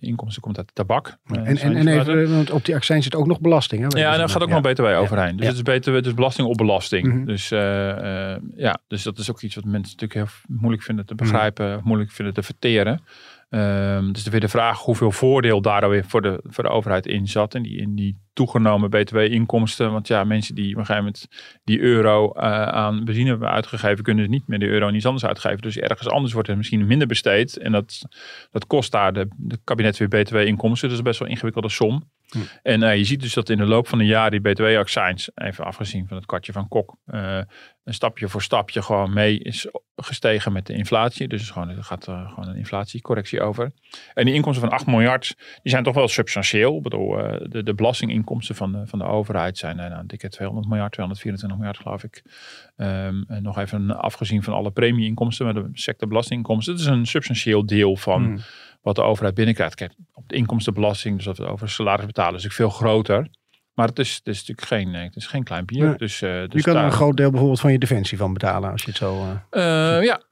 inkomsten 0.00 0.42
komt 0.42 0.56
uit 0.56 0.70
tabak. 0.74 1.16
en, 1.26 1.44
en, 1.44 1.76
en 1.76 1.88
even, 1.88 2.34
want 2.34 2.50
op 2.50 2.64
die 2.64 2.74
accijns 2.74 3.04
zit 3.04 3.14
ook 3.14 3.26
nog 3.26 3.40
belasting. 3.40 3.92
Hè? 3.92 4.00
Ja, 4.00 4.12
en 4.12 4.18
daar 4.18 4.28
gaat 4.28 4.42
ook 4.42 4.48
nog 4.48 4.60
BTW 4.60 4.84
overheen. 4.84 5.36
Dus 5.36 5.46
het 5.46 5.56
is 5.56 5.62
BTW, 5.62 6.02
dus 6.02 6.14
belasting 6.14 6.48
op 6.48 6.56
belasting. 6.56 7.06
Mm 7.06 7.12
-hmm. 7.12 7.24
Dus 7.24 7.48
ja, 8.56 8.78
dus 8.88 9.02
dat 9.02 9.18
is 9.18 9.30
ook 9.30 9.40
iets 9.40 9.54
wat 9.54 9.64
mensen 9.64 9.96
natuurlijk 9.98 10.30
heel 10.30 10.56
moeilijk 10.58 10.82
vinden 10.82 11.06
te 11.06 11.14
begrijpen, 11.14 11.66
mm 11.66 11.72
-hmm. 11.72 11.82
moeilijk 11.84 12.10
vinden 12.10 12.34
te 12.34 12.42
verteren. 12.42 13.00
Um, 13.48 14.12
dus 14.12 14.28
weer 14.28 14.40
de 14.40 14.48
vraag 14.48 14.80
hoeveel 14.80 15.10
voordeel 15.10 15.60
daar 15.60 15.88
weer 15.88 16.04
voor 16.04 16.22
de, 16.22 16.40
voor 16.42 16.64
de 16.64 16.70
overheid 16.70 17.06
in 17.06 17.26
zat. 17.26 17.54
En 17.54 17.62
die, 17.62 17.76
in 17.76 17.94
die 17.94 18.16
toegenomen 18.32 18.90
btw-inkomsten. 18.90 19.92
Want 19.92 20.08
ja, 20.08 20.24
mensen 20.24 20.54
die 20.54 20.72
op 20.72 20.78
een 20.78 20.86
gegeven 20.86 21.04
moment 21.04 21.26
die 21.64 21.80
euro 21.80 22.32
uh, 22.36 22.42
aan 22.62 23.04
benzine 23.04 23.28
hebben 23.28 23.50
uitgegeven, 23.50 24.04
kunnen 24.04 24.24
dus 24.24 24.32
niet 24.32 24.48
meer 24.48 24.58
de 24.58 24.66
euro 24.66 24.86
aan 24.86 24.94
iets 24.94 25.06
anders 25.06 25.26
uitgeven. 25.26 25.60
Dus 25.60 25.76
ergens 25.76 26.08
anders 26.08 26.32
wordt 26.32 26.48
het 26.48 26.56
misschien 26.56 26.86
minder 26.86 27.06
besteed. 27.06 27.56
En 27.56 27.72
dat, 27.72 28.02
dat 28.50 28.66
kost 28.66 28.92
daar 28.92 29.12
de, 29.12 29.28
de 29.36 29.58
kabinet 29.64 29.96
weer 29.96 30.08
btw-inkomsten. 30.08 30.88
Dus 30.88 31.02
best 31.02 31.18
wel 31.18 31.28
een 31.28 31.34
ingewikkelde 31.34 31.68
som. 31.68 32.10
Hm. 32.26 32.38
En 32.62 32.82
uh, 32.82 32.96
je 32.96 33.04
ziet 33.04 33.20
dus 33.20 33.34
dat 33.34 33.48
in 33.48 33.56
de 33.56 33.66
loop 33.66 33.88
van 33.88 33.98
de 33.98 34.06
jaren 34.06 34.42
die 34.42 34.52
btw-accijns, 34.52 35.30
even 35.34 35.64
afgezien 35.64 36.08
van 36.08 36.16
het 36.16 36.26
kwartje 36.26 36.52
van 36.52 36.68
Kok, 36.68 36.96
uh, 37.06 37.40
een 37.84 37.94
stapje 37.94 38.28
voor 38.28 38.42
stapje 38.42 38.82
gewoon 38.82 39.12
mee 39.12 39.38
is 39.38 39.68
gestegen 39.96 40.52
met 40.52 40.66
de 40.66 40.72
inflatie. 40.72 41.28
Dus 41.28 41.50
gewoon, 41.50 41.68
er 41.68 41.84
gaat 41.84 42.08
uh, 42.08 42.28
gewoon 42.28 42.48
een 42.48 42.56
inflatiecorrectie 42.56 43.40
over. 43.40 43.72
En 44.14 44.24
die 44.24 44.34
inkomsten 44.34 44.68
van 44.68 44.78
8 44.78 44.86
miljard, 44.86 45.34
die 45.62 45.72
zijn 45.72 45.82
toch 45.82 45.94
wel 45.94 46.08
substantieel. 46.08 46.76
Ik 46.76 46.82
bedoel, 46.82 47.16
de, 47.48 47.62
de 47.62 47.74
belastinginkomsten 47.74 48.54
van 48.54 48.72
de, 48.72 48.86
van 48.86 48.98
de 48.98 49.04
overheid 49.04 49.58
zijn 49.58 49.76
nou, 49.76 50.06
dikke 50.06 50.28
200 50.28 50.68
miljard, 50.68 50.92
224 50.92 51.58
miljard 51.58 51.78
geloof 51.78 52.04
ik. 52.04 52.22
Um, 52.76 53.24
en 53.28 53.42
nog 53.42 53.58
even 53.58 54.00
afgezien 54.00 54.42
van 54.42 54.52
alle 54.52 54.70
premieinkomsten, 54.70 55.44
maar 55.44 55.54
de 55.54 55.68
sectorbelastinginkomsten. 55.72 56.72
Het 56.72 56.82
is 56.82 56.88
een 56.88 57.06
substantieel 57.06 57.66
deel 57.66 57.96
van... 57.96 58.24
Hmm 58.24 58.38
wat 58.86 58.94
de 58.94 59.02
overheid 59.02 59.34
binnenkrijgt. 59.34 59.74
Kijk, 59.74 59.92
op 60.12 60.28
de 60.28 60.34
inkomstenbelasting, 60.36 61.16
dus 61.16 61.24
dat 61.24 61.38
we 61.38 61.46
over 61.46 61.68
salaris 61.68 62.06
betalen, 62.06 62.34
is 62.34 62.42
natuurlijk 62.42 62.70
veel 62.70 62.78
groter. 62.78 63.28
Maar 63.74 63.86
het 63.86 63.98
is, 63.98 64.14
het 64.14 64.26
is 64.26 64.38
natuurlijk 64.38 64.66
geen, 64.66 64.94
het 64.94 65.16
is 65.16 65.26
geen 65.26 65.44
klein 65.44 65.64
bier. 65.64 65.96
Dus, 65.96 66.20
uh, 66.20 66.30
dus 66.30 66.52
je 66.52 66.62
kan 66.62 66.74
daar... 66.74 66.82
er 66.82 66.88
een 66.88 66.96
groot 66.96 67.16
deel 67.16 67.30
bijvoorbeeld 67.30 67.60
van 67.60 67.72
je 67.72 67.78
defensie 67.78 68.18
van 68.18 68.32
betalen 68.32 68.70
als 68.70 68.82
je 68.82 68.88
het 68.88 68.96
zo... 68.96 69.14
Uh... 69.14 69.30
Uh, 69.50 70.04
ja, 70.04 70.20
ja, 70.20 70.22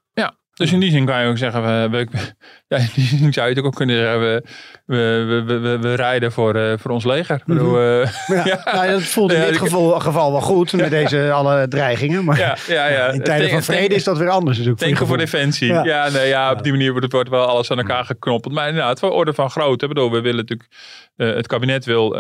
dus 0.55 0.73
in 0.73 0.81
die 0.81 0.91
zin 0.91 1.05
kan 1.05 1.23
je 1.23 1.29
ook 1.29 1.39
zeggen, 1.39 1.63
we, 1.63 1.89
we, 1.91 2.07
ja, 2.69 2.77
in 2.77 2.89
die 2.95 3.05
zin 3.05 3.33
zou 3.33 3.49
je 3.49 3.55
het 3.55 3.65
ook 3.65 3.75
kunnen 3.75 3.97
zeggen, 3.97 4.21
we, 4.21 4.43
we, 4.87 5.43
we, 5.47 5.59
we, 5.59 5.79
we 5.79 5.95
rijden 5.95 6.33
voor, 6.33 6.57
uh, 6.57 6.73
voor 6.79 6.91
ons 6.91 7.05
leger. 7.05 7.43
Mm 7.45 7.57
-hmm. 7.57 7.65
bedoel, 7.65 7.83
uh, 8.01 8.07
ja. 8.47 8.61
Nou, 8.73 8.91
dat 8.91 9.03
voelt 9.03 9.33
in 9.33 9.41
dit 9.41 9.57
geval, 9.57 10.01
geval 10.01 10.33
wel 10.33 10.41
goed 10.41 10.73
met 10.73 10.91
deze 10.91 11.33
alle 11.33 11.69
dreigingen. 11.69 12.25
Maar 12.25 12.39
ja, 12.39 12.57
ja, 12.69 12.87
ja. 12.87 13.09
in 13.09 13.23
tijden 13.23 13.51
van 13.51 13.63
vrede 13.63 13.95
is 13.95 14.05
dat 14.05 14.19
weer 14.19 14.29
anders 14.29 14.57
natuurlijk. 14.57 14.83
Denken 14.83 14.99
voor, 14.99 15.07
voor 15.07 15.19
defensie. 15.19 15.73
Ja, 15.73 16.09
nee, 16.09 16.29
ja, 16.29 16.53
op 16.53 16.63
die 16.63 16.73
manier 16.73 16.91
wordt 16.91 17.05
het 17.05 17.13
wordt 17.13 17.31
wel 17.31 17.47
alles 17.47 17.71
aan 17.71 17.79
elkaar 17.79 18.05
geknoppeld. 18.05 18.55
Maar 18.55 18.69
inderdaad, 18.69 18.99
voor 18.99 19.11
orde 19.11 19.35
van 19.35 19.51
grootte. 19.51 19.89
Bedoel, 19.89 20.11
we 20.11 20.21
willen 20.21 20.37
natuurlijk, 20.37 20.71
uh, 21.17 21.35
het 21.35 21.47
kabinet 21.47 21.85
wil 21.85 22.11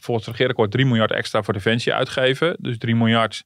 volgens 0.00 0.26
het 0.26 0.34
regeerakkoord 0.34 0.70
3 0.70 0.86
miljard 0.86 1.12
extra 1.12 1.42
voor 1.42 1.54
defensie 1.54 1.94
uitgeven. 1.94 2.56
Dus 2.58 2.78
3 2.78 2.96
miljard 2.96 3.44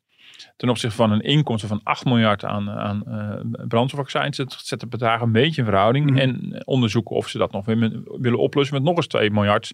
ten 0.57 0.69
opzichte 0.69 0.97
van 0.97 1.11
een 1.11 1.21
inkomsten 1.21 1.69
van 1.69 1.81
8 1.83 2.05
miljard 2.05 2.45
aan, 2.45 2.71
aan 2.71 3.03
uh, 3.09 3.67
brandstofaccijns. 3.69 4.37
Het 4.37 4.53
zet 4.53 4.81
de 4.81 4.87
bedragen 4.87 5.27
een 5.27 5.33
beetje 5.33 5.61
in 5.61 5.69
verhouding. 5.69 6.11
Mhm. 6.11 6.19
En 6.19 6.63
onderzoeken 6.65 7.17
of 7.17 7.29
ze 7.29 7.39
dat 7.39 7.53
nog 7.53 7.65
weer 7.65 7.79
met- 7.79 8.01
willen 8.05 8.39
oplossen 8.39 8.75
met 8.75 8.85
nog 8.85 8.97
eens 8.97 9.07
2 9.07 9.31
miljard. 9.31 9.73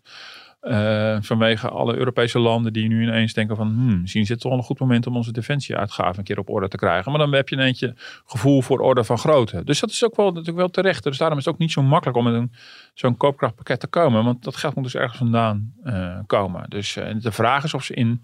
Eh, 0.67 1.17
vanwege 1.21 1.69
alle 1.69 1.97
Europese 1.97 2.39
landen 2.39 2.73
die 2.73 2.89
nu 2.89 3.03
ineens 3.03 3.33
denken 3.33 3.57
van 3.57 3.69
hmm, 3.69 4.01
misschien 4.01 4.23
is 4.23 4.29
dit 4.29 4.41
toch 4.41 4.51
wel 4.51 4.61
een 4.61 4.67
goed 4.67 4.79
moment 4.79 5.07
om 5.07 5.17
onze 5.17 5.33
defensieuitgaven 5.33 6.19
een 6.19 6.25
keer 6.25 6.39
op 6.39 6.51
orde 6.51 6.69
te 6.69 6.77
krijgen. 6.77 7.11
Maar 7.13 7.21
dan 7.21 7.35
heb 7.35 7.49
je 7.49 7.57
een 7.57 7.63
eentje 7.63 7.95
gevoel 8.25 8.63
voor 8.63 8.79
orde 8.79 9.05
van 9.05 9.19
grootte. 9.19 9.65
Dus 9.65 9.81
dat 9.81 9.91
is 9.91 10.05
ook 10.05 10.17
wel, 10.17 10.27
natuurlijk 10.27 10.57
wel 10.57 10.69
terecht. 10.69 11.03
Dus 11.03 11.19
daarom 11.19 11.39
is 11.39 11.45
het 11.45 11.55
ook 11.55 11.61
niet 11.61 11.73
zo 11.73 11.83
makkelijk 11.83 12.19
om 12.19 12.25
met 12.25 12.35
een, 12.35 12.53
zo'n 12.95 13.17
koopkrachtpakket 13.17 13.81
te 13.81 13.87
komen. 13.87 14.25
Want 14.25 14.45
dat 14.45 14.57
geld 14.57 14.75
moet 14.75 14.85
dus 14.85 14.95
ergens 14.95 15.19
vandaan 15.19 15.73
eh, 15.83 16.19
komen. 16.27 16.71
Dus 16.71 16.97
eh, 16.97 17.15
de 17.19 17.33
vraag 17.33 17.65
is 17.65 17.75
of 17.75 17.85
ze 17.85 17.95
in, 17.95 18.23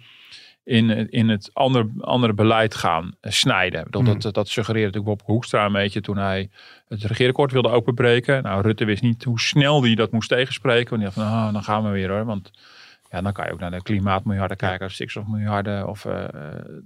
in, 0.64 1.10
in 1.10 1.28
het 1.28 1.50
andere, 1.52 1.90
andere 2.00 2.32
beleid 2.32 2.74
gaan 2.74 3.14
snijden. 3.20 3.86
Hmm. 3.90 4.20
dat, 4.20 4.34
dat 4.34 4.48
suggereerde 4.48 4.86
natuurlijk 4.86 5.18
Bob 5.18 5.28
Hoekstra 5.28 5.64
een 5.66 5.72
beetje 5.72 6.00
toen 6.00 6.16
hij 6.16 6.50
het 6.88 7.02
regeerakkoord 7.02 7.52
wilde 7.52 7.68
openbreken. 7.68 8.42
Nou, 8.42 8.62
Rutte 8.62 8.84
wist 8.84 9.02
niet 9.02 9.24
hoe 9.24 9.40
snel 9.40 9.82
hij 9.82 9.94
dat 9.94 10.12
moest 10.12 10.28
tegenspreken. 10.28 10.90
Want 10.90 11.02
hij 11.02 11.12
dacht 11.14 11.28
van, 11.28 11.38
ah, 11.38 11.52
dan 11.52 11.62
gaan 11.62 11.84
we 11.84 11.90
weer 11.90 12.10
hoor. 12.10 12.24
Want 12.24 12.50
ja, 13.12 13.22
dan 13.22 13.32
kan 13.32 13.46
je 13.46 13.52
ook 13.52 13.60
naar 13.60 13.70
de 13.70 13.82
klimaatmiljarden 13.82 14.56
kijken, 14.56 14.86
of 14.86 14.92
stikstofmiljarden 14.92 15.88
of 15.88 16.04
eh, 16.04 16.24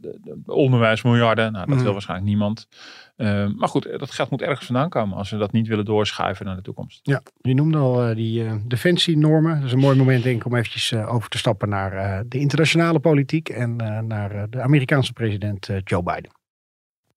de, 0.01 0.19
de 0.45 0.53
onderwijsmiljarden. 0.53 1.53
Nou, 1.53 1.65
dat 1.67 1.75
Mhm. 1.75 1.83
wil 1.85 1.93
waarschijnlijk 1.93 2.29
niemand. 2.29 2.69
Eh, 3.17 3.47
maar 3.57 3.69
goed, 3.69 3.89
dat 3.99 4.11
geld 4.11 4.31
moet 4.31 4.43
ergens 4.43 4.67
vandaan 4.67 4.89
komen 4.89 5.17
als 5.17 5.31
we 5.31 5.37
dat 5.37 5.53
niet 5.53 5.67
willen 5.69 5.85
doorschuiven 5.85 6.47
naar 6.47 6.57
de 6.57 6.63
toekomst. 6.63 7.01
Ja, 7.03 7.23
je 7.41 7.55
noemde 7.55 7.79
al 7.79 8.03
eh, 8.09 8.17
die 8.17 8.45
eh, 8.45 8.55
defensienormen. 8.67 9.55
Dat 9.57 9.65
is 9.65 9.73
een 9.73 9.79
mooi 9.79 9.97
moment 9.97 10.23
denk 10.23 10.37
ik 10.41 10.47
om 10.47 10.55
eventjes 10.57 10.93
eh, 10.93 11.15
over 11.15 11.29
te 11.29 11.39
stappen 11.39 11.69
naar 11.69 11.93
eh, 11.93 12.21
de 12.29 12.39
internationale 12.39 12.99
politiek 12.99 13.49
en 13.49 13.79
eh, 13.81 13.99
naar 14.01 14.31
eh, 14.31 14.43
de 14.51 14.61
Amerikaanse 14.63 15.13
president 15.13 15.69
eh, 15.69 15.77
Joe 15.85 16.03
Biden. 16.03 16.31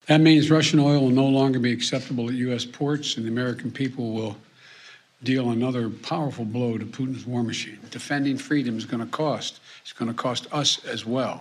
That 0.04 0.20
means 0.20 0.48
Russian 0.48 0.84
oil 0.84 1.00
will 1.06 1.14
no 1.14 1.30
longer 1.30 1.60
be 1.60 1.70
acceptable 1.72 2.24
at 2.24 2.30
U.S. 2.30 2.70
ports, 2.70 3.16
and 3.16 3.24
the 3.26 3.30
American 3.32 3.70
people 3.70 4.04
will 4.12 4.34
deal 5.22 5.48
another 5.50 5.88
powerful 6.08 6.44
blow 6.44 6.78
to 6.80 6.86
Putin's 6.86 7.24
war 7.24 7.42
machine. 7.44 7.76
Defending 7.88 8.40
freedom 8.40 8.76
is 8.76 8.84
going 8.84 9.10
to 9.10 9.24
cost. 9.24 9.60
It's 9.82 9.92
going 9.92 10.16
to 10.16 10.22
cost 10.22 10.48
us 10.54 10.80
as 10.92 11.04
well. 11.04 11.34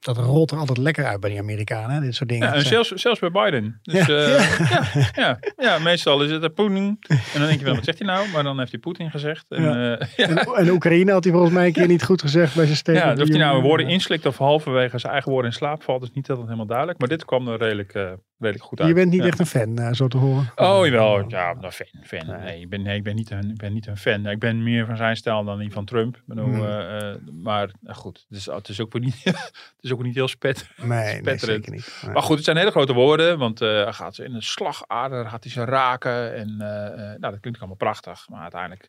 Dat 0.00 0.16
rolt 0.16 0.50
er 0.50 0.58
altijd 0.58 0.78
lekker 0.78 1.06
uit 1.06 1.20
bij 1.20 1.30
die 1.30 1.38
Amerikanen, 1.38 1.90
hè, 1.90 2.00
dit 2.00 2.14
soort 2.14 2.28
dingen. 2.28 2.54
Ja, 2.54 2.60
zelfs, 2.60 2.88
zelfs 2.92 3.20
bij 3.20 3.30
Biden. 3.30 3.78
Dus, 3.82 4.06
Ja. 4.06 4.26
eh, 4.36 4.58
ja. 4.70 5.10
Ja, 5.14 5.38
ja, 5.56 5.78
meestal 5.78 6.22
is 6.22 6.30
het 6.30 6.42
een 6.42 6.52
Poetin. 6.54 6.98
En 7.08 7.18
dan 7.32 7.46
denk 7.46 7.58
je 7.58 7.64
wel, 7.64 7.74
wat 7.74 7.84
zegt 7.84 7.98
hij 7.98 8.06
nou? 8.06 8.28
Maar 8.32 8.42
dan 8.42 8.58
heeft 8.58 8.70
hij 8.70 8.80
Poetin 8.80 9.10
gezegd. 9.10 9.44
En, 9.48 9.62
Ja. 9.62 9.96
eh, 9.96 10.06
ja. 10.16 10.26
En, 10.28 10.38
en 10.54 10.70
Oekraïne 10.70 11.12
had 11.12 11.24
hij 11.24 11.32
volgens 11.32 11.54
mij 11.54 11.66
een 11.66 11.72
keer 11.72 11.86
niet 11.86 12.04
goed 12.04 12.20
gezegd 12.20 12.54
bij 12.54 12.66
zijn 12.66 12.68
Ja, 12.68 12.74
statement. 12.74 13.20
of 13.22 13.28
hij 13.28 13.38
nou 13.38 13.62
woorden 13.62 13.88
inslikt 13.88 14.26
of 14.26 14.36
halverwege 14.38 14.98
zijn 14.98 15.12
eigen 15.12 15.30
woorden 15.32 15.50
in 15.50 15.56
slaap 15.56 15.82
valt, 15.82 16.02
is 16.02 16.10
niet 16.12 16.28
altijd 16.28 16.46
helemaal 16.46 16.66
duidelijk. 16.66 16.98
Maar 16.98 17.08
dit 17.08 17.24
kwam 17.24 17.48
er 17.48 17.58
redelijk, 17.58 17.94
eh, 17.94 18.12
redelijk 18.38 18.64
goed 18.64 18.78
uit. 18.80 18.88
Je 18.88 18.94
bent 18.94 19.10
niet 19.10 19.24
echt 19.24 19.38
een 19.38 19.46
fan, 19.46 19.78
eh, 19.78 19.92
zo 19.92 20.08
te 20.08 20.16
horen. 20.16 20.52
Oh, 20.56 20.86
jawel. 20.86 21.28
Ja, 21.28 21.54
nou, 21.54 21.72
fan. 21.72 21.86
fan. 22.02 22.26
Nee. 22.26 22.38
Nee, 22.40 22.60
ik 22.60 22.68
ben, 22.68 22.82
nee, 22.82 22.96
ik 22.96 23.02
ben, 23.02 23.14
niet 23.14 23.30
een, 23.30 23.50
ik 23.50 23.56
ben 23.56 23.72
niet 23.72 23.86
een 23.86 23.96
fan. 23.96 24.26
Ik 24.26 24.38
ben 24.38 24.62
meer 24.62 24.86
van 24.86 24.96
zijn 24.96 25.16
stijl 25.16 25.44
dan 25.44 25.58
die 25.58 25.72
van 25.72 25.84
Trump. 25.84 26.22
Bedoel, 26.24 26.44
Hmm. 26.44 26.64
eh, 26.64 27.10
eh, 27.10 27.16
maar 27.42 27.70
goed, 27.86 28.26
het 28.28 28.38
is, 28.38 28.46
het 28.46 28.68
is 28.68 28.80
ook 28.80 29.00
niet, 29.00 29.20
het 29.24 29.74
is 29.80 29.92
ook 29.92 30.02
niet 30.02 30.14
heel 30.14 30.28
spet. 30.28 30.70
Nee, 30.76 31.20
nee 31.20 31.38
zeker 31.38 31.72
niet. 31.72 31.98
Nee. 32.02 32.12
Maar 32.12 32.22
goed, 32.22 32.36
het 32.36 32.44
zijn 32.44 32.56
hele 32.56 32.70
grote 32.70 32.92
woorden, 32.92 33.38
want 33.38 33.58
hij 33.58 33.92
gaat 33.92 34.14
ze 34.14 34.24
in 34.24 34.34
een 34.34 34.42
slagader, 34.42 35.28
gaat 35.28 35.42
hij 35.42 35.52
ze 35.52 35.64
raken. 35.64 36.34
En 36.34 36.56
nou, 36.56 37.18
dat 37.20 37.40
klinkt 37.40 37.58
allemaal 37.58 37.76
prachtig. 37.76 38.28
Maar 38.28 38.40
uiteindelijk 38.42 38.88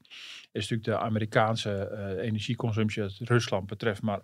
is 0.51 0.69
natuurlijk 0.69 0.99
de 0.99 1.05
Amerikaanse 1.05 1.71
eh, 1.71 2.25
energieconsumptie 2.25 3.01
uit 3.01 3.19
Rusland 3.19 3.65
betreft 3.65 4.01
maar 4.01 4.19
8% 4.19 4.21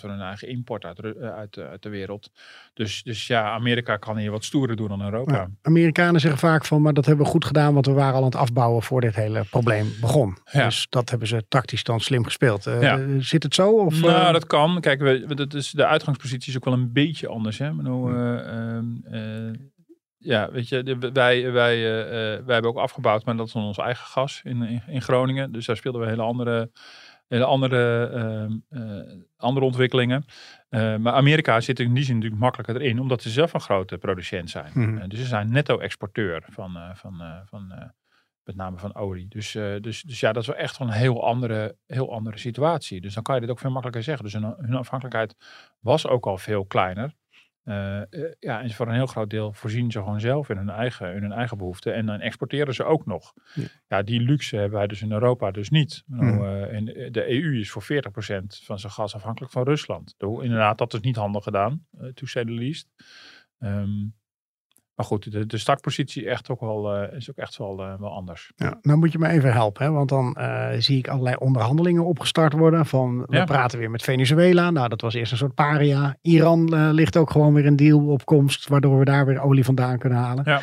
van 0.00 0.10
hun 0.10 0.20
eigen 0.20 0.48
import 0.48 0.84
uit, 0.84 0.98
eh, 0.98 1.34
uit, 1.34 1.56
eh, 1.56 1.64
uit 1.64 1.82
de 1.82 1.88
wereld. 1.88 2.30
Dus, 2.74 3.02
dus 3.02 3.26
ja, 3.26 3.52
Amerika 3.52 3.96
kan 3.96 4.16
hier 4.16 4.30
wat 4.30 4.44
stoerder 4.44 4.76
doen 4.76 4.88
dan 4.88 5.02
Europa. 5.02 5.34
Ja, 5.34 5.48
Amerikanen 5.62 6.20
zeggen 6.20 6.40
vaak 6.40 6.64
van, 6.64 6.82
maar 6.82 6.92
dat 6.92 7.06
hebben 7.06 7.24
we 7.24 7.30
goed 7.30 7.44
gedaan, 7.44 7.74
want 7.74 7.86
we 7.86 7.92
waren 7.92 8.14
al 8.14 8.18
aan 8.18 8.24
het 8.24 8.34
afbouwen 8.34 8.82
voor 8.82 9.00
dit 9.00 9.14
hele 9.14 9.44
probleem 9.50 9.92
begon. 10.00 10.36
Ja. 10.52 10.64
Dus 10.64 10.86
dat 10.88 11.10
hebben 11.10 11.28
ze 11.28 11.44
tactisch 11.48 11.84
dan 11.84 12.00
slim 12.00 12.24
gespeeld. 12.24 12.64
Ja. 12.64 13.00
Zit 13.18 13.42
het 13.42 13.54
zo? 13.54 13.70
Of, 13.70 14.00
nou, 14.00 14.32
dat 14.32 14.46
kan. 14.46 14.80
Kijk, 14.80 15.00
we, 15.00 15.34
dat 15.34 15.54
is, 15.54 15.70
de 15.70 15.86
uitgangspositie 15.86 16.50
is 16.50 16.56
ook 16.56 16.64
wel 16.64 16.74
een 16.74 16.92
beetje 16.92 17.28
anders. 17.28 17.58
Hè? 17.58 17.70
Ik 17.70 17.76
ja, 20.22 20.50
weet 20.50 20.68
je, 20.68 20.98
wij, 21.12 21.52
wij, 21.52 21.74
eh, 21.74 22.00
eh, 22.00 22.44
wij 22.44 22.54
hebben 22.54 22.70
ook 22.70 22.78
afgebouwd, 22.78 23.24
maar 23.24 23.36
dat 23.36 23.46
is 23.46 23.52
dan 23.52 23.64
ons 23.64 23.78
eigen 23.78 24.06
gas 24.06 24.40
in, 24.44 24.62
in, 24.62 24.82
in 24.86 25.02
Groningen. 25.02 25.52
Dus 25.52 25.66
daar 25.66 25.76
speelden 25.76 26.00
we 26.00 26.06
hele 26.06 26.22
andere, 26.22 26.70
hele 27.28 27.44
andere, 27.44 28.06
ehm, 28.06 28.82
eh, 28.82 29.20
andere 29.36 29.66
ontwikkelingen. 29.66 30.24
Maar 30.70 31.12
Amerika 31.12 31.60
zit 31.60 31.80
in 31.80 31.94
die 31.94 32.04
zin 32.04 32.14
natuurlijk 32.14 32.42
makkelijker 32.42 32.76
erin, 32.76 33.00
omdat 33.00 33.22
ze 33.22 33.30
zelf 33.30 33.52
een 33.52 33.60
grote 33.60 33.98
producent 33.98 34.50
zijn. 34.50 34.70
Mhm. 34.74 35.08
Dus 35.08 35.18
ze 35.18 35.26
zijn 35.26 35.52
netto-exporteur 35.52 36.44
van, 36.50 36.78
van, 36.94 37.22
van 37.44 37.92
met 38.44 38.56
name 38.56 38.78
van 38.78 38.94
olie. 38.94 39.28
Dus, 39.28 39.52
dus, 39.80 40.02
dus 40.02 40.20
ja, 40.20 40.32
dat 40.32 40.42
is 40.42 40.48
wel 40.48 40.56
echt 40.56 40.78
wel 40.78 40.88
een 40.88 40.94
heel 40.94 41.24
andere, 41.26 41.76
heel 41.86 42.12
andere 42.12 42.38
situatie. 42.38 43.00
Dus 43.00 43.14
dan 43.14 43.22
kan 43.22 43.34
je 43.34 43.40
dit 43.40 43.50
ook 43.50 43.58
veel 43.58 43.70
makkelijker 43.70 44.02
zeggen. 44.02 44.24
Dus 44.24 44.32
hun, 44.32 44.54
hun 44.58 44.74
afhankelijkheid 44.74 45.36
was 45.80 46.06
ook 46.06 46.26
al 46.26 46.38
veel 46.38 46.64
kleiner. 46.64 47.14
Eh, 47.64 48.00
eh, 48.00 48.06
ja, 48.38 48.62
en 48.62 48.70
voor 48.70 48.86
een 48.88 48.94
heel 48.94 49.06
groot 49.06 49.30
deel 49.30 49.52
voorzien 49.52 49.90
ze 49.90 49.98
gewoon 49.98 50.20
zelf 50.20 50.48
in 50.48 50.56
hun 50.56 50.68
eigen, 50.70 51.14
in 51.14 51.22
hun 51.22 51.32
eigen 51.32 51.58
behoeften. 51.58 51.94
En 51.94 52.06
dan 52.06 52.20
exporteren 52.20 52.74
ze 52.74 52.84
ook 52.84 53.06
nog. 53.06 53.32
Ja. 53.54 53.64
Ja, 53.88 54.02
die 54.02 54.20
luxe 54.20 54.56
hebben 54.56 54.78
wij 54.78 54.86
dus 54.86 55.02
in 55.02 55.12
Europa 55.12 55.50
dus 55.50 55.70
niet. 55.70 56.02
Bedoel, 56.06 56.28
Hmm. 56.28 56.44
eh, 56.88 57.10
de 57.12 57.30
EU 57.30 57.58
is 57.58 57.70
voor 57.70 57.82
40% 57.82 58.60
van 58.64 58.78
zijn 58.78 58.92
gas 58.92 59.14
afhankelijk 59.14 59.52
van 59.52 59.62
Rusland. 59.64 60.14
Doe- 60.18 60.42
Inderdaad, 60.44 60.78
dat 60.78 60.94
is 60.94 61.00
niet 61.00 61.16
handig 61.16 61.44
gedaan, 61.44 61.86
eh, 61.98 62.06
to 62.08 62.26
say 62.26 62.44
the 62.44 62.50
least. 62.52 62.88
Ehm, 63.58 63.90
maar 64.94 65.06
goed, 65.06 65.32
de, 65.32 65.46
de 65.46 65.58
startpositie 65.58 66.28
echt 66.28 66.50
ook 66.50 66.60
wel, 66.60 66.94
eh, 66.94 67.16
is 67.16 67.30
ook 67.30 67.36
echt 67.36 67.56
wel, 67.56 67.82
eh, 67.82 67.94
wel 68.00 68.12
anders. 68.12 68.52
Ja, 68.56 68.78
nou 68.82 68.98
moet 68.98 69.12
je 69.12 69.18
me 69.18 69.28
even 69.28 69.52
helpen, 69.52 69.84
hè? 69.84 69.90
want 69.90 70.08
dan 70.08 70.34
eh, 70.34 70.68
zie 70.78 70.98
ik 70.98 71.08
allerlei 71.08 71.36
onderhandelingen 71.36 72.04
opgestart 72.04 72.52
worden. 72.52 72.86
Van 72.86 73.24
we 73.26 73.36
Ja. 73.36 73.44
praten 73.44 73.78
weer 73.78 73.90
met 73.90 74.02
Venezuela. 74.02 74.70
Nou, 74.70 74.88
dat 74.88 75.00
was 75.00 75.14
eerst 75.14 75.32
een 75.32 75.38
soort 75.38 75.54
paria. 75.54 76.16
Iran 76.20 76.92
ligt 76.92 77.16
ook 77.16 77.30
gewoon 77.30 77.54
weer 77.54 77.66
een 77.66 77.76
deal 77.76 78.06
op 78.06 78.24
komst, 78.24 78.68
waardoor 78.68 78.98
we 78.98 79.04
daar 79.04 79.26
weer 79.26 79.40
olie 79.42 79.64
vandaan 79.64 79.98
kunnen 79.98 80.18
halen. 80.18 80.44
Ja. 80.46 80.60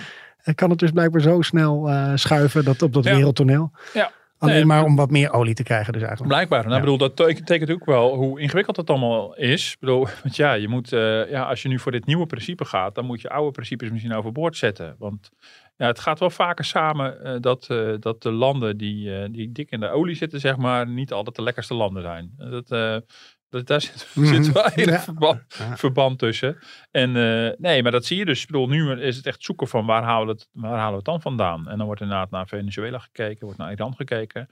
Kan 0.56 0.70
het 0.70 0.80
dus 0.80 0.92
blijkbaar 0.92 1.22
zo 1.22 1.42
snel 1.42 1.90
schuiven 2.16 2.66
dat, 2.66 2.82
op 2.82 2.94
dat 2.94 3.04
Ja. 3.04 3.16
wereldtoneel. 3.16 3.72
Ja. 3.94 4.12
Alleen 4.40 4.56
Nee, 4.56 4.66
maar 4.66 4.84
om 4.84 4.96
wat 4.96 5.10
meer 5.12 5.34
olie 5.34 5.54
te 5.54 5.64
krijgen 5.64 5.94
dus 5.94 6.02
eigenlijk. 6.02 6.32
Blijkbaar. 6.32 6.62
Nou, 6.64 6.74
Ja. 6.74 6.80
bedoel, 6.80 6.98
dat 6.98 7.16
teken- 7.16 7.36
betekent 7.40 7.72
ook 7.72 7.86
wel 7.86 8.16
hoe 8.16 8.40
ingewikkeld 8.40 8.78
het 8.78 8.90
allemaal 8.90 9.36
is. 9.36 9.72
Ik 9.74 9.80
bedoel, 9.80 10.08
want 10.24 10.36
ja, 10.36 10.54
je 10.54 10.68
moet, 10.68 10.94
eh, 10.94 11.30
ja, 11.30 11.44
als 11.44 11.62
je 11.62 11.68
nu 11.70 11.80
voor 11.80 11.92
dit 11.92 12.06
nieuwe 12.06 12.26
principe 12.26 12.66
gaat, 12.66 12.96
dan 12.96 13.06
moet 13.06 13.22
je 13.22 13.30
oude 13.30 13.52
principes 13.52 13.90
misschien 13.90 14.14
overboord 14.14 14.58
zetten. 14.58 14.96
Want 15.00 15.30
ja, 15.78 15.88
het 15.88 16.00
gaat 16.00 16.20
wel 16.20 16.30
vaker 16.30 16.66
samen 16.66 17.24
eh, 17.24 17.36
dat, 17.40 17.68
eh, 17.70 17.94
dat 18.00 18.22
de 18.22 18.32
landen 18.32 18.78
die, 18.78 19.30
die 19.30 19.52
dik 19.52 19.72
in 19.72 19.80
de 19.80 19.90
olie 19.90 20.16
zitten, 20.16 20.40
zeg 20.40 20.58
maar, 20.58 20.88
niet 20.88 21.12
altijd 21.14 21.36
de 21.36 21.44
lekkerste 21.44 21.74
landen 21.74 22.02
zijn. 22.04 22.32
Dat, 22.38 23.04
dat, 23.50 23.68
daar 23.68 23.82
zit, 23.82 24.08
Mhm. 24.16 24.26
zit 24.26 24.52
wel 24.52 24.66
heel 24.74 24.88
Ja. 24.90 25.76
verband, 25.76 26.20
tussen. 26.20 26.58
En 26.92 27.16
eh, 27.16 27.52
nee, 27.58 27.84
maar 27.84 27.92
dat 27.92 28.06
zie 28.06 28.18
je 28.18 28.26
dus. 28.26 28.42
Ik 28.42 28.48
bedoel, 28.48 28.68
nu 28.68 29.02
is 29.02 29.18
het 29.18 29.26
echt 29.26 29.44
zoeken 29.44 29.68
van 29.68 29.86
waar 29.86 30.04
halen, 30.04 30.26
we 30.26 30.32
het, 30.32 30.50
waar 30.52 30.72
halen 30.78 30.90
we 30.90 30.96
het 30.96 31.06
dan 31.06 31.22
vandaan? 31.22 31.68
En 31.68 31.78
dan 31.78 31.86
wordt 31.86 32.02
inderdaad 32.02 32.30
naar 32.30 32.48
Venezuela 32.48 33.00
gekeken, 33.00 33.44
wordt 33.46 33.60
naar 33.60 33.72
Iran 33.72 33.96
gekeken. 33.96 34.48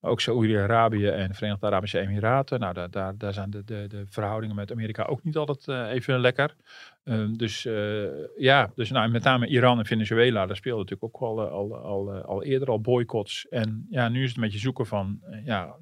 Maar 0.00 0.10
ook 0.10 0.20
Saoedi-Arabië 0.20 1.06
en 1.08 1.28
de 1.28 1.34
Verenigde 1.34 1.66
Arabische 1.66 2.00
Emiraten. 2.00 2.60
Nou, 2.60 2.74
daar, 2.74 2.90
daar, 2.90 3.16
daar 3.18 3.32
zijn 3.32 3.50
de, 3.50 3.64
de, 3.64 3.84
de 3.88 4.04
verhoudingen 4.08 4.56
met 4.56 4.72
Amerika 4.72 5.04
ook 5.04 5.22
niet 5.24 5.36
altijd 5.36 5.68
eh, 5.68 5.94
even 5.94 6.20
lekker. 6.20 6.56
Ehm, 7.04 7.32
dus 7.32 7.64
eh, 7.66 8.04
ja, 8.36 8.70
dus 8.74 8.90
nou, 8.90 9.08
met 9.10 9.22
name 9.22 9.46
Iran 9.46 9.78
en 9.78 9.86
Venezuela, 9.86 10.46
daar 10.46 10.56
speelde 10.56 10.82
natuurlijk 10.82 11.16
ook 11.16 11.28
al, 11.28 11.48
al, 11.48 11.76
al, 11.76 12.10
al 12.12 12.42
eerder 12.42 12.68
al 12.68 12.80
boycotts. 12.80 13.46
En 13.48 13.86
ja, 13.90 14.08
nu 14.08 14.22
is 14.22 14.28
het 14.28 14.36
een 14.36 14.42
beetje 14.42 14.58
zoeken 14.58 14.86
van, 14.86 15.20
ja, 15.44 15.76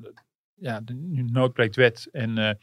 ja, 0.61 0.81
de 0.85 0.95
nu 0.95 1.23
nood 1.23 1.53
breekt 1.53 1.77
wet. 1.77 2.09
En 2.13 2.39
eh, 2.39 2.55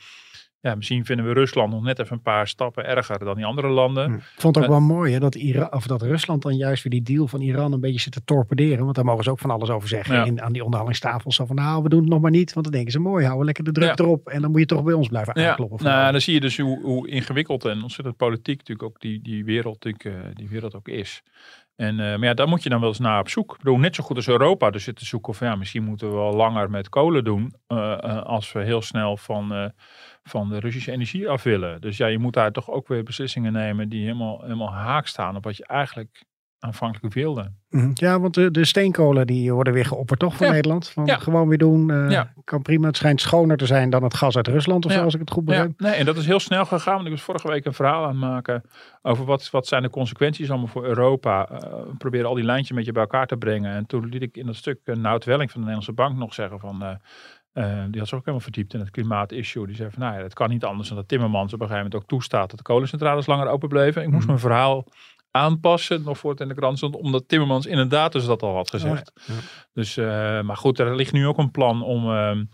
ja, 0.60 0.76
misschien 0.76 1.06
vinden 1.06 1.26
we 1.26 1.34
Rusland 1.34 1.72
nog 1.72 1.84
net 1.84 2.00
even 2.00 2.16
een 2.16 2.22
paar 2.22 2.48
stappen 2.48 2.86
erger 2.86 3.20
dan 3.20 3.36
die 3.36 3.46
andere 3.46 3.68
landen. 3.68 4.06
Hm. 4.06 4.14
Ik 4.16 4.22
vond 4.36 4.56
het 4.56 4.64
ook 4.66 4.72
Eh, 4.72 4.78
wel 4.78 4.88
mooi 4.88 5.14
hè, 5.14 5.20
dat, 5.20 5.36
Ira 5.36 5.68
of 5.72 5.88
dat 5.88 6.02
Rusland 6.02 6.42
dan 6.42 6.56
juist 6.56 6.84
weer 6.84 6.92
die 7.04 7.16
deal 7.16 7.28
van 7.28 7.42
Iran 7.42 7.74
een 7.74 7.80
beetje 7.80 8.00
zit 8.00 8.12
te 8.14 8.24
torpederen. 8.26 8.84
Want 8.84 8.96
daar 8.96 9.06
mogen 9.06 9.24
ze 9.24 9.30
ook 9.32 9.40
van 9.40 9.50
alles 9.52 9.70
over 9.70 9.88
zeggen 9.90 10.16
Ja. 10.16 10.26
in, 10.26 10.42
aan 10.42 10.54
die 10.54 10.64
onderhandelingstafel. 10.64 11.32
Zo 11.32 11.46
van 11.46 11.56
nou, 11.56 11.84
we 11.84 11.90
doen 11.90 12.00
het 12.02 12.10
nog 12.10 12.22
maar 12.22 12.32
niet. 12.32 12.54
Want 12.54 12.66
dan 12.66 12.74
denken 12.76 12.92
ze 12.92 13.00
mooi, 13.00 13.24
houden 13.26 13.46
lekker 13.46 13.64
de 13.64 13.72
druk 13.72 13.88
Ja. 13.98 14.04
erop. 14.04 14.28
En 14.28 14.42
dan 14.42 14.52
moet 14.52 14.60
je 14.60 14.66
toch 14.66 14.84
bij 14.84 14.94
ons 14.94 15.08
blijven 15.08 15.36
aankloppen. 15.36 15.84
nou, 15.86 16.12
dan 16.12 16.22
zie 16.22 16.34
je 16.34 16.40
dus 16.40 16.58
hoe, 16.58 16.82
hoe 16.82 17.08
ingewikkeld 17.10 17.66
en 17.66 17.82
ontzettend 17.82 18.18
politiek 18.18 18.58
natuurlijk 18.58 18.88
ook 18.90 19.00
die, 19.02 19.22
die, 19.22 19.46
wereld, 19.46 19.84
natuurlijk, 19.84 20.26
eh, 20.26 20.36
die 20.36 20.50
wereld 20.50 20.76
ook 20.76 20.88
is. 20.88 21.22
En, 21.78 22.00
eh, 22.00 22.18
maar 22.18 22.24
ja, 22.24 22.34
daar 22.34 22.48
moet 22.48 22.64
je 22.64 22.70
dan 22.70 22.80
wel 22.80 22.90
eens 22.90 23.00
naar 23.00 23.20
op 23.20 23.30
zoek. 23.30 23.52
Ik 23.52 23.58
bedoel, 23.58 23.78
net 23.78 23.96
zo 23.96 24.04
goed 24.04 24.16
als 24.16 24.28
Europa 24.28 24.70
dus 24.70 24.84
zit 24.84 24.96
te 24.96 25.06
zoeken 25.06 25.34
van 25.34 25.48
ja, 25.48 25.56
misschien 25.56 25.84
moeten 25.84 26.10
we 26.10 26.16
wel 26.16 26.34
langer 26.34 26.70
met 26.70 26.90
kolen 26.90 27.24
doen. 27.24 27.54
eh, 27.68 28.04
eh, 28.04 28.24
als 28.24 28.52
we 28.52 28.64
heel 28.64 28.82
snel 28.82 29.18
van, 29.18 29.74
van 30.24 30.50
de 30.50 30.60
Russische 30.60 30.92
energie 30.92 31.30
af 31.30 31.44
willen. 31.44 31.82
Dus 31.82 31.98
ja, 31.98 32.08
je 32.08 32.20
moet 32.20 32.34
daar 32.34 32.52
toch 32.52 32.70
ook 32.70 32.88
weer 32.88 33.04
beslissingen 33.04 33.54
nemen 33.54 33.90
die 33.90 34.02
helemaal, 34.02 34.42
helemaal 34.42 34.74
haak 34.74 35.08
staan 35.08 35.36
op 35.36 35.44
wat 35.44 35.58
je 35.58 35.66
eigenlijk 35.66 36.26
aanvankelijk 36.60 37.14
wilden. 37.14 37.58
Mhm. 37.70 37.92
Ja, 37.94 38.20
want 38.20 38.34
de, 38.34 38.52
de 38.52 38.66
steenkolen 38.66 39.28
die 39.28 39.54
worden 39.54 39.74
weer 39.74 39.86
geopperd 39.86 40.20
toch 40.20 40.36
van 40.36 40.48
Ja. 40.48 40.54
Nederland? 40.54 40.90
Van 40.90 41.06
Ja. 41.06 41.18
Gewoon 41.18 41.48
weer 41.48 41.58
doen. 41.58 41.92
eh, 41.92 42.10
Ja. 42.10 42.34
Kan 42.44 42.62
prima. 42.62 42.88
Het 42.88 42.98
schijnt 42.98 43.22
schoner 43.22 43.58
te 43.58 43.66
zijn 43.66 43.90
dan 43.90 44.04
het 44.04 44.14
gas 44.14 44.36
uit 44.36 44.48
Rusland 44.48 44.86
of 44.86 44.92
zo, 44.92 45.04
als 45.04 45.14
ik 45.14 45.20
het 45.20 45.32
goed 45.32 45.44
Ja, 45.46 45.50
begrijp. 45.50 45.80
nee, 45.80 45.92
en 45.94 46.06
dat 46.06 46.18
is 46.18 46.26
heel 46.26 46.40
snel 46.40 46.66
gegaan. 46.66 46.94
Want 46.96 47.06
ik 47.06 47.12
was 47.12 47.22
vorige 47.22 47.48
week 47.48 47.66
een 47.66 47.74
verhaal 47.74 48.04
aan 48.04 48.10
het 48.10 48.18
maken 48.20 48.64
over 49.02 49.26
wat, 49.26 49.50
wat 49.50 49.68
zijn 49.68 49.82
de 49.82 49.90
consequenties 49.90 50.50
allemaal 50.50 50.68
voor 50.68 50.86
Europa. 50.86 51.50
Eh, 51.50 51.60
we 51.60 51.96
proberen 51.98 52.28
al 52.28 52.36
die 52.36 52.44
lijntjes 52.44 52.76
met 52.78 52.86
je 52.86 52.92
bij 52.92 53.02
elkaar 53.02 53.28
te 53.28 53.38
brengen. 53.38 53.74
En 53.76 53.86
toen 53.86 54.06
liet 54.06 54.22
ik 54.22 54.38
in 54.38 54.46
dat 54.46 54.56
stuk 54.56 54.80
uh, 54.84 54.96
Nout 54.96 55.26
Welling 55.26 55.52
van 55.52 55.62
de 55.62 55.68
Nederlandse 55.68 55.94
Bank 56.04 56.18
nog 56.18 56.34
zeggen 56.34 56.60
van... 56.60 57.00
die 57.92 58.00
had 58.00 58.08
zich 58.08 58.18
ook 58.18 58.26
helemaal 58.26 58.40
verdiept 58.40 58.74
in 58.74 58.80
het 58.80 58.90
klimaatissue. 58.90 59.66
Die 59.68 59.76
zei 59.76 59.90
van, 59.92 60.00
nou 60.02 60.18
ja, 60.18 60.24
het 60.24 60.34
kan 60.34 60.50
niet 60.50 60.64
anders 60.64 60.88
dan 60.88 60.98
dat 60.98 61.08
Timmermans 61.08 61.54
op 61.54 61.60
een 61.62 61.68
gegeven 61.68 61.84
moment 61.90 62.02
ook 62.04 62.10
toestaat 62.10 62.50
dat 62.50 62.58
de 62.58 62.64
kolencentrales 62.64 63.26
langer 63.28 63.48
open 63.48 63.70
bleven. 63.70 64.02
Ik 64.02 64.08
moest 64.08 64.20
Mhm. 64.20 64.28
mijn 64.28 64.40
verhaal 64.40 64.86
aanpassen, 65.32 66.04
nog 66.04 66.18
voor 66.18 66.32
het 66.32 66.40
in 66.40 66.48
de 66.48 66.56
krant 66.56 66.78
stond, 66.78 66.96
omdat 66.96 67.28
Timmermans 67.28 67.66
inderdaad 67.66 68.12
dus 68.12 68.26
dat 68.26 68.42
al 68.42 68.56
had 68.56 68.70
gezegd. 68.70 69.12
Ja. 69.26 69.34
Dus, 69.74 69.98
eh, 69.98 70.42
maar 70.42 70.58
goed, 70.58 70.80
er 70.80 70.96
ligt 70.96 71.12
nu 71.12 71.28
ook 71.28 71.38
een 71.38 71.52
plan 71.52 71.84
om, 71.84 72.12
ehm, 72.12 72.46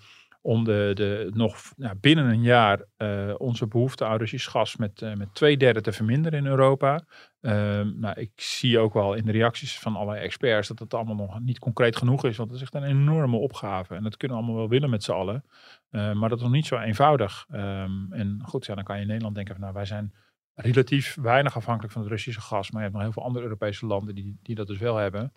om 0.42 0.64
de, 0.64 0.92
de, 0.94 1.32
nog 1.34 1.58
nou, 1.76 1.95
binnen 2.00 2.26
een 2.26 2.41
jaar 2.41 2.86
eh, 2.97 3.34
onze 3.38 3.68
behoefte 3.68 4.06
aan 4.06 4.18
Russisch 4.18 4.52
gas 4.52 4.76
met, 4.76 5.02
eh, 5.02 5.14
met 5.14 5.34
twee 5.34 5.58
derde 5.58 5.82
te 5.82 5.91
verminderen 5.91 6.39
in 6.39 6.45
Europa. 6.45 7.06
Ehm, 7.41 8.00
nou, 8.00 8.20
ik 8.20 8.32
zie 8.36 8.80
ook 8.80 8.93
wel 8.93 9.14
in 9.14 9.26
de 9.26 9.32
reacties 9.32 9.80
van 9.80 9.95
allerlei 9.95 10.24
experts 10.24 10.68
dat 10.68 10.80
het 10.80 10.93
allemaal 10.93 11.16
nog 11.16 11.39
niet 11.39 11.60
concreet 11.60 11.95
genoeg 11.95 12.26
is. 12.26 12.38
Want 12.38 12.50
het 12.50 12.58
is 12.58 12.64
echt 12.64 12.76
een 12.76 12.89
enorme 12.89 13.38
opgave. 13.38 13.95
En 13.95 14.04
dat 14.04 14.18
kunnen 14.18 14.38
we 14.38 14.43
allemaal 14.43 14.62
wel 14.62 14.70
willen 14.72 14.89
met 14.89 15.04
z'n 15.04 15.12
allen. 15.12 15.45
Maar 15.89 16.30
dat 16.30 16.38
is 16.38 16.43
nog 16.43 16.52
niet 16.52 16.66
zo 16.66 16.78
eenvoudig. 16.78 17.45
Ehm, 17.50 18.12
en 18.14 18.41
goed, 18.45 18.66
ja, 18.66 18.76
dan 18.76 18.84
kan 18.84 18.95
je 18.95 19.02
in 19.02 19.08
Nederland 19.08 19.36
denken 19.36 19.54
van 19.54 19.64
nou, 19.64 19.76
wij 19.76 19.86
zijn 19.86 20.14
relatief 20.56 21.16
weinig 21.22 21.56
afhankelijk 21.56 21.93
van 21.93 22.01
het 22.01 22.12
Russische 22.12 22.41
gas. 22.41 22.72
Maar 22.72 22.82
je 22.82 22.88
hebt 22.88 22.93
nog 22.93 23.04
heel 23.04 23.14
veel 23.14 23.24
andere 23.24 23.43
Europese 23.43 23.86
landen 23.86 24.16
die, 24.16 24.38
die 24.41 24.56
dat 24.56 24.68
dus 24.68 24.78
wel 24.78 24.95
hebben. 24.95 25.34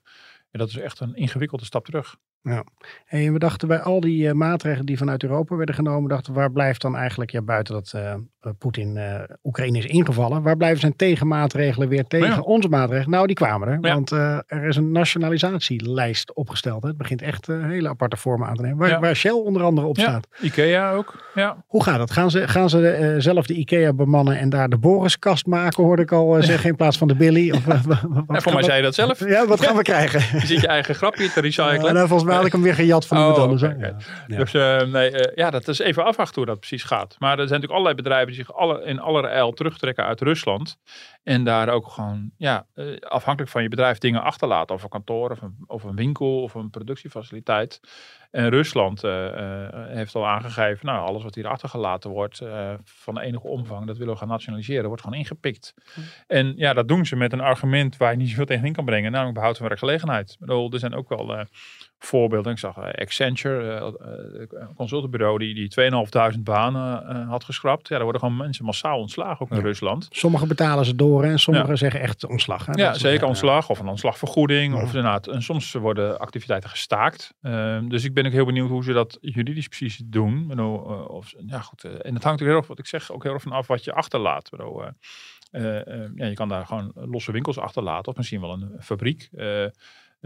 En 0.50 0.58
dat 0.58 0.68
is 0.68 0.76
echt 0.76 1.00
een 1.00 1.14
ingewikkelde 1.14 1.64
stap 1.64 1.84
terug. 1.84 2.16
Hey, 3.04 3.26
en 3.26 3.32
we 3.32 3.38
dachten 3.38 3.68
bij 3.68 3.80
al 3.80 4.00
die 4.00 4.28
eh, 4.28 4.34
maatregelen 4.34 4.86
die 4.86 4.98
vanuit 4.98 5.22
Europa 5.22 5.56
werden 5.56 5.74
genomen, 5.74 6.08
dachten 6.08 6.32
waar 6.32 6.52
blijft 6.52 6.80
dan 6.80 6.96
eigenlijk, 6.96 7.30
ja, 7.30 7.42
buiten 7.42 7.74
dat 7.74 7.92
eh, 7.92 8.14
Poetin 8.58 8.96
eh, 8.96 9.20
Oekraïne 9.44 9.78
is 9.78 9.86
ingevallen, 9.86 10.42
waar 10.42 10.56
blijven 10.56 10.80
zijn 10.80 10.96
tegenmaatregelen 10.96 11.88
weer 11.88 12.04
tegen 12.06 12.28
Ja. 12.28 12.40
onze 12.40 12.68
maatregelen? 12.68 13.10
Nou, 13.10 13.26
die 13.26 13.36
kwamen 13.36 13.68
er. 13.68 13.78
Ja. 13.80 13.94
Want 13.94 14.12
eh, 14.12 14.38
er 14.46 14.64
is 14.64 14.76
een 14.76 14.92
nationalisatielijst 14.92 16.34
opgesteld. 16.34 16.82
hè. 16.82 16.88
Het 16.88 16.98
begint 16.98 17.22
echt 17.22 17.48
eh, 17.48 17.64
hele 17.64 17.88
aparte 17.88 18.16
vormen 18.16 18.48
aan 18.48 18.54
te 18.56 18.62
nemen. 18.62 18.78
Waar, 18.78 18.88
Ja. 18.88 19.00
waar 19.00 19.16
Shell 19.16 19.30
onder 19.32 19.62
andere 19.62 19.86
op 19.86 19.96
Ja, 19.96 20.02
staat. 20.02 20.26
Ikea 20.40 20.92
ook. 20.92 21.30
Ja. 21.34 21.64
Hoe 21.66 21.82
gaat 21.82 21.98
het? 21.98 22.10
Gaan 22.10 22.30
ze, 22.30 22.48
gaan 22.48 22.70
ze 22.70 22.88
eh, 22.88 23.14
zelf 23.18 23.46
de 23.46 23.54
IKEA 23.54 23.92
bemannen 23.92 24.38
en 24.38 24.48
daar 24.48 24.68
de 24.68 24.78
Boriskast 24.78 25.46
maken, 25.46 25.84
hoorde 25.84 26.02
ik 26.02 26.12
al 26.12 26.36
eh, 26.36 26.42
zeggen, 26.50 26.70
in 26.70 26.76
plaats 26.76 26.98
van 26.98 27.08
de 27.08 27.14
Billy? 27.14 27.50
Of, 27.50 27.66
En 27.66 28.42
voor 28.42 28.52
mij 28.52 28.62
zei 28.62 28.76
je 28.76 28.82
dat 28.82 28.94
zelf. 28.94 29.28
Ja, 29.28 29.46
wat 29.46 29.60
gaan 29.60 29.76
we 29.76 29.82
krijgen? 29.82 30.20
Je 30.40 30.46
zit 30.46 30.60
je 30.60 30.66
eigen 30.66 30.94
grapje 30.94 31.32
te 31.32 31.40
recyclen. 31.40 31.84
Ja, 31.84 31.92
nou, 31.92 32.06
volgens 32.08 32.28
mij 32.28 32.36
had 32.36 32.46
ik 32.46 32.52
hem 32.52 32.62
weer 32.62 32.74
gejat 32.74 33.06
van 33.06 33.16
iemand 33.18 33.36
Oh, 33.36 33.42
anders. 33.42 33.62
oké. 33.62 33.76
Ja. 33.86 33.94
Ja. 34.26 34.36
Dus 34.36 34.54
eh, 34.54 34.82
nee, 34.92 35.10
eh, 35.10 35.36
ja, 35.36 35.50
dat 35.50 35.68
is 35.68 35.78
even 35.78 36.04
afwachten 36.04 36.34
hoe 36.36 36.46
dat 36.46 36.58
precies 36.58 36.82
gaat. 36.84 37.16
Maar 37.18 37.30
er 37.30 37.36
zijn 37.36 37.60
natuurlijk 37.60 37.72
allerlei 37.72 37.94
bedrijven 37.94 38.34
zich 38.36 38.54
alle, 38.54 38.84
in 38.84 38.98
allerijl 38.98 39.52
terugtrekken 39.52 40.04
uit 40.04 40.20
Rusland. 40.20 40.78
En 41.26 41.44
daar 41.44 41.68
ook 41.68 41.88
gewoon, 41.88 42.30
ja, 42.36 42.66
eh, 42.74 42.96
afhankelijk 43.00 43.52
van 43.52 43.62
je 43.62 43.68
bedrijf 43.68 43.98
dingen 43.98 44.22
achterlaten. 44.22 44.74
Of 44.74 44.82
een 44.82 44.88
kantoor, 44.88 45.30
of 45.30 45.42
een, 45.42 45.56
of 45.66 45.84
een 45.84 45.96
winkel, 45.96 46.42
of 46.42 46.54
een 46.54 46.70
productiefaciliteit. 46.70 47.80
En 48.36 48.48
Rusland 48.48 49.04
eh, 49.04 49.26
eh, 49.26 49.86
heeft 49.88 50.14
al 50.14 50.26
aangegeven, 50.26 50.86
nou, 50.86 51.06
alles 51.06 51.22
wat 51.22 51.34
hier 51.34 51.46
achtergelaten 51.46 52.10
wordt 52.10 52.40
eh, 52.40 52.72
van 52.84 53.18
enige 53.18 53.46
omvang, 53.46 53.86
dat 53.86 53.96
willen 53.96 54.12
we 54.12 54.18
gaan 54.18 54.28
nationaliseren, 54.28 54.86
wordt 54.86 55.02
gewoon 55.02 55.18
ingepikt. 55.18 55.74
En 56.26 56.52
ja, 56.56 56.72
dat 56.72 56.88
doen 56.88 57.06
ze 57.06 57.16
met 57.16 57.32
een 57.32 57.40
argument 57.40 57.96
waar 57.96 58.10
je 58.10 58.16
niet 58.16 58.28
zoveel 58.28 58.44
tegenin 58.44 58.72
kan 58.72 58.84
brengen, 58.84 59.12
namelijk 59.12 59.34
behoud 59.36 59.56
van 59.56 59.66
werkgelegenheid. 59.66 60.36
Bedoel, 60.38 60.72
er 60.72 60.78
zijn 60.78 60.94
ook 60.94 61.08
wel 61.08 61.46
voorbeelden. 61.98 62.52
Ik 62.52 62.58
zag 62.58 62.78
Accenture, 62.78 63.94
een 64.50 64.74
consultenbureau, 64.74 65.38
die, 65.38 65.54
die 65.54 65.90
2.500 66.34 66.40
banen 66.40 67.26
had 67.26 67.44
geschrapt. 67.44 67.88
Ja, 67.88 67.94
daar 67.94 68.04
worden 68.04 68.20
gewoon 68.20 68.36
mensen 68.36 68.64
massaal 68.64 68.98
ontslagen, 68.98 69.40
ook 69.40 69.50
in 69.50 69.56
Ja. 69.56 69.62
Rusland. 69.62 70.06
Sommigen 70.10 70.48
betalen 70.48 70.84
ze 70.84 70.94
door 70.94 71.15
en 71.24 71.38
sommigen 71.38 71.78
zeggen 71.78 72.00
echt 72.00 72.26
ontslag. 72.26 72.66
Hè? 72.66 72.72
Ja, 72.72 72.90
Dat 72.90 73.00
zeker 73.00 73.26
ontslag 73.26 73.70
of 73.70 73.78
een 73.78 73.88
ontslagvergoeding. 73.88 74.74
Ja. 74.74 74.82
Of 74.82 74.86
inderdaad, 74.86 75.26
en 75.26 75.42
soms 75.42 75.72
worden 75.72 76.18
activiteiten 76.18 76.70
gestaakt. 76.70 77.34
Ehm, 77.42 77.88
dus 77.88 78.04
ik 78.04 78.14
ben 78.14 78.26
ook 78.26 78.32
heel 78.32 78.44
benieuwd 78.44 78.68
hoe 78.68 78.84
ze 78.84 78.92
dat 78.92 79.18
juridisch 79.20 79.68
precies 79.68 80.00
doen. 80.04 80.46
Bedoel, 80.46 80.90
eh, 80.90 81.08
of, 81.08 81.34
ja, 81.46 81.60
goed, 81.60 81.84
eh, 81.84 81.92
en 82.02 82.14
het 82.14 82.24
hangt 82.24 82.42
ook 82.42 82.48
heel 82.48 82.56
erg, 82.56 82.66
wat 82.66 82.78
ik 82.78 82.86
zeg, 82.86 83.12
ook 83.12 83.22
heel 83.22 83.32
erg 83.32 83.42
van 83.42 83.52
af 83.52 83.66
wat 83.66 83.84
je 83.84 83.92
achterlaat. 83.92 84.50
Bedoel, 84.50 84.84
eh, 84.84 84.92
ja, 86.14 86.26
je 86.26 86.34
kan 86.34 86.48
daar 86.48 86.66
gewoon 86.66 86.92
losse 86.94 87.32
winkels 87.32 87.58
achterlaten. 87.58 88.10
Of 88.10 88.16
misschien 88.16 88.40
wel 88.40 88.52
een 88.52 88.76
fabriek. 88.80 89.30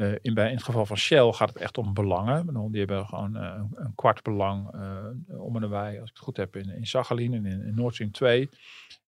Eh, 0.00 0.12
in, 0.20 0.34
bij, 0.34 0.48
in 0.48 0.54
het 0.54 0.64
geval 0.64 0.86
van 0.86 0.96
Shell 0.96 1.32
gaat 1.32 1.48
het 1.48 1.58
echt 1.58 1.78
om 1.78 1.94
belangen. 1.94 2.70
Die 2.70 2.78
hebben 2.78 3.06
gewoon 3.06 3.36
eh, 3.36 3.54
een, 3.56 3.70
een 3.74 3.94
kwart 3.94 4.22
belang 4.22 4.68
eh, 4.72 5.40
om 5.40 5.54
en 5.54 5.60
nabij, 5.60 6.00
als 6.00 6.10
ik 6.10 6.16
het 6.16 6.24
goed 6.24 6.36
heb, 6.36 6.56
in, 6.56 6.68
in 6.76 6.86
Sachalin 6.86 7.34
en 7.34 7.46
in, 7.46 7.62
in 7.66 7.74
Nord 7.74 7.94
Stream 7.94 8.10
2. 8.10 8.48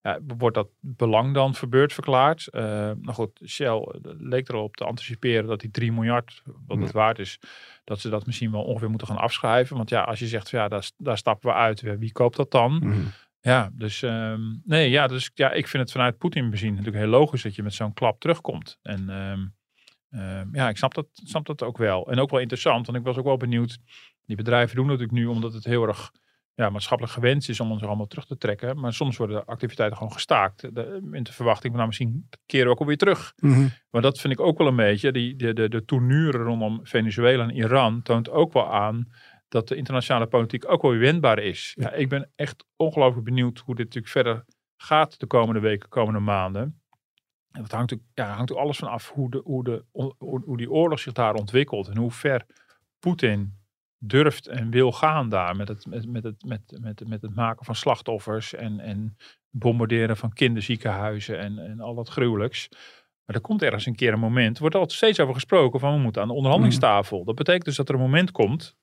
Ja, 0.01 0.19
wordt 0.37 0.55
dat 0.55 0.67
belang 0.79 1.33
dan 1.33 1.55
verbeurd 1.55 1.93
verklaard? 1.93 2.47
Nou 2.51 3.11
goed, 3.11 3.41
Shell 3.45 3.87
leek 4.19 4.49
erop 4.49 4.75
te 4.75 4.85
anticiperen 4.85 5.47
dat 5.47 5.59
die 5.59 5.71
3 5.71 5.91
miljard, 5.91 6.41
wat 6.67 6.77
het 6.77 6.91
waard 6.91 7.19
is, 7.19 7.39
dat 7.83 7.99
ze 7.99 8.09
dat 8.09 8.25
misschien 8.25 8.51
wel 8.51 8.63
ongeveer 8.63 8.89
moeten 8.89 9.07
gaan 9.07 9.17
afschrijven. 9.17 9.77
Want 9.77 9.89
ja, 9.89 10.01
als 10.01 10.19
je 10.19 10.27
zegt, 10.27 10.49
van, 10.49 10.59
ja, 10.59 10.67
daar, 10.67 10.89
daar 10.97 11.17
stappen 11.17 11.49
we 11.49 11.55
uit, 11.55 11.81
wie 11.81 12.11
koopt 12.11 12.35
dat 12.35 12.51
dan? 12.51 12.73
Mhm. 12.73 13.01
Ja, 13.41 13.69
dus 13.73 14.01
ehm, 14.01 14.41
nee, 14.63 14.89
ja, 14.89 15.07
dus 15.07 15.31
ja, 15.33 15.51
ik 15.51 15.67
vind 15.67 15.83
het 15.83 15.91
vanuit 15.91 16.17
Poetin 16.17 16.49
bezien 16.49 16.69
natuurlijk 16.69 16.97
heel 16.97 17.07
logisch 17.07 17.43
dat 17.43 17.55
je 17.55 17.63
met 17.63 17.73
zo'n 17.73 17.93
klap 17.93 18.19
terugkomt. 18.19 18.79
En 18.81 19.09
ehm, 19.09 19.45
ehm, 20.13 20.55
ja, 20.55 20.69
ik 20.69 20.77
snap 20.77 20.93
dat, 20.93 21.07
snap 21.13 21.45
dat 21.45 21.63
ook 21.63 21.77
wel. 21.77 22.11
En 22.11 22.19
ook 22.19 22.29
wel 22.29 22.39
interessant, 22.39 22.85
want 22.85 22.97
ik 22.97 23.03
was 23.03 23.17
ook 23.17 23.25
wel 23.25 23.37
benieuwd. 23.37 23.77
Die 24.25 24.35
bedrijven 24.35 24.75
doen 24.75 24.87
dat 24.87 24.99
natuurlijk 24.99 25.25
nu 25.25 25.33
omdat 25.33 25.53
het 25.53 25.63
heel 25.63 25.87
erg 25.87 26.11
ja, 26.55 26.69
maatschappelijk 26.69 27.15
gewenst 27.15 27.49
is 27.49 27.59
om 27.59 27.71
ons 27.71 27.83
allemaal 27.83 28.07
terug 28.07 28.25
te 28.25 28.37
trekken. 28.37 28.79
Maar 28.79 28.93
soms 28.93 29.17
worden 29.17 29.37
de 29.37 29.45
activiteiten 29.45 29.97
gewoon 29.97 30.13
gestaakt. 30.13 30.75
De, 30.75 31.09
in 31.11 31.23
de 31.23 31.33
verwachting 31.33 31.67
van 31.67 31.75
nou 31.75 31.87
misschien 31.87 32.29
keren 32.45 32.65
we 32.65 32.71
ook 32.71 32.79
alweer 32.79 32.97
terug. 32.97 33.33
Mhm. 33.35 33.67
Maar 33.89 34.01
dat 34.01 34.19
vind 34.19 34.33
ik 34.33 34.39
ook 34.39 34.57
wel 34.57 34.67
een 34.67 34.75
beetje. 34.75 35.11
Die, 35.11 35.35
de, 35.35 35.53
de, 35.53 35.69
de 35.69 35.85
tournure 35.85 36.37
rondom 36.37 36.79
Venezuela 36.83 37.43
en 37.43 37.55
Iran 37.55 38.01
toont 38.01 38.29
ook 38.29 38.53
wel 38.53 38.73
aan 38.73 39.07
dat 39.47 39.67
de 39.67 39.75
internationale 39.75 40.27
politiek 40.27 40.71
ook 40.71 40.81
wel 40.81 40.91
weer 40.91 40.99
wendbaar 40.99 41.39
is. 41.39 41.73
Ja, 41.79 41.91
ik 41.91 42.09
ben 42.09 42.31
echt 42.35 42.65
ongelooflijk 42.75 43.25
benieuwd 43.25 43.57
hoe 43.59 43.75
dit 43.75 43.85
natuurlijk 43.85 44.13
verder 44.13 44.45
gaat 44.77 45.19
de 45.19 45.27
komende 45.27 45.59
weken, 45.59 45.89
komende 45.89 46.19
maanden. 46.19 46.81
En 47.53 47.61
dat 47.61 47.71
hangt 47.71 47.95
ja, 48.13 48.33
hangt 48.33 48.51
ook 48.51 48.57
alles 48.57 48.77
van 48.77 48.87
af 48.87 49.11
hoe, 49.11 49.29
de, 49.29 49.41
hoe, 49.43 49.63
de, 49.63 49.85
hoe, 50.17 50.57
die 50.57 50.71
oorlog 50.71 50.99
zich 50.99 51.13
daar 51.13 51.33
ontwikkelt. 51.33 51.87
En 51.87 51.97
hoe 51.97 52.11
ver 52.11 52.45
Poetin 52.99 53.57
durft 53.97 54.47
en 54.47 54.69
wil 54.69 54.91
gaan 54.91 55.29
daar 55.29 55.55
met 55.55 55.67
het, 55.67 55.85
met, 55.85 56.07
met 56.07 56.23
het, 56.23 56.43
met, 56.45 56.77
met, 56.79 57.07
met 57.07 57.21
het 57.21 57.35
maken 57.35 57.65
van 57.65 57.75
slachtoffers 57.75 58.53
en, 58.53 58.79
en 58.79 59.17
bombarderen 59.49 60.17
van 60.17 60.33
kinderziekenhuizen 60.33 61.39
en, 61.39 61.59
en 61.59 61.79
al 61.79 61.95
dat 61.95 62.09
gruwelijks. 62.09 62.69
Maar 63.25 63.35
er 63.35 63.41
komt 63.41 63.61
ergens 63.61 63.85
een 63.85 63.95
keer 63.95 64.13
een 64.13 64.19
moment, 64.19 64.55
er 64.55 64.61
wordt 64.61 64.75
altijd 64.75 64.97
steeds 64.97 65.19
over 65.19 65.33
gesproken 65.33 65.79
van 65.79 65.93
we 65.93 65.99
moeten 65.99 66.21
aan 66.21 66.27
de 66.27 66.33
onderhandelingstafel. 66.33 67.23
Dat 67.23 67.35
betekent 67.35 67.65
dus 67.65 67.75
dat 67.75 67.89
er 67.89 67.95
een 67.95 68.01
moment 68.01 68.31
komt, 68.31 68.77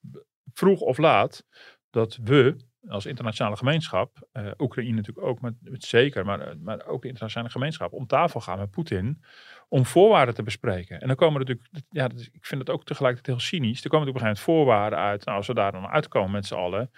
vroeg 0.53 0.81
of 0.81 0.99
laat, 0.99 1.47
dat 1.91 2.19
we 2.23 2.57
als 2.89 3.07
internationale 3.07 3.57
gemeenschap, 3.57 4.29
eh, 4.33 4.51
Oekraïne 4.59 4.97
natuurlijk 4.97 5.27
ook, 5.27 5.41
maar 5.41 5.53
zeker, 5.73 6.25
maar, 6.25 6.41
eh, 6.41 6.55
maar 6.63 6.87
ook 6.87 7.03
de 7.03 7.09
internationale 7.09 7.53
gemeenschap, 7.53 7.93
om 7.93 8.07
tafel 8.07 8.41
gaan 8.41 8.59
met 8.59 8.71
Poetin 8.71 9.23
om 9.69 9.87
voorwaarden 9.87 10.35
te 10.35 10.43
bespreken. 10.43 11.01
En 11.01 11.07
dan 11.07 11.17
komen 11.17 11.41
er 11.41 11.47
natuurlijk, 11.47 11.87
ja, 11.91 12.05
ik 12.33 12.47
vind 12.47 12.61
het 12.61 12.71
ook 12.71 12.85
tegelijkertijd 12.85 13.37
heel 13.37 13.47
cynisch, 13.47 13.85
er 13.85 13.91
komen 13.91 14.09
op 14.09 14.15
een 14.15 14.21
gegeven 14.21 14.45
moment 14.45 14.67
voorwaarden 14.67 14.99
uit. 14.99 15.25
Nou, 15.25 15.37
als 15.37 15.47
we 15.47 15.55
daar 15.55 15.73
dan 15.73 15.87
uitkomen 15.87 16.31
met 16.31 16.47
z'n 16.47 16.55
allen, 16.55 16.91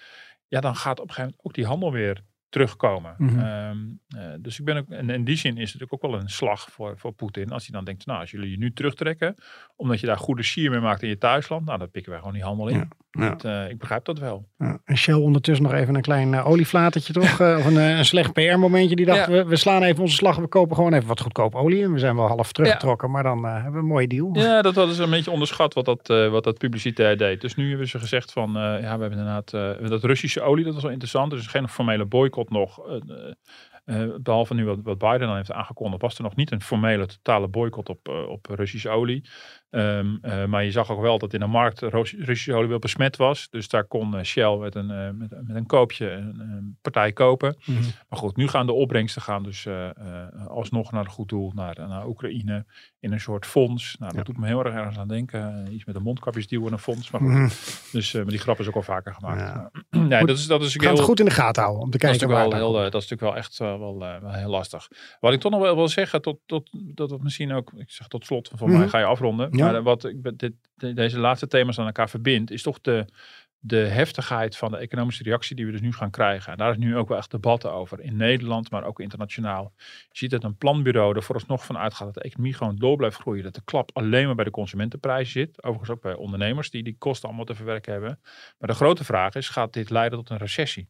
ja, 0.48 0.60
dan 0.60 0.76
gaat 0.76 1.00
op 1.00 1.08
een 1.08 1.14
gegeven 1.14 1.22
moment 1.22 1.46
ook 1.46 1.54
die 1.54 1.66
handel 1.66 1.92
weer 1.92 2.22
terugkomen. 2.52 3.14
Mhm. 3.18 3.38
Ehm, 3.38 3.78
eh, 4.08 4.22
dus 4.40 4.58
ik 4.58 4.64
ben 4.64 4.76
ook, 4.76 4.88
en 4.88 5.10
in 5.10 5.24
die 5.24 5.36
zin 5.36 5.56
is 5.56 5.72
het 5.72 5.90
ook 5.90 6.02
wel 6.02 6.14
een 6.14 6.28
slag 6.28 6.70
voor, 6.70 6.98
voor 6.98 7.12
Poetin. 7.12 7.50
Als 7.50 7.66
hij 7.66 7.76
dan 7.76 7.84
denkt, 7.84 8.06
nou, 8.06 8.20
als 8.20 8.30
jullie 8.30 8.50
je 8.50 8.58
nu 8.58 8.72
terugtrekken, 8.72 9.34
omdat 9.76 10.00
je 10.00 10.06
daar 10.06 10.18
goede 10.18 10.42
sier 10.42 10.70
mee 10.70 10.80
maakt 10.80 11.02
in 11.02 11.08
je 11.08 11.18
thuisland, 11.18 11.64
nou, 11.64 11.78
dan 11.78 11.90
pikken 11.90 12.10
wij 12.10 12.20
gewoon 12.20 12.34
die 12.34 12.44
handel 12.44 12.68
in. 12.68 12.76
Ja, 12.76 12.88
ja. 13.10 13.28
Dat, 13.28 13.44
eh, 13.44 13.68
ik 13.68 13.78
begrijp 13.78 14.04
dat 14.04 14.18
wel. 14.18 14.48
Ja, 14.58 14.78
en 14.84 14.96
Shell 14.96 15.14
ondertussen 15.14 15.64
nog 15.64 15.74
even 15.74 15.94
een 15.94 16.02
klein 16.02 16.34
eh, 16.34 16.48
olieflatertje 16.48 17.12
toch? 17.20 17.40
Of 17.40 17.66
een, 17.66 17.76
een 17.76 18.04
slecht 18.04 18.32
PR-momentje. 18.32 18.96
Die 18.96 19.06
dacht, 19.06 19.26
we, 19.26 19.44
we 19.44 19.56
slaan 19.56 19.82
even 19.82 20.02
onze 20.02 20.16
slag. 20.16 20.36
We 20.36 20.46
kopen 20.46 20.76
gewoon 20.76 20.92
even 20.92 21.08
wat 21.08 21.20
goedkoop 21.20 21.54
olie. 21.54 21.82
En 21.82 21.92
we 21.92 21.98
zijn 21.98 22.16
wel 22.16 22.26
half 22.26 22.52
teruggetrokken. 22.52 23.10
Maar 23.10 23.22
dan 23.22 23.44
hebben 23.44 23.72
we 23.72 23.78
een 23.78 23.84
mooie 23.84 24.06
deal. 24.06 24.30
Ja, 24.32 24.62
dat 24.62 24.74
hadden 24.74 24.94
ze 24.94 25.02
een 25.02 25.10
beetje 25.10 25.30
onderschat 25.30 25.74
wat 25.74 25.84
dat, 25.84 26.06
wat 26.30 26.44
dat 26.44 26.58
publicitair 26.58 27.16
deed. 27.16 27.40
Dus 27.40 27.54
nu 27.54 27.68
hebben 27.68 27.88
ze 27.88 27.98
gezegd 27.98 28.32
van, 28.32 28.50
ja, 28.52 28.80
we 28.80 28.86
hebben 28.86 29.10
inderdaad 29.10 29.50
dat 29.88 30.04
Russische 30.04 30.40
olie, 30.40 30.64
dat 30.64 30.74
was 30.74 30.82
wel 30.82 30.92
interessant. 30.92 31.32
Er 31.32 31.38
is 31.38 31.46
geen 31.46 31.68
formele 31.68 32.04
boycott 32.04 32.41
nog. 32.50 32.88
Eh, 32.88 33.32
Eh, 33.84 34.14
behalve 34.20 34.54
nu 34.54 34.64
wat, 34.64 34.78
wat 34.82 34.98
Biden 34.98 35.26
dan 35.26 35.36
heeft 35.36 35.52
aangekondigd, 35.52 36.02
was 36.02 36.16
er 36.16 36.22
nog 36.22 36.36
niet 36.36 36.50
een 36.50 36.62
formele 36.62 37.06
totale 37.06 37.48
boycott 37.48 37.88
op, 37.88 38.08
eh, 38.08 38.28
op 38.28 38.46
Russische 38.46 38.88
olie. 38.88 39.28
Ehm, 39.72 40.16
eh, 40.22 40.44
maar 40.44 40.64
je 40.64 40.70
zag 40.70 40.90
ook 40.90 41.00
wel 41.00 41.18
dat 41.18 41.32
in 41.34 41.40
de 41.40 41.46
markt 41.46 41.80
Russische 41.80 42.54
olie 42.54 42.68
wel 42.68 42.78
besmet 42.78 43.16
was. 43.16 43.48
Dus 43.50 43.68
daar 43.68 43.84
kon 43.84 44.16
eh, 44.16 44.22
Shell 44.24 44.56
met 44.56 44.74
een, 44.74 44.90
eh, 44.90 45.10
met, 45.14 45.30
met 45.46 45.56
een 45.56 45.66
koopje 45.66 46.10
een, 46.10 46.40
een 46.40 46.78
partij 46.82 47.12
kopen. 47.12 47.56
Mhm. 47.64 47.80
Maar 48.08 48.18
goed, 48.18 48.36
nu 48.36 48.48
gaan 48.48 48.66
de 48.66 48.72
opbrengsten 48.72 49.22
gaan 49.22 49.42
dus 49.42 49.66
alsnog 50.48 50.92
naar 50.92 51.04
een 51.04 51.10
goed 51.10 51.28
doel, 51.28 51.52
naar, 51.54 51.74
naar 51.88 52.06
Oekraïne. 52.06 52.64
In 53.00 53.12
een 53.12 53.20
soort 53.20 53.46
fonds. 53.46 53.96
Nou, 53.98 54.10
dat 54.14 54.26
Ja. 54.26 54.32
doet 54.32 54.42
me 54.42 54.46
heel 54.46 54.64
erg 54.64 54.74
ergens 54.74 54.98
aan 54.98 55.08
denken. 55.08 55.66
Iets 55.72 55.84
met 55.84 55.94
een 55.96 56.02
mondkapjesdeal 56.02 56.66
en 56.66 56.72
een 56.72 56.78
fonds. 56.78 57.10
Maar, 57.10 57.20
goed, 57.20 57.30
Mhm. 57.30 57.48
dus, 57.92 58.12
maar 58.12 58.24
die 58.24 58.38
grap 58.38 58.58
is 58.60 58.68
ook 58.68 58.74
al 58.76 58.82
vaker 58.82 59.14
gemaakt. 59.14 59.40
Ja. 59.40 59.70
Maar- 59.90 60.02
nee, 60.08 60.26
dat 60.26 60.38
is, 60.38 60.46
dat 60.46 60.62
is 60.62 60.80
heel, 60.80 60.90
het 60.90 61.00
goed 61.00 61.18
in 61.18 61.24
de 61.24 61.30
gaten 61.30 61.62
houden 61.62 61.82
om 61.84 61.90
te 61.90 61.98
dat 61.98 62.10
is, 62.10 62.18
kijken 62.18 62.36
natuurlijk 62.36 62.62
wel 62.62 62.72
heel, 62.80 62.90
dat 62.90 63.02
is 63.02 63.08
natuurlijk 63.08 63.20
wel 63.20 63.36
echt 63.36 63.58
wel, 63.58 63.98
wel 64.20 64.32
heel 64.32 64.50
lastig. 64.50 64.88
Wat 65.20 65.32
ik 65.32 65.40
toch 65.40 65.52
nog 65.52 65.60
wel 65.60 65.74
wil 65.76 65.88
zeggen, 65.88 66.22
tot, 66.22 66.38
tot, 66.46 66.70
dat 66.94 67.10
het 67.10 67.22
misschien 67.22 67.52
ook, 67.52 67.72
ik 67.76 67.90
zeg 67.90 68.08
tot 68.08 68.24
slot, 68.24 68.50
van 68.54 68.68
Mhm. 68.68 68.78
mij 68.78 68.88
ga 68.88 68.98
je 68.98 69.04
afronden. 69.04 69.48
Ja. 69.50 69.61
Maar 69.70 69.82
wat 69.82 70.12
dit, 70.36 70.52
de- 70.74 70.92
deze 70.92 71.18
laatste 71.18 71.46
thema's 71.46 71.78
aan 71.78 71.86
elkaar 71.86 72.10
verbindt, 72.10 72.50
is 72.50 72.62
toch 72.62 72.80
de, 72.80 73.04
de 73.58 73.76
heftigheid 73.76 74.56
van 74.56 74.70
de 74.70 74.76
economische 74.76 75.22
reactie 75.22 75.56
die 75.56 75.66
we 75.66 75.72
dus 75.72 75.80
nu 75.80 75.92
gaan 75.92 76.10
krijgen. 76.10 76.52
En 76.52 76.58
daar 76.58 76.70
is 76.70 76.76
nu 76.76 76.96
ook 76.96 77.08
wel 77.08 77.18
echt 77.18 77.30
debatten 77.30 77.72
over. 77.72 78.00
In 78.00 78.16
Nederland, 78.16 78.70
maar 78.70 78.84
ook 78.84 79.00
internationaal. 79.00 79.72
Je 79.76 80.18
ziet 80.18 80.30
dat 80.30 80.44
een 80.44 80.56
planbureau 80.56 81.16
er 81.16 81.22
vooralsnog 81.22 81.64
van 81.66 81.78
uitgaat 81.78 82.04
dat 82.06 82.14
de 82.14 82.28
economie 82.28 82.54
gewoon 82.54 82.76
door 82.76 82.96
blijft 82.96 83.16
groeien. 83.16 83.42
Dat 83.44 83.54
de 83.54 83.62
klap 83.64 83.90
alleen 83.92 84.26
maar 84.26 84.34
bij 84.34 84.44
de 84.44 84.50
consumentenprijzen 84.50 85.32
zit. 85.32 85.62
Overigens 85.62 85.90
ook 85.90 86.02
bij 86.02 86.14
ondernemers 86.14 86.70
die 86.70 86.82
die 86.82 86.96
kosten 86.98 87.28
allemaal 87.28 87.46
te 87.46 87.54
verwerken 87.54 87.92
hebben. 87.92 88.20
Maar 88.58 88.68
de 88.68 88.74
grote 88.74 89.04
vraag 89.04 89.34
is, 89.34 89.48
gaat 89.48 89.72
dit 89.72 89.90
leiden 89.90 90.18
tot 90.18 90.30
een 90.30 90.36
recessie? 90.36 90.88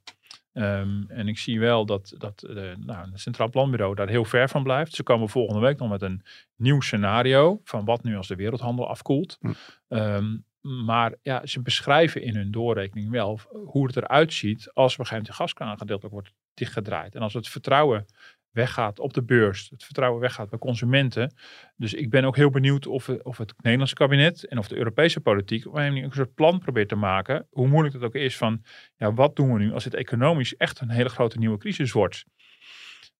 Ehm, 0.53 1.03
en 1.09 1.29
ik 1.29 1.39
zie 1.39 1.61
wel 1.61 1.87
dat, 1.87 2.15
dat 2.19 2.39
de, 2.39 2.75
nou, 2.79 3.11
het 3.11 3.21
Centraal 3.21 3.51
Planbureau 3.51 3.95
daar 3.95 4.09
heel 4.09 4.25
ver 4.25 4.49
van 4.49 4.63
blijft. 4.63 4.95
Ze 4.95 5.03
komen 5.03 5.29
volgende 5.29 5.61
week 5.61 5.79
nog 5.79 5.89
met 5.89 6.03
een 6.03 6.23
nieuw 6.57 6.81
scenario 6.81 7.61
van 7.65 7.85
wat 7.85 8.03
nu 8.03 8.17
als 8.17 8.29
de 8.29 8.37
wereldhandel 8.37 8.89
afkoelt. 8.89 9.39
Hm. 9.41 9.53
Ehm, 9.89 10.37
maar 10.61 11.15
ja, 11.23 11.47
ze 11.47 11.63
beschrijven 11.63 12.23
in 12.23 12.37
hun 12.37 12.51
doorrekening 12.51 13.11
wel 13.11 13.41
hoe 13.65 13.87
het 13.87 13.97
eruit 13.97 14.33
ziet 14.33 14.71
als 14.73 14.93
op 14.93 14.99
een 14.99 15.07
gegeven 15.07 15.09
moment 15.09 15.27
de 15.27 15.33
gaskraan 15.33 15.79
gedeeltelijk 15.79 16.15
wordt 16.15 16.33
dichtgedraaid. 16.55 17.15
En 17.15 17.23
als 17.23 17.35
het 17.35 17.49
vertrouwen 17.49 18.07
weggaat 18.53 18.99
op 18.99 19.13
de 19.15 19.23
beurs, 19.23 19.69
het 19.71 19.85
vertrouwen 19.85 20.21
weggaat 20.21 20.51
bij 20.51 20.59
consumenten. 20.59 21.35
Dus 21.77 21.95
ik 21.95 22.11
ben 22.11 22.25
ook 22.25 22.37
heel 22.37 22.51
benieuwd 22.51 22.87
of, 22.87 23.09
of 23.09 23.39
het 23.39 23.55
Nederlandse 23.57 23.95
kabinet 23.95 24.47
en 24.47 24.59
of 24.59 24.69
de 24.69 24.77
Europese 24.77 25.21
politiek 25.21 25.67
op 25.67 25.75
een 25.75 25.97
een 25.97 26.13
soort 26.13 26.35
plan 26.35 26.59
probeert 26.59 26.89
te 26.89 26.97
maken, 26.97 27.47
hoe 27.51 27.69
moeilijk 27.69 27.95
het 27.95 28.05
ook 28.05 28.15
is 28.15 28.37
van, 28.37 28.63
ja, 28.97 29.13
wat 29.13 29.37
doen 29.37 29.53
we 29.53 29.59
nu 29.59 29.73
als 29.73 29.85
het 29.85 29.95
economisch 29.95 30.57
echt 30.57 30.81
een 30.81 30.91
hele 30.91 31.09
grote 31.09 31.39
nieuwe 31.39 31.59
crisis 31.59 31.93
wordt? 31.93 32.25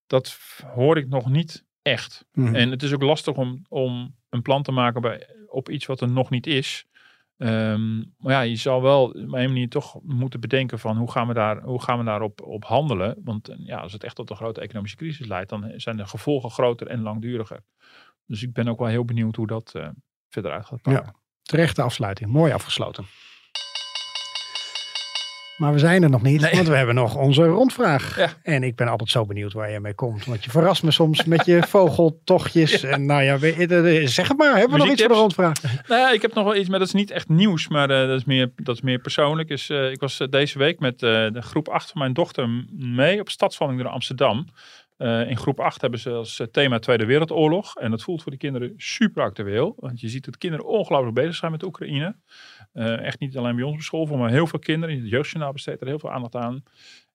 Dat 0.07 0.39
hoor 0.75 0.97
ik 0.97 1.09
nog 1.09 1.31
niet 1.31 1.65
echt. 1.83 2.25
Mhm. 2.33 2.55
En 2.55 2.71
het 2.71 2.83
is 2.83 2.93
ook 2.93 3.03
lastig 3.03 3.37
om, 3.37 3.65
om 3.69 4.17
een 4.29 4.43
plan 4.43 4.63
te 4.63 4.73
maken 4.73 5.01
bij, 5.01 5.27
op 5.47 5.71
iets 5.71 5.87
wat 5.87 6.01
er 6.01 6.11
nog 6.11 6.31
niet 6.31 6.47
is. 6.47 6.87
Ehm, 7.43 7.97
maar 7.97 8.33
ja, 8.33 8.41
je 8.41 8.57
zal 8.57 8.83
wel 8.83 9.05
op 9.05 9.15
een 9.15 9.29
manier 9.29 9.69
toch 9.69 10.03
moeten 10.03 10.41
bedenken 10.41 10.79
van 10.79 10.97
hoe 10.97 11.11
gaan 11.11 11.27
we, 11.27 11.35
daar, 11.35 11.63
hoe 11.63 11.83
gaan 11.83 11.99
we 11.99 12.05
daarop 12.05 12.43
op 12.43 12.65
handelen. 12.65 13.21
Want 13.25 13.49
eh, 13.49 13.57
ja, 13.59 13.79
als 13.79 13.93
het 13.93 14.05
echt 14.05 14.15
tot 14.15 14.31
een 14.31 14.37
grote 14.37 14.61
economische 14.61 14.97
crisis 14.97 15.27
leidt, 15.27 15.51
dan 15.51 15.73
zijn 15.77 15.97
de 15.97 16.07
gevolgen 16.07 16.51
groter 16.51 16.87
en 16.87 17.01
langduriger. 17.01 17.61
Dus 18.27 18.43
ik 18.43 18.53
ben 18.53 18.69
ook 18.69 18.79
wel 18.79 18.89
heel 18.89 19.05
benieuwd 19.05 19.37
hoe 19.37 19.47
dat 19.47 19.73
eh, 19.75 19.89
verder 20.29 20.53
uit 20.53 20.67
gaat 20.67 20.83
pakken. 20.83 21.15
Terechte 21.43 21.83
afsluiting. 21.83 22.31
Mooi 22.31 22.53
afgesloten. 22.53 23.05
Maar 25.57 25.73
we 25.73 25.79
zijn 25.79 26.03
er 26.03 26.11
nog 26.11 26.23
niet, 26.23 26.41
Nee. 26.41 26.51
want 26.53 26.69
we 26.69 26.77
hebben 26.77 26.95
nog 26.95 27.17
onze 27.17 27.45
rondvraag. 27.45 28.17
Ja. 28.17 28.29
En 28.43 28.63
ik 28.63 28.77
ben 28.77 28.89
altijd 28.89 29.11
zo 29.11 29.25
benieuwd 29.27 29.53
waar 29.53 29.71
je 29.71 29.81
mee 29.81 29.95
komt. 29.95 30.25
Want 30.25 30.45
je 30.45 30.51
verrast 30.51 30.83
me 30.83 30.91
soms 30.91 31.25
met 31.25 31.47
je 31.47 31.63
vogeltochtjes. 31.63 32.83
En 32.93 33.07
nou 33.07 33.23
ja, 33.23 33.39
weet 33.39 33.55
je, 33.57 33.67
eh, 34.01 34.07
zeg 34.07 34.29
het 34.29 34.39
maar. 34.39 34.57
Hebben 34.57 34.79
we 34.79 34.85
nog 34.85 34.93
iets 34.93 35.01
voor 35.03 35.11
de 35.11 35.17
rondvraag? 35.19 35.53
Nou 35.89 36.01
ja, 36.01 36.11
ik 36.13 36.23
heb 36.23 36.35
nog 36.35 36.45
wel 36.45 36.57
iets, 36.57 36.69
maar 36.69 36.79
dat 36.79 36.89
is 36.89 36.95
niet 36.95 37.11
echt 37.11 37.29
nieuws, 37.29 37.69
maar 37.69 37.91
eh, 37.91 38.07
dat, 38.09 38.19
is 38.19 38.25
meer, 38.25 38.53
dat 38.57 38.75
is 38.75 38.81
meer 38.83 38.99
persoonlijk. 38.99 39.49
Is, 39.49 39.71
eh, 39.71 39.91
ik 39.91 40.01
was 40.01 40.21
eh, 40.21 40.29
deze 40.29 40.59
week 40.59 40.81
met 40.81 41.03
eh, 41.03 41.09
de 41.11 41.43
groep 41.43 41.69
8 41.69 41.91
van 41.91 42.01
mijn 42.01 42.13
dochter 42.13 42.49
mee 42.77 43.21
op 43.21 43.29
stadswandeling 43.31 43.85
door 43.87 43.95
Amsterdam. 43.95 44.47
Eh, 44.97 45.29
in 45.31 45.37
groep 45.37 45.61
8 45.61 45.81
hebben 45.81 46.01
ze 46.01 46.11
als 46.11 46.41
eh, 46.41 46.47
thema 46.47 46.79
Tweede 46.79 47.05
Wereldoorlog. 47.07 47.75
En 47.77 47.91
dat 47.91 48.03
voelt 48.03 48.23
voor 48.23 48.33
de 48.33 48.39
kinderen 48.39 48.75
super 48.77 49.23
actueel. 49.23 49.75
Want 49.79 50.01
je 50.01 50.09
ziet 50.09 50.25
dat 50.25 50.39
kinderen 50.39 50.67
ongelooflijk 50.67 51.15
bezig 51.15 51.35
zijn 51.35 51.51
met 51.53 51.63
Oekraïne. 51.63 52.17
Eh, 52.73 52.99
echt 53.01 53.21
niet 53.21 53.37
alleen 53.37 53.55
bij 53.57 53.65
ons 53.65 53.75
op 53.75 53.81
school, 53.83 54.07
maar 54.07 54.31
heel 54.31 54.47
veel 54.47 54.59
kinderen. 54.59 54.97
Het 55.01 55.09
Jeugdjournaal 55.09 55.53
besteedt 55.53 55.81
er 55.81 55.87
heel 55.87 55.99
veel 55.99 56.13
aandacht 56.13 56.35
aan. 56.37 56.63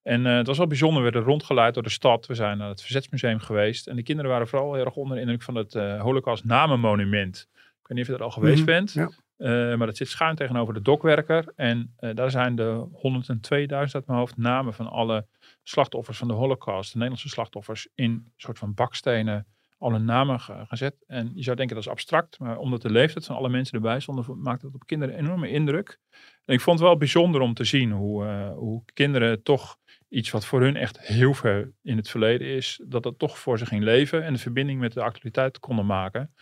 En 0.04 0.26
eh, 0.26 0.36
het 0.36 0.48
was 0.48 0.58
wel 0.58 0.68
bijzonder. 0.68 1.04
We 1.04 1.10
werden 1.12 1.30
rondgeleid 1.30 1.74
door 1.74 1.84
de 1.84 1.90
stad. 1.90 2.26
We 2.26 2.34
zijn 2.36 2.58
naar 2.58 2.70
het 2.70 2.82
Verzetsmuseum 2.82 3.40
geweest. 3.40 3.88
En 3.88 3.96
de 3.96 4.04
kinderen 4.04 4.32
waren 4.32 4.48
vooral 4.48 4.74
heel 4.74 4.86
erg 4.86 4.96
onder 4.96 5.16
de 5.16 5.22
indruk 5.22 5.42
van 5.42 5.56
het 5.56 5.76
eh 5.76 6.02
Holocaust 6.02 6.44
Namenmonument. 6.46 7.48
Ik 7.54 7.88
weet 7.88 7.98
niet 7.98 8.02
of 8.02 8.08
je 8.08 8.14
er 8.18 8.24
al 8.24 8.32
geweest 8.32 8.58
Mhm, 8.58 8.66
bent. 8.66 8.94
ja. 8.94 9.10
Eh, 9.38 9.50
maar 9.78 9.88
dat 9.88 9.98
zit 9.98 10.08
schuin 10.08 10.36
tegenover 10.36 10.74
de 10.74 10.82
dokwerker. 10.82 11.54
En 11.56 11.94
eh, 11.98 12.10
daar 12.16 12.32
zijn 12.32 12.56
de 12.56 12.88
102.000 12.94 13.96
uit 13.96 14.08
mijn 14.08 14.20
hoofd 14.20 14.38
namen 14.38 14.74
van 14.74 14.88
alle 14.88 15.26
slachtoffers 15.64 16.18
van 16.18 16.28
de 16.28 16.34
Holocaust. 16.34 16.88
De 16.92 16.98
Nederlandse 16.98 17.30
slachtoffers 17.30 17.88
in 17.96 18.12
een 18.12 18.32
soort 18.38 18.58
van 18.60 18.74
bakstenen 18.74 19.46
alle 19.78 20.00
namen 20.00 20.40
ge- 20.40 20.66
gezet. 20.68 20.96
En 21.08 21.32
je 21.36 21.44
zou 21.44 21.56
denken 21.56 21.76
dat 21.76 21.86
is 21.86 21.92
abstract. 21.92 22.40
Maar 22.40 22.58
omdat 22.58 22.82
de 22.82 22.90
leeftijd 22.92 23.26
van 23.26 23.36
alle 23.36 23.50
mensen 23.50 23.76
erbij 23.76 24.00
stonden, 24.00 24.42
maakte 24.42 24.66
het 24.66 24.76
op 24.76 24.86
kinderen 24.86 25.18
een 25.18 25.26
enorme 25.26 25.50
indruk. 25.50 26.00
En 26.46 26.54
ik 26.54 26.62
vond 26.62 26.80
het 26.80 26.88
wel 26.88 26.98
bijzonder 26.98 27.42
om 27.42 27.54
te 27.54 27.64
zien 27.64 27.92
hoe, 27.92 28.26
eh, 28.26 28.52
hoe 28.54 28.84
kinderen 28.94 29.44
toch 29.44 29.78
iets 30.10 30.32
wat 30.32 30.46
voor 30.46 30.62
hun 30.62 30.76
echt 30.76 31.00
heel 31.08 31.34
ver 31.34 31.72
in 31.84 31.98
het 31.98 32.10
verleden 32.10 32.48
is, 32.48 32.82
dat 32.88 33.04
dat 33.04 33.20
toch 33.20 33.40
voor 33.40 33.58
ze 33.58 33.66
ging 33.66 33.84
leven 33.84 34.24
en 34.24 34.34
de 34.34 34.40
verbinding 34.40 34.80
met 34.80 34.94
de 34.94 35.02
actualiteit 35.02 35.60
konden 35.60 35.86
maken. 35.86 36.34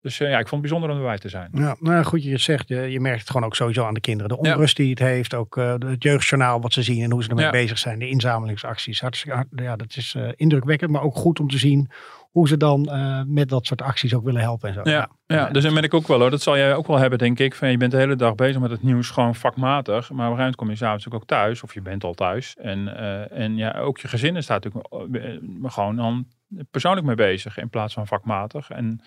Dus 0.00 0.20
eh, 0.20 0.28
ja, 0.30 0.38
ik 0.38 0.48
vond 0.48 0.50
het 0.50 0.60
bijzonder 0.60 0.90
om 0.90 0.96
erbij 0.96 1.18
te 1.18 1.28
zijn. 1.28 1.48
Ja, 1.52 1.76
nou 1.80 1.94
ja, 1.96 2.02
goed 2.02 2.22
je 2.24 2.38
zegt. 2.38 2.68
Je, 2.68 2.76
je 2.80 3.00
merkt 3.00 3.20
het 3.20 3.30
gewoon 3.30 3.46
ook 3.46 3.54
sowieso 3.56 3.84
aan 3.84 3.94
de 3.94 4.00
kinderen. 4.00 4.36
De 4.38 4.44
Ja. 4.48 4.52
onrust 4.52 4.76
die 4.76 4.90
het 4.90 4.98
heeft. 4.98 5.34
Ook 5.34 5.56
eh, 5.56 5.74
het 5.78 6.02
jeugdjournaal 6.02 6.60
wat 6.60 6.72
ze 6.72 6.82
zien 6.82 7.02
en 7.02 7.10
hoe 7.12 7.22
ze 7.22 7.28
ermee 7.28 7.44
Ja. 7.44 7.50
bezig 7.50 7.78
zijn. 7.78 7.98
De 7.98 8.08
inzamelingsacties. 8.08 9.00
Hartstikke, 9.00 9.46
ja, 9.50 9.76
dat 9.76 9.96
is 9.96 10.16
indrukwekkend. 10.36 10.90
Maar 10.90 11.02
ook 11.02 11.16
goed 11.16 11.40
om 11.40 11.48
te 11.48 11.58
zien 11.58 11.90
hoe 12.32 12.48
ze 12.48 12.56
dan 12.56 12.84
eh, 12.84 13.22
met 13.26 13.48
dat 13.48 13.66
soort 13.66 13.82
acties 13.82 14.14
ook 14.14 14.24
willen 14.24 14.40
helpen. 14.40 14.68
En 14.68 14.74
zo. 14.74 14.90
Ja, 14.90 15.10
ja, 15.26 15.48
dus 15.48 15.62
dan 15.62 15.74
ben 15.74 15.82
ik 15.82 15.94
ook 15.94 16.06
wel 16.06 16.20
hoor. 16.20 16.30
Dat 16.30 16.42
zal 16.42 16.56
jij 16.56 16.74
ook 16.74 16.86
wel 16.86 16.98
hebben, 16.98 17.18
denk 17.18 17.38
ik. 17.38 17.54
Van, 17.54 17.70
je 17.70 17.76
bent 17.76 17.90
de 17.90 17.98
hele 17.98 18.16
dag 18.16 18.34
bezig 18.34 18.60
met 18.60 18.70
het 18.70 18.82
nieuws, 18.82 19.10
gewoon 19.10 19.34
vakmatig. 19.34 19.92
Maar 19.92 20.00
op 20.00 20.10
een 20.10 20.16
gegeven 20.16 20.36
moment 20.36 20.56
kom 20.56 20.70
je 20.70 20.76
s'avonds 20.76 21.10
ook 21.10 21.26
thuis. 21.26 21.62
Of 21.62 21.74
je 21.74 21.82
bent 21.82 22.04
al 22.04 22.14
thuis. 22.14 22.56
En, 22.56 22.96
eh, 22.96 23.38
en 23.38 23.56
ja, 23.56 23.78
ook 23.78 23.98
je 23.98 24.08
gezin 24.08 24.36
is 24.36 24.46
daar 24.46 24.60
natuurlijk 24.62 24.86
eh, 25.14 25.70
gewoon 25.72 25.96
dan 25.96 26.26
persoonlijk 26.70 27.06
mee 27.06 27.16
bezig. 27.16 27.58
In 27.58 27.68
plaats 27.68 27.94
van 27.94 28.06
vakmatig. 28.06 28.70
En 28.70 29.00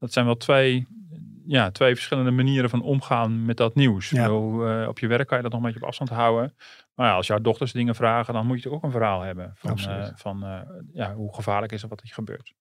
dat 0.00 0.12
zijn 0.12 0.24
wel 0.24 0.36
twee, 0.36 0.86
ja, 1.44 1.70
twee 1.70 1.94
verschillende 1.94 2.30
manieren 2.30 2.70
van 2.70 2.82
omgaan 2.82 3.44
met 3.44 3.56
dat 3.56 3.74
nieuws. 3.74 4.10
Ja. 4.10 4.24
Eh, 4.24 4.88
op 4.88 4.98
je 4.98 5.06
werk 5.06 5.28
kan 5.28 5.36
je 5.36 5.42
dat 5.42 5.52
nog 5.52 5.60
een 5.60 5.66
beetje 5.66 5.82
op 5.82 5.88
afstand 5.88 6.10
houden. 6.10 6.54
Maar 6.94 7.06
ja, 7.06 7.14
als 7.14 7.26
jouw 7.26 7.38
dochters 7.40 7.72
dingen 7.72 7.94
vragen, 7.94 8.34
dan 8.34 8.46
moet 8.46 8.62
je 8.62 8.70
ook 8.70 8.82
een 8.82 8.90
verhaal 8.90 9.20
hebben. 9.20 9.52
Van, 9.54 9.78
eh, 9.78 10.08
van 10.14 10.44
eh, 10.44 10.60
ja, 10.92 11.14
hoe 11.14 11.34
gevaarlijk 11.34 11.72
is 11.72 11.80
het 11.80 11.90
wat 11.90 12.00
er 12.00 12.08
gebeurt. 12.08 12.54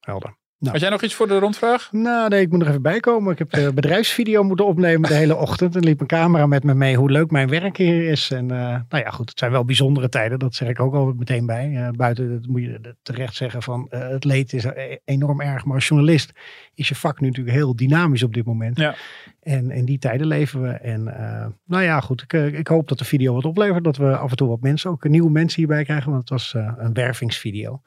Helder. 0.00 0.38
Had 0.68 0.80
jij 0.80 0.90
nog 0.90 1.02
iets 1.02 1.14
voor 1.14 1.28
de 1.28 1.38
rondvraag? 1.38 1.92
Nou, 1.92 2.28
nee, 2.28 2.40
ik 2.40 2.50
moet 2.50 2.62
er 2.62 2.68
even 2.68 2.82
bij 2.82 3.00
komen. 3.00 3.32
Ik 3.32 3.38
heb 3.38 3.50
de 3.50 3.72
bedrijfsvideo 3.74 4.42
moeten 4.42 4.66
opnemen 4.66 5.08
de 5.08 5.14
hele 5.14 5.36
ochtend. 5.36 5.76
En 5.76 5.84
liep 5.84 6.00
een 6.00 6.06
camera 6.06 6.46
met 6.46 6.64
me 6.64 6.74
mee 6.74 6.96
hoe 6.96 7.10
leuk 7.10 7.30
mijn 7.30 7.48
werk 7.48 7.76
hier 7.76 8.08
is. 8.08 8.30
En 8.30 8.50
eh, 8.50 8.58
nou 8.88 9.04
ja, 9.04 9.10
goed, 9.10 9.28
het 9.28 9.38
zijn 9.38 9.50
wel 9.50 9.64
bijzondere 9.64 10.08
tijden. 10.08 10.38
Dat 10.38 10.54
zeg 10.54 10.68
ik 10.68 10.80
ook 10.80 10.94
al 10.94 11.12
meteen 11.16 11.46
bij. 11.46 11.76
Eh, 11.76 11.88
buiten 11.90 12.32
dat 12.32 12.46
moet 12.46 12.62
je 12.62 12.96
terecht 13.02 13.34
zeggen 13.34 13.62
van 13.62 13.86
eh, 13.90 14.08
het 14.08 14.24
leed 14.24 14.52
is 14.52 14.64
eh, 14.64 14.96
enorm 15.04 15.40
erg. 15.40 15.64
Maar 15.64 15.74
als 15.74 15.88
journalist 15.88 16.32
is 16.74 16.88
je 16.88 16.94
vak 16.94 17.20
nu 17.20 17.26
natuurlijk 17.26 17.56
heel 17.56 17.76
dynamisch 17.76 18.22
op 18.22 18.34
dit 18.34 18.44
moment. 18.44 18.78
Ja. 18.78 18.94
En 19.40 19.70
in 19.70 19.84
die 19.84 19.98
tijden 19.98 20.26
leven 20.26 20.62
we. 20.62 20.68
En 20.68 21.16
eh, 21.18 21.46
nou 21.64 21.82
ja, 21.82 22.00
goed. 22.00 22.22
Ik, 22.22 22.32
ik 22.32 22.66
hoop 22.66 22.88
dat 22.88 22.98
de 22.98 23.04
video 23.04 23.34
wat 23.34 23.44
oplevert. 23.44 23.84
Dat 23.84 23.96
we 23.96 24.16
af 24.16 24.30
en 24.30 24.36
toe 24.36 24.48
wat 24.48 24.60
mensen, 24.60 24.90
ook 24.90 25.08
nieuwe 25.08 25.30
mensen 25.30 25.58
hierbij 25.58 25.84
krijgen. 25.84 26.10
Want 26.10 26.20
het 26.20 26.30
was 26.30 26.54
eh, 26.54 26.72
een 26.76 26.92
wervingsvideo. 26.92 27.82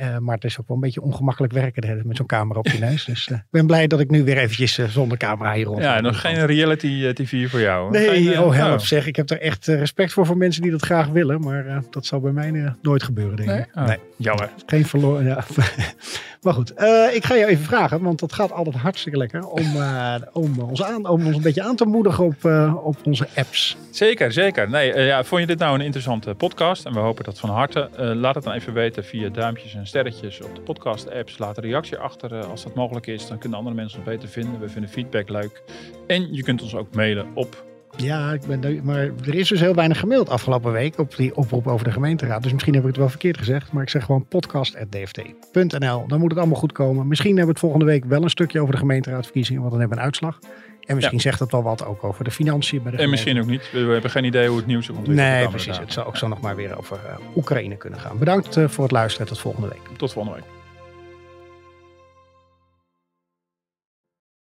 Eh, 0.00 0.18
maar 0.18 0.34
het 0.34 0.44
is 0.44 0.60
ook 0.60 0.68
wel 0.68 0.76
een 0.76 0.82
beetje 0.82 1.02
ongemakkelijk 1.02 1.52
werken 1.52 2.02
met 2.04 2.16
zo'n 2.16 2.26
camera 2.26 2.58
op 2.58 2.66
je 2.66 2.78
neus. 2.78 3.04
Dus 3.04 3.28
eh, 3.28 3.36
ik 3.36 3.42
ben 3.50 3.66
blij 3.66 3.86
dat 3.86 4.00
ik 4.00 4.10
nu 4.10 4.24
weer 4.24 4.38
eventjes 4.38 4.78
eh, 4.78 4.88
zonder 4.88 5.18
camera 5.18 5.52
hier 5.52 5.64
rond. 5.64 5.82
Ja, 5.82 6.00
nog 6.00 6.20
geen 6.20 6.46
reality 6.46 7.12
TV 7.12 7.50
voor 7.50 7.60
jou. 7.60 7.90
Nee, 7.90 8.08
Geen, 8.08 8.40
oh 8.40 8.54
help 8.54 8.78
oh. 8.78 8.86
zeg. 8.86 9.06
Ik 9.06 9.16
heb 9.16 9.30
er 9.30 9.40
echt 9.40 9.66
respect 9.66 10.12
voor 10.12 10.26
voor 10.26 10.36
mensen 10.36 10.62
die 10.62 10.70
dat 10.70 10.82
graag 10.82 11.08
willen. 11.08 11.40
Maar 11.40 11.82
dat 11.90 12.06
zal 12.06 12.20
bij 12.20 12.32
mij 12.32 12.74
nooit 12.82 13.02
gebeuren, 13.02 13.36
denk 13.36 13.50
ik. 13.50 13.74
Nee? 13.74 13.96
Oh, 13.96 14.04
Jammer. 14.16 14.50
Geen 14.66 14.86
verloren. 14.86 15.24
Ja. 15.24 15.44
maar 16.42 16.54
goed, 16.54 16.70
ik 17.12 17.24
ga 17.24 17.34
je 17.34 17.46
even 17.46 17.64
vragen, 17.64 18.02
want 18.02 18.18
dat 18.18 18.32
gaat 18.32 18.52
altijd 18.52 18.76
hartstikke 18.76 19.18
lekker 19.18 19.46
om, 19.46 19.66
om, 20.32 20.58
ons, 20.58 20.82
aan, 20.82 21.08
om 21.08 21.26
ons 21.26 21.36
een 21.36 21.42
beetje 21.42 21.62
aan 21.62 21.76
te 21.76 21.84
moedigen 21.84 22.24
op, 22.24 22.44
op 22.84 22.96
onze 23.04 23.26
apps. 23.34 23.76
Zeker, 23.90 24.32
zeker. 24.32 24.70
Nee, 24.70 25.00
ja, 25.00 25.24
vond 25.24 25.40
je 25.40 25.46
dit 25.46 25.58
nou 25.58 25.74
een 25.74 25.84
interessante 25.84 26.34
podcast? 26.34 26.84
En 26.84 26.92
we 26.92 26.98
hopen 26.98 27.24
dat 27.24 27.38
van 27.38 27.50
harte. 27.50 27.88
Laat 27.96 28.34
het 28.34 28.44
dan 28.44 28.52
even 28.52 28.72
weten 28.72 29.04
via 29.04 29.28
duimpjes 29.28 29.74
en 29.74 29.86
sterretjes 29.90 30.40
op 30.40 30.54
de 30.54 30.60
podcast-apps. 30.60 31.38
Laat 31.38 31.56
een 31.56 31.62
reactie 31.62 31.96
achter 31.96 32.34
eh, 32.34 32.50
als 32.50 32.62
dat 32.62 32.74
mogelijk 32.74 33.06
is. 33.06 33.26
Dan 33.26 33.38
kunnen 33.38 33.58
andere 33.58 33.76
mensen 33.76 33.98
ons 33.98 34.08
beter 34.08 34.28
vinden. 34.28 34.60
We 34.60 34.68
vinden 34.68 34.90
feedback 34.90 35.28
leuk. 35.28 35.62
En 36.06 36.34
je 36.34 36.42
kunt 36.42 36.62
ons 36.62 36.74
ook 36.74 36.94
mailen 36.94 37.26
op 37.34 37.64
Ja, 37.96 38.32
ik 38.32 38.40
ben, 38.46 38.80
maar 38.84 39.10
er 39.26 39.34
is 39.34 39.48
dus 39.48 39.60
heel 39.60 39.74
weinig 39.74 39.98
gemaild 39.98 40.28
afgelopen 40.28 40.72
week 40.72 40.98
op 40.98 41.16
die 41.16 41.36
oproep 41.36 41.66
over 41.66 41.84
de 41.84 41.92
gemeenteraad. 41.92 42.42
Dus 42.42 42.52
misschien 42.52 42.74
heb 42.74 42.82
ik 42.82 42.88
het 42.88 42.98
wel 42.98 43.08
verkeerd 43.08 43.38
gezegd. 43.38 43.72
Maar 43.72 43.82
ik 43.82 43.88
zeg 43.88 44.04
gewoon 44.04 44.26
podcast.dft.nl. 44.28 46.06
Dan 46.06 46.20
moet 46.20 46.30
het 46.30 46.38
allemaal 46.38 46.58
goed 46.58 46.72
komen. 46.72 47.08
Misschien 47.08 47.36
hebben 47.36 47.54
we 47.54 47.60
het 47.60 47.60
volgende 47.60 47.84
week 47.84 48.04
wel 48.04 48.22
een 48.22 48.30
stukje 48.30 48.60
over 48.60 48.72
de 48.72 48.80
gemeenteraadverkiezingen. 48.80 49.60
Want 49.60 49.72
dan 49.72 49.80
hebben 49.80 49.98
we 49.98 50.04
een 50.04 50.10
uitslag. 50.10 50.38
En 50.86 50.94
misschien 50.94 51.20
zegt 51.20 51.40
het 51.40 51.50
wel 51.50 51.62
wat 51.62 51.84
ook 51.84 52.04
over 52.04 52.24
de 52.24 52.30
financiën 52.30 52.82
bij 52.82 52.92
de 52.92 52.98
En 52.98 53.10
misschien 53.10 53.40
ook 53.40 53.46
niet. 53.46 53.70
We, 53.72 53.78
hebben 53.78 54.10
geen 54.10 54.24
idee 54.24 54.48
hoe 54.48 54.56
het 54.56 54.66
nieuws 54.66 54.86
de 54.86 54.92
Nee, 55.06 55.48
precies. 55.48 55.78
Het 55.78 55.92
zou 55.92 56.06
ook 56.06 56.16
zo 56.16 56.28
nog 56.28 56.40
maar 56.40 56.56
weer 56.56 56.78
over 56.78 56.98
eh, 57.06 57.36
Oekraïne 57.36 57.76
kunnen 57.76 58.00
gaan. 58.00 58.18
Bedankt 58.18 58.56
eh, 58.56 58.68
voor 58.68 58.84
het 58.84 58.92
luisteren. 58.92 59.26
Tot 59.26 59.38
volgende 59.38 59.68
week. 59.68 59.96
Tot 59.96 60.12
volgende 60.12 60.38
week. 60.38 60.59